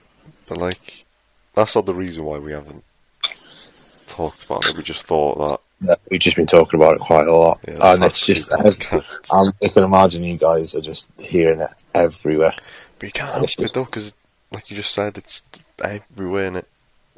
But 0.48 0.58
like, 0.58 1.06
that's 1.56 1.76
not 1.76 1.86
the 1.86 1.94
reason 1.94 2.24
why 2.24 2.38
we 2.38 2.54
haven't 2.54 2.84
talked 4.08 4.46
about 4.46 4.68
it. 4.70 4.78
We 4.78 4.84
just 4.84 5.06
thought 5.06 5.38
that 5.38 5.60
We've 6.10 6.20
just 6.20 6.38
been 6.38 6.46
talking 6.46 6.80
about 6.80 6.96
it 6.96 7.00
quite 7.00 7.28
a 7.28 7.34
lot, 7.34 7.60
yeah, 7.68 7.94
and 7.94 8.04
it's 8.04 8.26
just 8.26 8.52
um, 8.52 9.52
I 9.64 9.70
can 9.70 9.84
imagine 9.84 10.24
you 10.24 10.38
guys 10.38 10.76
are 10.76 10.82
just 10.82 11.10
hearing 11.18 11.60
it 11.62 11.72
everywhere. 11.96 12.54
But 13.00 13.08
you 13.08 13.12
can't 13.12 13.34
help 13.34 13.50
it 13.50 13.74
though, 13.74 13.86
because 13.86 14.14
like 14.52 14.70
you 14.70 14.76
just 14.76 14.94
said, 14.94 15.18
it's 15.18 15.42
everywhere 15.84 16.46
in 16.46 16.58
it. 16.58 16.68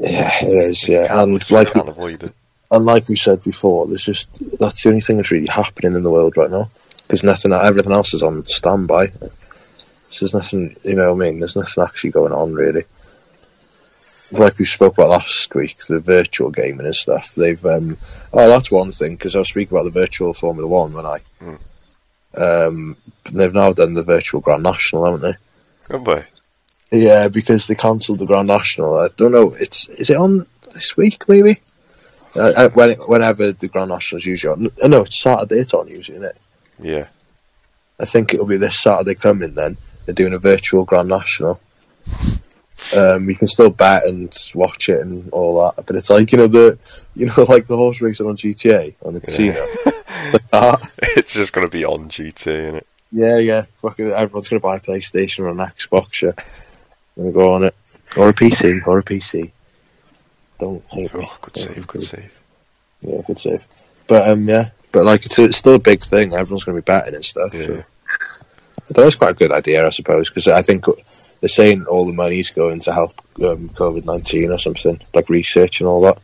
Yeah, 0.04 0.44
it 0.44 0.70
is. 0.70 0.88
Yeah, 0.88 1.08
can't, 1.08 1.32
and 1.32 1.52
like 1.52 1.72
can't 1.72 1.88
avoid 1.88 2.24
it. 2.24 2.36
and 2.70 2.86
like 2.86 3.08
we 3.08 3.16
said 3.16 3.44
before, 3.44 3.88
there's 3.88 4.04
just 4.04 4.28
that's 4.60 4.84
the 4.84 4.90
only 4.90 5.02
thing 5.02 5.18
that's 5.18 5.32
really 5.32 5.48
happening 5.48 5.96
in 5.96 6.04
the 6.04 6.12
world 6.12 6.36
right 6.36 6.52
now 6.52 6.70
because 7.08 7.24
nothing, 7.24 7.54
everything 7.54 7.92
else 7.92 8.14
is 8.14 8.24
on 8.24 8.46
standby. 8.48 9.08
So 10.10 10.26
there's 10.26 10.34
nothing, 10.34 10.76
you 10.84 10.96
know 10.96 11.14
what 11.14 11.24
I 11.26 11.30
mean? 11.30 11.40
There's 11.40 11.56
nothing 11.56 11.84
actually 11.84 12.12
going 12.12 12.34
on 12.34 12.54
really. 12.54 12.84
Like 14.32 14.58
we 14.58 14.66
spoke 14.66 14.94
about 14.94 15.10
last 15.10 15.54
week, 15.54 15.78
the 15.86 16.00
virtual 16.00 16.50
gaming 16.50 16.86
and 16.86 16.96
stuff. 16.96 17.36
They've 17.36 17.64
um, 17.66 17.98
oh, 18.34 18.50
that's 18.50 18.72
one 18.72 18.92
thing 18.92 19.16
because 19.16 19.36
I 19.36 19.40
was 19.40 19.50
speaking 19.50 19.78
about 19.78 19.86
the 19.86 20.00
virtual 20.00 20.34
Formula 20.34 20.68
One 20.68 20.94
when 20.94 21.06
I. 21.06 21.20
Hmm. 21.40 21.56
Um, 22.36 22.98
they've 23.32 23.54
now 23.54 23.74
done 23.74 23.94
the 23.94 24.02
virtual 24.02 24.42
Grand 24.42 24.64
National, 24.64 25.06
haven't 25.06 25.22
they? 25.22 25.94
Have 25.94 26.04
they? 26.04 26.26
Yeah, 26.94 27.28
because 27.28 27.66
they 27.66 27.74
cancelled 27.74 28.20
the 28.20 28.28
Grand 28.28 28.48
National. 28.48 29.00
I 29.00 29.08
don't 29.08 29.32
know. 29.32 29.56
It's 29.56 29.90
is 29.90 30.12
it 30.12 30.18
on 30.18 30.46
this 30.74 30.96
week? 30.96 31.28
Maybe. 31.28 31.60
Uh, 32.36 32.54
uh, 32.56 32.70
when 32.70 32.92
it, 32.92 33.10
whenever 33.10 33.52
the 33.52 33.68
Grand 33.68 33.90
National's 33.90 34.26
usually 34.26 34.54
on. 34.54 34.64
No, 34.80 34.88
no, 34.88 35.02
it's 35.02 35.18
Saturday. 35.18 35.60
It's 35.60 35.74
on 35.74 35.88
usually, 35.88 36.18
isn't 36.18 36.30
it? 36.30 36.38
Yeah. 36.80 37.08
I 38.00 38.06
think 38.06 38.34
it'll 38.34 38.46
be 38.46 38.58
this 38.58 38.80
Saturday 38.80 39.16
coming. 39.16 39.56
Then 39.56 39.78
they're 40.06 40.14
doing 40.14 40.34
a 40.34 40.38
virtual 40.38 40.86
Grand 40.86 41.10
National. 41.10 41.60
Um, 42.96 43.28
you 43.28 43.36
can 43.36 43.48
still 43.48 43.72
bet 43.72 44.06
and 44.06 44.32
watch 44.54 44.88
it 44.88 45.00
and 45.00 45.32
all 45.32 45.64
that, 45.64 45.88
but 45.88 45.96
it's 45.96 46.12
like 46.12 46.32
you 46.32 46.38
know 46.38 46.48
the, 46.48 46.78
you 47.16 47.26
know, 47.26 47.44
like 47.50 47.66
the 47.66 47.78
horse 47.78 48.02
racing 48.02 48.28
on 48.28 48.38
GTA 48.38 48.94
on 49.04 49.16
the 49.16 49.22
casino. 49.22 49.68
like 49.86 50.50
that. 50.52 50.92
It's 51.16 51.34
just 51.34 51.54
gonna 51.54 51.70
be 51.70 51.86
on 51.86 52.10
GT, 52.10 52.72
innit? 52.72 52.84
Yeah, 53.12 53.38
yeah. 53.38 53.66
Everyone's 53.84 54.50
gonna 54.50 54.60
buy 54.60 54.78
a 54.78 54.80
PlayStation 54.80 55.40
or 55.40 55.50
an 55.50 55.58
Xbox. 55.58 56.22
Yeah, 56.22 56.34
and 57.16 57.34
go 57.34 57.54
on 57.54 57.64
it, 57.64 57.76
or 58.16 58.30
a 58.30 58.34
PC, 58.34 58.86
or 58.86 59.00
a 59.00 59.04
PC. 59.04 59.52
Don't 60.60 60.84
hate 60.90 61.14
me. 61.14 61.28
Oh, 61.30 61.38
good 61.42 61.58
save, 61.58 61.88
good 61.88 62.04
save. 62.04 62.40
Yeah, 63.02 63.22
good 63.26 63.40
save. 63.40 63.64
But 64.08 64.30
um, 64.30 64.48
yeah, 64.48 64.70
but 64.92 65.06
like 65.06 65.26
it's, 65.26 65.40
it's 65.40 65.58
still 65.58 65.76
a 65.76 65.80
big 65.80 66.02
thing. 66.02 66.34
Everyone's 66.34 66.64
going 66.64 66.76
to 66.76 66.82
be 66.82 66.86
betting 66.86 67.16
and 67.16 67.26
stuff. 67.26 67.54
Yeah. 67.54 67.66
So. 67.66 67.84
Was 68.96 69.16
quite 69.16 69.32
a 69.32 69.36
good 69.36 69.52
idea, 69.52 69.86
I 69.86 69.90
suppose, 69.90 70.30
because 70.30 70.48
I 70.48 70.62
think 70.62 70.86
they're 71.40 71.50
saying 71.50 71.86
all 71.86 72.06
the 72.06 72.14
money's 72.14 72.52
going 72.52 72.82
to 72.82 72.94
help 72.94 73.14
um, 73.40 73.70
COVID 73.70 74.06
nineteen 74.06 74.52
or 74.52 74.60
something, 74.60 75.02
like 75.14 75.30
research 75.30 75.80
and 75.80 75.88
all 75.88 76.02
that. 76.02 76.20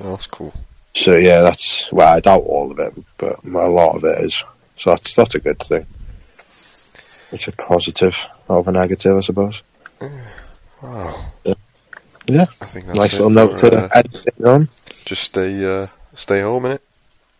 Oh, 0.00 0.10
that's 0.10 0.26
cool. 0.26 0.52
So 0.94 1.16
yeah, 1.16 1.40
that's 1.40 1.90
well, 1.92 2.16
I 2.16 2.20
doubt 2.20 2.42
all 2.42 2.70
of 2.70 2.78
it, 2.78 2.94
but 3.18 3.42
a 3.44 3.48
lot 3.48 3.96
of 3.96 4.04
it 4.04 4.24
is. 4.24 4.44
So 4.76 4.90
that's 4.90 5.14
that's 5.14 5.34
a 5.34 5.40
good 5.40 5.58
thing. 5.60 5.86
It's 7.30 7.48
a 7.48 7.52
positive, 7.52 8.26
not 8.48 8.58
of 8.58 8.68
a 8.68 8.72
negative, 8.72 9.16
I 9.16 9.20
suppose. 9.20 9.62
Wow. 10.82 11.32
Yeah. 12.26 12.46
I 12.60 12.66
think 12.66 12.86
that's 12.86 12.98
nice 12.98 13.12
little 13.14 13.30
note 13.30 13.56
to 13.58 13.76
uh, 13.76 14.02
things 14.02 14.24
on. 14.44 14.68
Just 15.04 15.22
stay, 15.24 15.64
uh, 15.64 15.86
stay 16.14 16.40
home, 16.40 16.64
innit? 16.64 16.80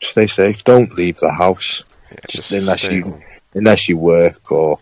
Stay 0.00 0.26
safe. 0.26 0.64
Don't 0.64 0.92
leave 0.94 1.18
the 1.18 1.30
house. 1.32 1.82
Yeah, 2.10 2.18
Just 2.28 2.52
unless 2.52 2.84
you- 2.84 3.02
home. 3.04 3.22
unless 3.54 3.88
you 3.88 3.96
work 3.96 4.50
or 4.52 4.78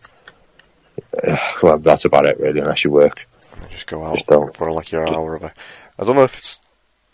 uh, 1.27 1.37
well 1.63 1.79
that's 1.79 2.05
about 2.05 2.27
it 2.27 2.39
really 2.41 2.61
unless 2.61 2.85
you 2.85 2.91
work 2.91 3.27
Just 3.71 3.87
go 3.87 4.05
out 4.05 4.15
Just 4.17 4.27
don't. 4.27 4.55
for 4.57 4.71
like 4.73 4.91
your 4.93 5.09
hour 5.13 5.35
of 5.37 5.43
it. 5.45 5.53
I 5.99 6.05
don't 6.05 6.17
know 6.17 6.25
if 6.25 6.37
it's 6.37 6.61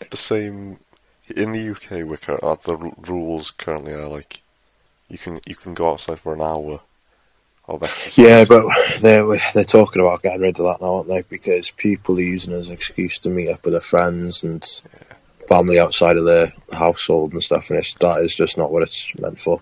the 0.09 0.17
same 0.17 0.79
in 1.35 1.51
the 1.51 1.71
UK. 1.71 2.07
Where 2.07 2.17
cur- 2.17 2.39
uh, 2.43 2.55
the 2.63 2.77
rules 3.07 3.51
currently 3.51 3.93
are 3.93 4.07
like 4.07 4.41
you 5.09 5.17
can 5.17 5.39
you 5.45 5.55
can 5.55 5.73
go 5.73 5.91
outside 5.91 6.19
for 6.19 6.33
an 6.33 6.41
hour 6.41 6.79
of 7.67 7.83
exercise. 7.83 8.17
yeah 8.17 8.45
but 8.45 8.65
they're 9.01 9.25
they're 9.53 9.63
talking 9.63 10.01
about 10.01 10.21
getting 10.21 10.41
rid 10.41 10.59
of 10.59 10.65
that 10.65 10.81
now 10.81 10.97
aren't 10.97 11.07
they? 11.07 11.21
Because 11.21 11.69
people 11.71 12.17
are 12.17 12.21
using 12.21 12.53
it 12.53 12.57
as 12.57 12.67
an 12.67 12.73
excuse 12.73 13.19
to 13.19 13.29
meet 13.29 13.49
up 13.49 13.63
with 13.65 13.73
their 13.73 13.81
friends 13.81 14.43
and 14.43 14.65
family 15.47 15.79
outside 15.79 16.17
of 16.17 16.25
their 16.25 16.53
household 16.71 17.33
and 17.33 17.43
stuff 17.43 17.69
and 17.69 17.79
it's, 17.79 17.93
that 17.95 18.21
is 18.21 18.35
just 18.35 18.57
not 18.57 18.71
what 18.71 18.83
it's 18.83 19.13
meant 19.19 19.39
for. 19.39 19.61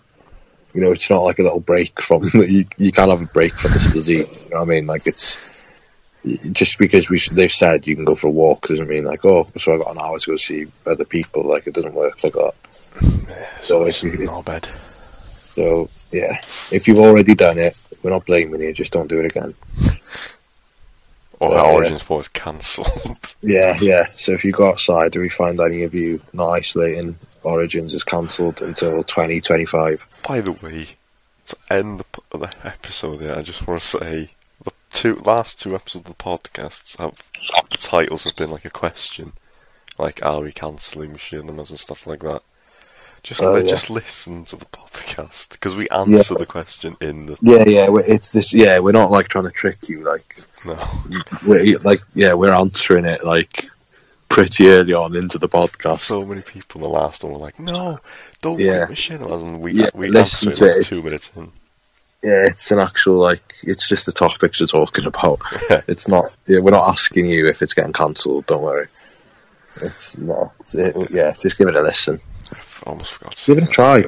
You 0.73 0.81
know 0.81 0.91
it's 0.91 1.09
not 1.09 1.23
like 1.23 1.39
a 1.39 1.43
little 1.43 1.59
break 1.59 2.01
from 2.01 2.23
you, 2.33 2.65
you 2.77 2.91
can't 2.91 3.09
have 3.09 3.21
a 3.21 3.25
break 3.25 3.57
from 3.57 3.71
this 3.73 3.87
disease 3.87 4.27
you 4.27 4.49
know 4.49 4.57
what 4.57 4.61
I 4.61 4.65
mean? 4.65 4.85
Like 4.85 5.07
it's 5.07 5.37
just 6.51 6.77
because 6.79 7.09
we 7.09 7.21
they've 7.31 7.51
said 7.51 7.87
you 7.87 7.95
can 7.95 8.05
go 8.05 8.15
for 8.15 8.27
a 8.27 8.31
walk 8.31 8.67
doesn't 8.67 8.87
mean 8.87 9.05
like 9.05 9.23
oh 9.25 9.47
so 9.57 9.75
I 9.75 9.77
got 9.77 9.91
an 9.91 10.01
hour 10.01 10.17
to 10.19 10.31
go 10.31 10.37
see 10.37 10.67
other 10.85 11.05
people. 11.05 11.43
Like 11.47 11.67
it 11.67 11.73
doesn't 11.73 11.93
work 11.93 12.23
like 12.23 12.33
that. 12.33 12.53
So 13.63 13.83
it's 13.83 14.03
not 14.03 14.45
bad. 14.45 14.69
So 15.55 15.89
yeah, 16.11 16.41
if 16.71 16.87
you've 16.87 16.99
already 16.99 17.35
done 17.35 17.57
it, 17.57 17.75
we're 18.05 18.11
not 18.11 18.25
blaming 18.27 18.61
you. 18.61 18.71
Just 18.71 18.93
don't 18.93 19.07
do 19.07 19.19
it 19.19 19.25
again. 19.25 19.55
Or 21.39 21.57
our 21.57 21.57
uh, 21.57 21.63
yeah. 21.63 21.73
Origins 21.73 22.01
Four 22.03 22.19
is 22.19 22.27
cancelled. 22.27 23.17
Yeah, 23.41 23.75
yeah. 23.79 24.07
So 24.15 24.31
if 24.33 24.43
you 24.43 24.51
go 24.51 24.69
outside 24.69 25.11
do 25.11 25.19
we 25.19 25.29
find 25.29 25.59
any 25.59 25.83
of 25.83 25.93
you 25.93 26.19
not 26.33 26.49
isolating 26.49 27.17
Origins 27.43 27.93
is 27.93 28.03
cancelled 28.03 28.61
until 28.61 29.03
2025. 29.03 30.05
By 30.27 30.41
the 30.41 30.53
way, 30.53 30.89
to 31.47 31.57
end 31.69 31.99
the, 31.99 32.37
the 32.37 32.53
episode 32.63 33.21
here, 33.21 33.35
I 33.35 33.43
just 33.43 33.67
want 33.67 33.81
to 33.81 33.87
say 33.87 34.29
the 34.63 34.71
two 34.91 35.15
last 35.25 35.59
two 35.59 35.75
episodes 35.75 36.09
of 36.09 36.17
the 36.17 36.23
podcasts 36.23 36.97
have 36.97 37.21
the 37.69 37.77
titles 37.77 38.23
have 38.23 38.35
been 38.35 38.49
like 38.49 38.65
a 38.65 38.71
question, 38.71 39.33
like 39.99 40.23
are 40.25 40.41
we 40.41 40.51
cancelling 40.51 41.13
machinimas 41.13 41.69
and 41.69 41.79
stuff 41.79 42.07
like 42.07 42.21
that. 42.21 42.41
Just 43.25 43.41
Oh, 43.41 43.55
yeah. 43.55 43.67
just 43.67 43.89
listen 43.89 44.45
to 44.45 44.55
the 44.55 44.65
podcast 44.65 45.49
because 45.49 45.75
we 45.75 45.89
answer 45.89 46.35
Yeah. 46.35 46.37
the 46.37 46.45
question 46.45 46.95
in 47.01 47.25
the 47.25 47.37
Yeah, 47.41 47.63
yeah, 47.67 47.87
it's 48.05 48.29
this. 48.29 48.53
Yeah, 48.53 48.77
we're 48.77 48.91
not 48.91 49.09
like 49.09 49.29
trying 49.29 49.45
to 49.45 49.51
trick 49.51 49.89
you. 49.89 50.03
Like, 50.03 50.43
no. 50.63 50.77
we're 51.43 51.79
like, 51.79 52.01
yeah, 52.13 52.33
we're 52.33 52.53
answering 52.53 53.05
it 53.05 53.23
like 53.25 53.65
pretty 54.29 54.69
early 54.69 54.93
on 54.93 55.15
into 55.15 55.39
the 55.39 55.49
podcast. 55.49 55.99
So 56.01 56.23
many 56.23 56.41
people 56.43 56.81
in 56.81 56.83
the 56.83 56.89
last 56.99 57.23
one 57.23 57.33
were 57.33 57.39
like, 57.39 57.59
no, 57.59 57.97
don't 58.43 58.59
Yeah. 58.59 58.85
and 59.09 59.59
we 59.59 59.71
Yeah, 59.73 59.89
we 59.95 60.07
listen 60.09 60.49
it 60.51 60.55
to 60.57 60.65
like 60.67 60.77
it. 60.77 60.83
two 60.85 61.01
minutes 61.01 61.31
in. 61.35 61.51
Yeah, 62.21 62.45
it's 62.45 62.69
an 62.69 62.77
actual 62.77 63.17
like. 63.17 63.55
It's 63.63 63.87
just 63.87 64.05
the 64.05 64.11
topics 64.11 64.61
we're 64.61 64.67
talking 64.67 65.05
about. 65.07 65.39
It's 65.87 66.07
not. 66.07 66.31
Yeah, 66.45 66.59
we're 66.59 66.71
not 66.71 66.89
asking 66.89 67.25
you 67.25 67.47
if 67.47 67.63
it's 67.63 67.73
getting 67.73 67.93
cancelled. 67.93 68.45
Don't 68.45 68.61
worry. 68.61 68.87
It's 69.81 70.15
not. 70.15 70.53
It, 70.75 71.09
yeah, 71.11 71.33
just 71.41 71.57
give 71.57 71.67
it 71.69 71.75
a 71.75 71.81
listen. 71.81 72.21
I've 72.77 72.83
almost 72.87 73.13
forgot. 73.13 73.35
To 73.35 73.53
Give 73.53 73.63
it 73.63 73.69
a 73.69 73.71
try. 73.71 74.01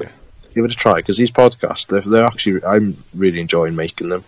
Give 0.54 0.64
it 0.64 0.72
a 0.72 0.76
try 0.76 0.94
because 0.94 1.16
these 1.16 1.30
podcasts, 1.30 1.86
they're, 1.86 2.00
they're 2.00 2.24
actually. 2.24 2.64
I'm 2.64 3.02
really 3.14 3.40
enjoying 3.40 3.74
making 3.76 4.08
them. 4.08 4.24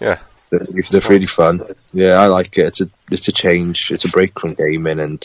Yeah, 0.00 0.18
They're, 0.50 0.66
they're 0.90 1.00
really 1.08 1.26
fun. 1.26 1.62
Yeah, 1.92 2.14
I 2.14 2.26
like 2.26 2.56
it. 2.58 2.66
It's 2.66 2.80
a 2.80 2.90
it's 3.10 3.28
a 3.28 3.32
change. 3.32 3.90
It's 3.90 4.04
a 4.04 4.10
break 4.10 4.38
from 4.38 4.54
gaming 4.54 5.00
and 5.00 5.20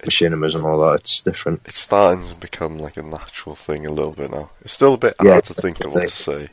machinimas 0.00 0.54
and 0.54 0.64
all 0.64 0.80
that. 0.80 1.00
It's 1.00 1.20
different. 1.20 1.62
it's 1.64 1.78
starting 1.78 2.26
to 2.28 2.34
become 2.34 2.78
like 2.78 2.96
a 2.96 3.02
natural 3.02 3.54
thing 3.54 3.86
a 3.86 3.92
little 3.92 4.12
bit 4.12 4.30
now. 4.30 4.50
It's 4.62 4.72
still 4.72 4.94
a 4.94 4.98
bit 4.98 5.16
Yeah, 5.22 5.32
hard 5.32 5.44
to 5.44 5.54
think 5.54 5.80
of 5.84 5.92
what 5.92 6.08
to 6.08 6.14
say. 6.14 6.48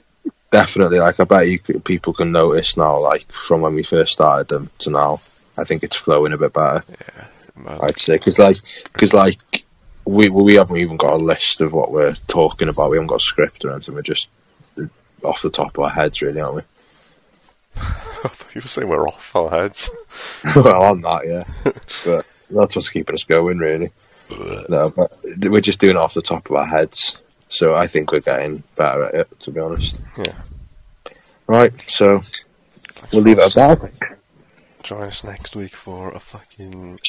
Definitely, 0.51 0.99
like 0.99 1.19
I 1.19 1.23
bet 1.23 1.47
you 1.47 1.59
could, 1.59 1.83
people 1.83 2.13
can 2.13 2.31
notice 2.31 2.77
now, 2.77 2.99
like 2.99 3.31
from 3.31 3.61
when 3.61 3.73
we 3.73 3.83
first 3.83 4.13
started 4.13 4.47
them 4.47 4.69
to 4.79 4.89
now. 4.91 5.21
I 5.57 5.63
think 5.63 5.83
it's 5.83 5.95
flowing 5.95 6.33
a 6.33 6.37
bit 6.37 6.53
better. 6.53 6.83
Man. 7.55 7.79
I'd 7.81 7.99
say 7.99 8.13
because 8.13 8.39
like 8.39 8.57
because 8.91 9.13
like 9.13 9.62
we 10.05 10.29
we 10.29 10.55
haven't 10.55 10.77
even 10.77 10.97
got 10.97 11.13
a 11.13 11.17
list 11.17 11.61
of 11.61 11.73
what 11.73 11.91
we're 11.91 12.13
talking 12.27 12.69
about. 12.69 12.91
We 12.91 12.97
haven't 12.97 13.07
got 13.07 13.21
a 13.21 13.25
script 13.25 13.65
or 13.65 13.71
anything. 13.71 13.95
We're 13.95 14.01
just 14.01 14.29
off 15.23 15.41
the 15.41 15.49
top 15.49 15.77
of 15.77 15.83
our 15.83 15.89
heads, 15.89 16.21
really, 16.21 16.41
aren't 16.41 16.55
we? 16.55 16.61
I 17.77 18.29
thought 18.29 18.55
you 18.55 18.61
were 18.61 18.67
saying 18.67 18.87
we're 18.87 19.07
off 19.07 19.35
our 19.35 19.49
heads. 19.49 19.89
well, 20.55 20.83
on 20.83 21.01
that, 21.01 21.27
yeah. 21.27 21.43
but 22.05 22.25
that's 22.49 22.75
what's 22.75 22.89
keeping 22.89 23.15
us 23.15 23.23
going, 23.23 23.57
really. 23.57 23.91
No, 24.69 24.89
but 24.89 25.11
we're 25.39 25.61
just 25.61 25.79
doing 25.79 25.95
it 25.95 25.99
off 25.99 26.13
the 26.13 26.21
top 26.21 26.49
of 26.49 26.55
our 26.55 26.65
heads. 26.65 27.17
So 27.49 27.75
I 27.75 27.87
think 27.87 28.11
we're 28.11 28.21
getting 28.21 28.63
better 28.75 29.05
at 29.05 29.13
it, 29.13 29.39
to 29.41 29.51
be 29.51 29.59
honest. 29.59 29.97
Yeah. 30.17 30.33
Right, 31.45 31.73
so 31.87 32.21
we'll 33.11 33.21
leave 33.21 33.37
it 33.37 33.45
at 33.45 33.53
that. 33.53 34.17
Join 34.81 35.03
us 35.03 35.23
next 35.23 35.55
week 35.55 35.75
for 35.75 36.11
a 36.11 36.19
fucking 36.19 36.99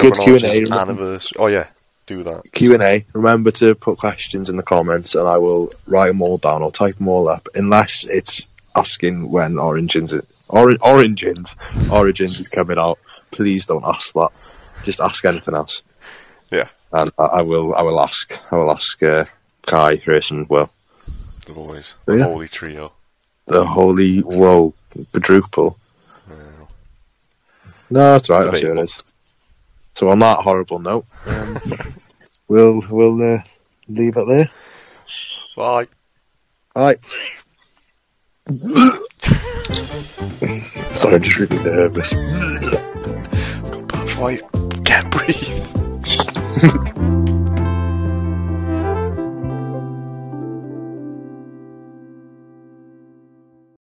Good 0.00 0.14
Q&A. 0.14 0.70
Anniversary. 0.70 1.36
Oh 1.38 1.46
yeah, 1.46 1.68
do 2.06 2.22
that. 2.24 2.52
Q 2.52 2.74
and 2.74 2.82
A. 2.82 3.04
Remember 3.12 3.50
to 3.52 3.74
put 3.74 3.98
questions 3.98 4.48
in 4.50 4.56
the 4.56 4.62
comments, 4.62 5.14
and 5.14 5.26
I 5.26 5.38
will 5.38 5.72
write 5.86 6.08
them 6.08 6.22
all 6.22 6.38
down 6.38 6.62
or 6.62 6.70
type 6.72 6.98
them 6.98 7.08
all 7.08 7.28
up. 7.28 7.48
Unless 7.54 8.04
it's 8.04 8.46
asking 8.76 9.30
when 9.30 9.58
Origins, 9.58 10.12
or, 10.48 10.76
Origins, 10.82 11.54
Origins 11.90 12.40
is 12.40 12.48
coming 12.48 12.78
out. 12.78 12.98
Please 13.30 13.66
don't 13.66 13.84
ask 13.84 14.12
that. 14.14 14.30
Just 14.84 15.00
ask 15.00 15.24
anything 15.24 15.54
else, 15.54 15.82
Yeah, 16.50 16.68
and 16.92 17.10
I, 17.18 17.24
I 17.24 17.42
will. 17.42 17.74
I 17.74 17.82
will 17.82 18.00
ask. 18.00 18.32
I 18.52 18.56
will 18.56 18.70
ask 18.70 19.02
uh, 19.02 19.24
Kai, 19.66 19.96
Chris, 19.98 20.30
and 20.30 20.48
Will. 20.48 20.68
the 21.46 21.52
boys, 21.52 21.94
Oh, 22.06 22.12
the 22.12 22.18
yeah. 22.18 22.24
holy 22.26 22.48
trio. 22.48 22.92
The 23.46 23.64
holy 23.64 24.18
whoa 24.20 24.74
quadruple. 25.12 25.78
No, 27.90 28.12
that's 28.12 28.28
right. 28.30 28.44
That's 28.44 28.62
what 28.62 28.78
it 28.78 28.82
is. 28.82 29.02
So 29.96 30.08
on 30.08 30.20
that 30.20 30.38
horrible 30.38 30.78
note, 30.78 31.04
um, 31.26 31.58
we'll 32.48 32.80
we'll 32.90 33.34
uh, 33.34 33.38
leave 33.88 34.16
it 34.16 34.26
there. 34.26 34.50
Bye. 35.56 35.88
Bye. 36.74 36.96
Sorry, 40.84 41.14
I'm 41.14 41.22
just 41.22 41.38
really 41.38 41.62
nervous. 41.62 42.12
Got 43.70 43.88
bad 43.88 44.08
voice. 44.10 44.42
Can't 44.84 45.10
breathe. 45.10 45.48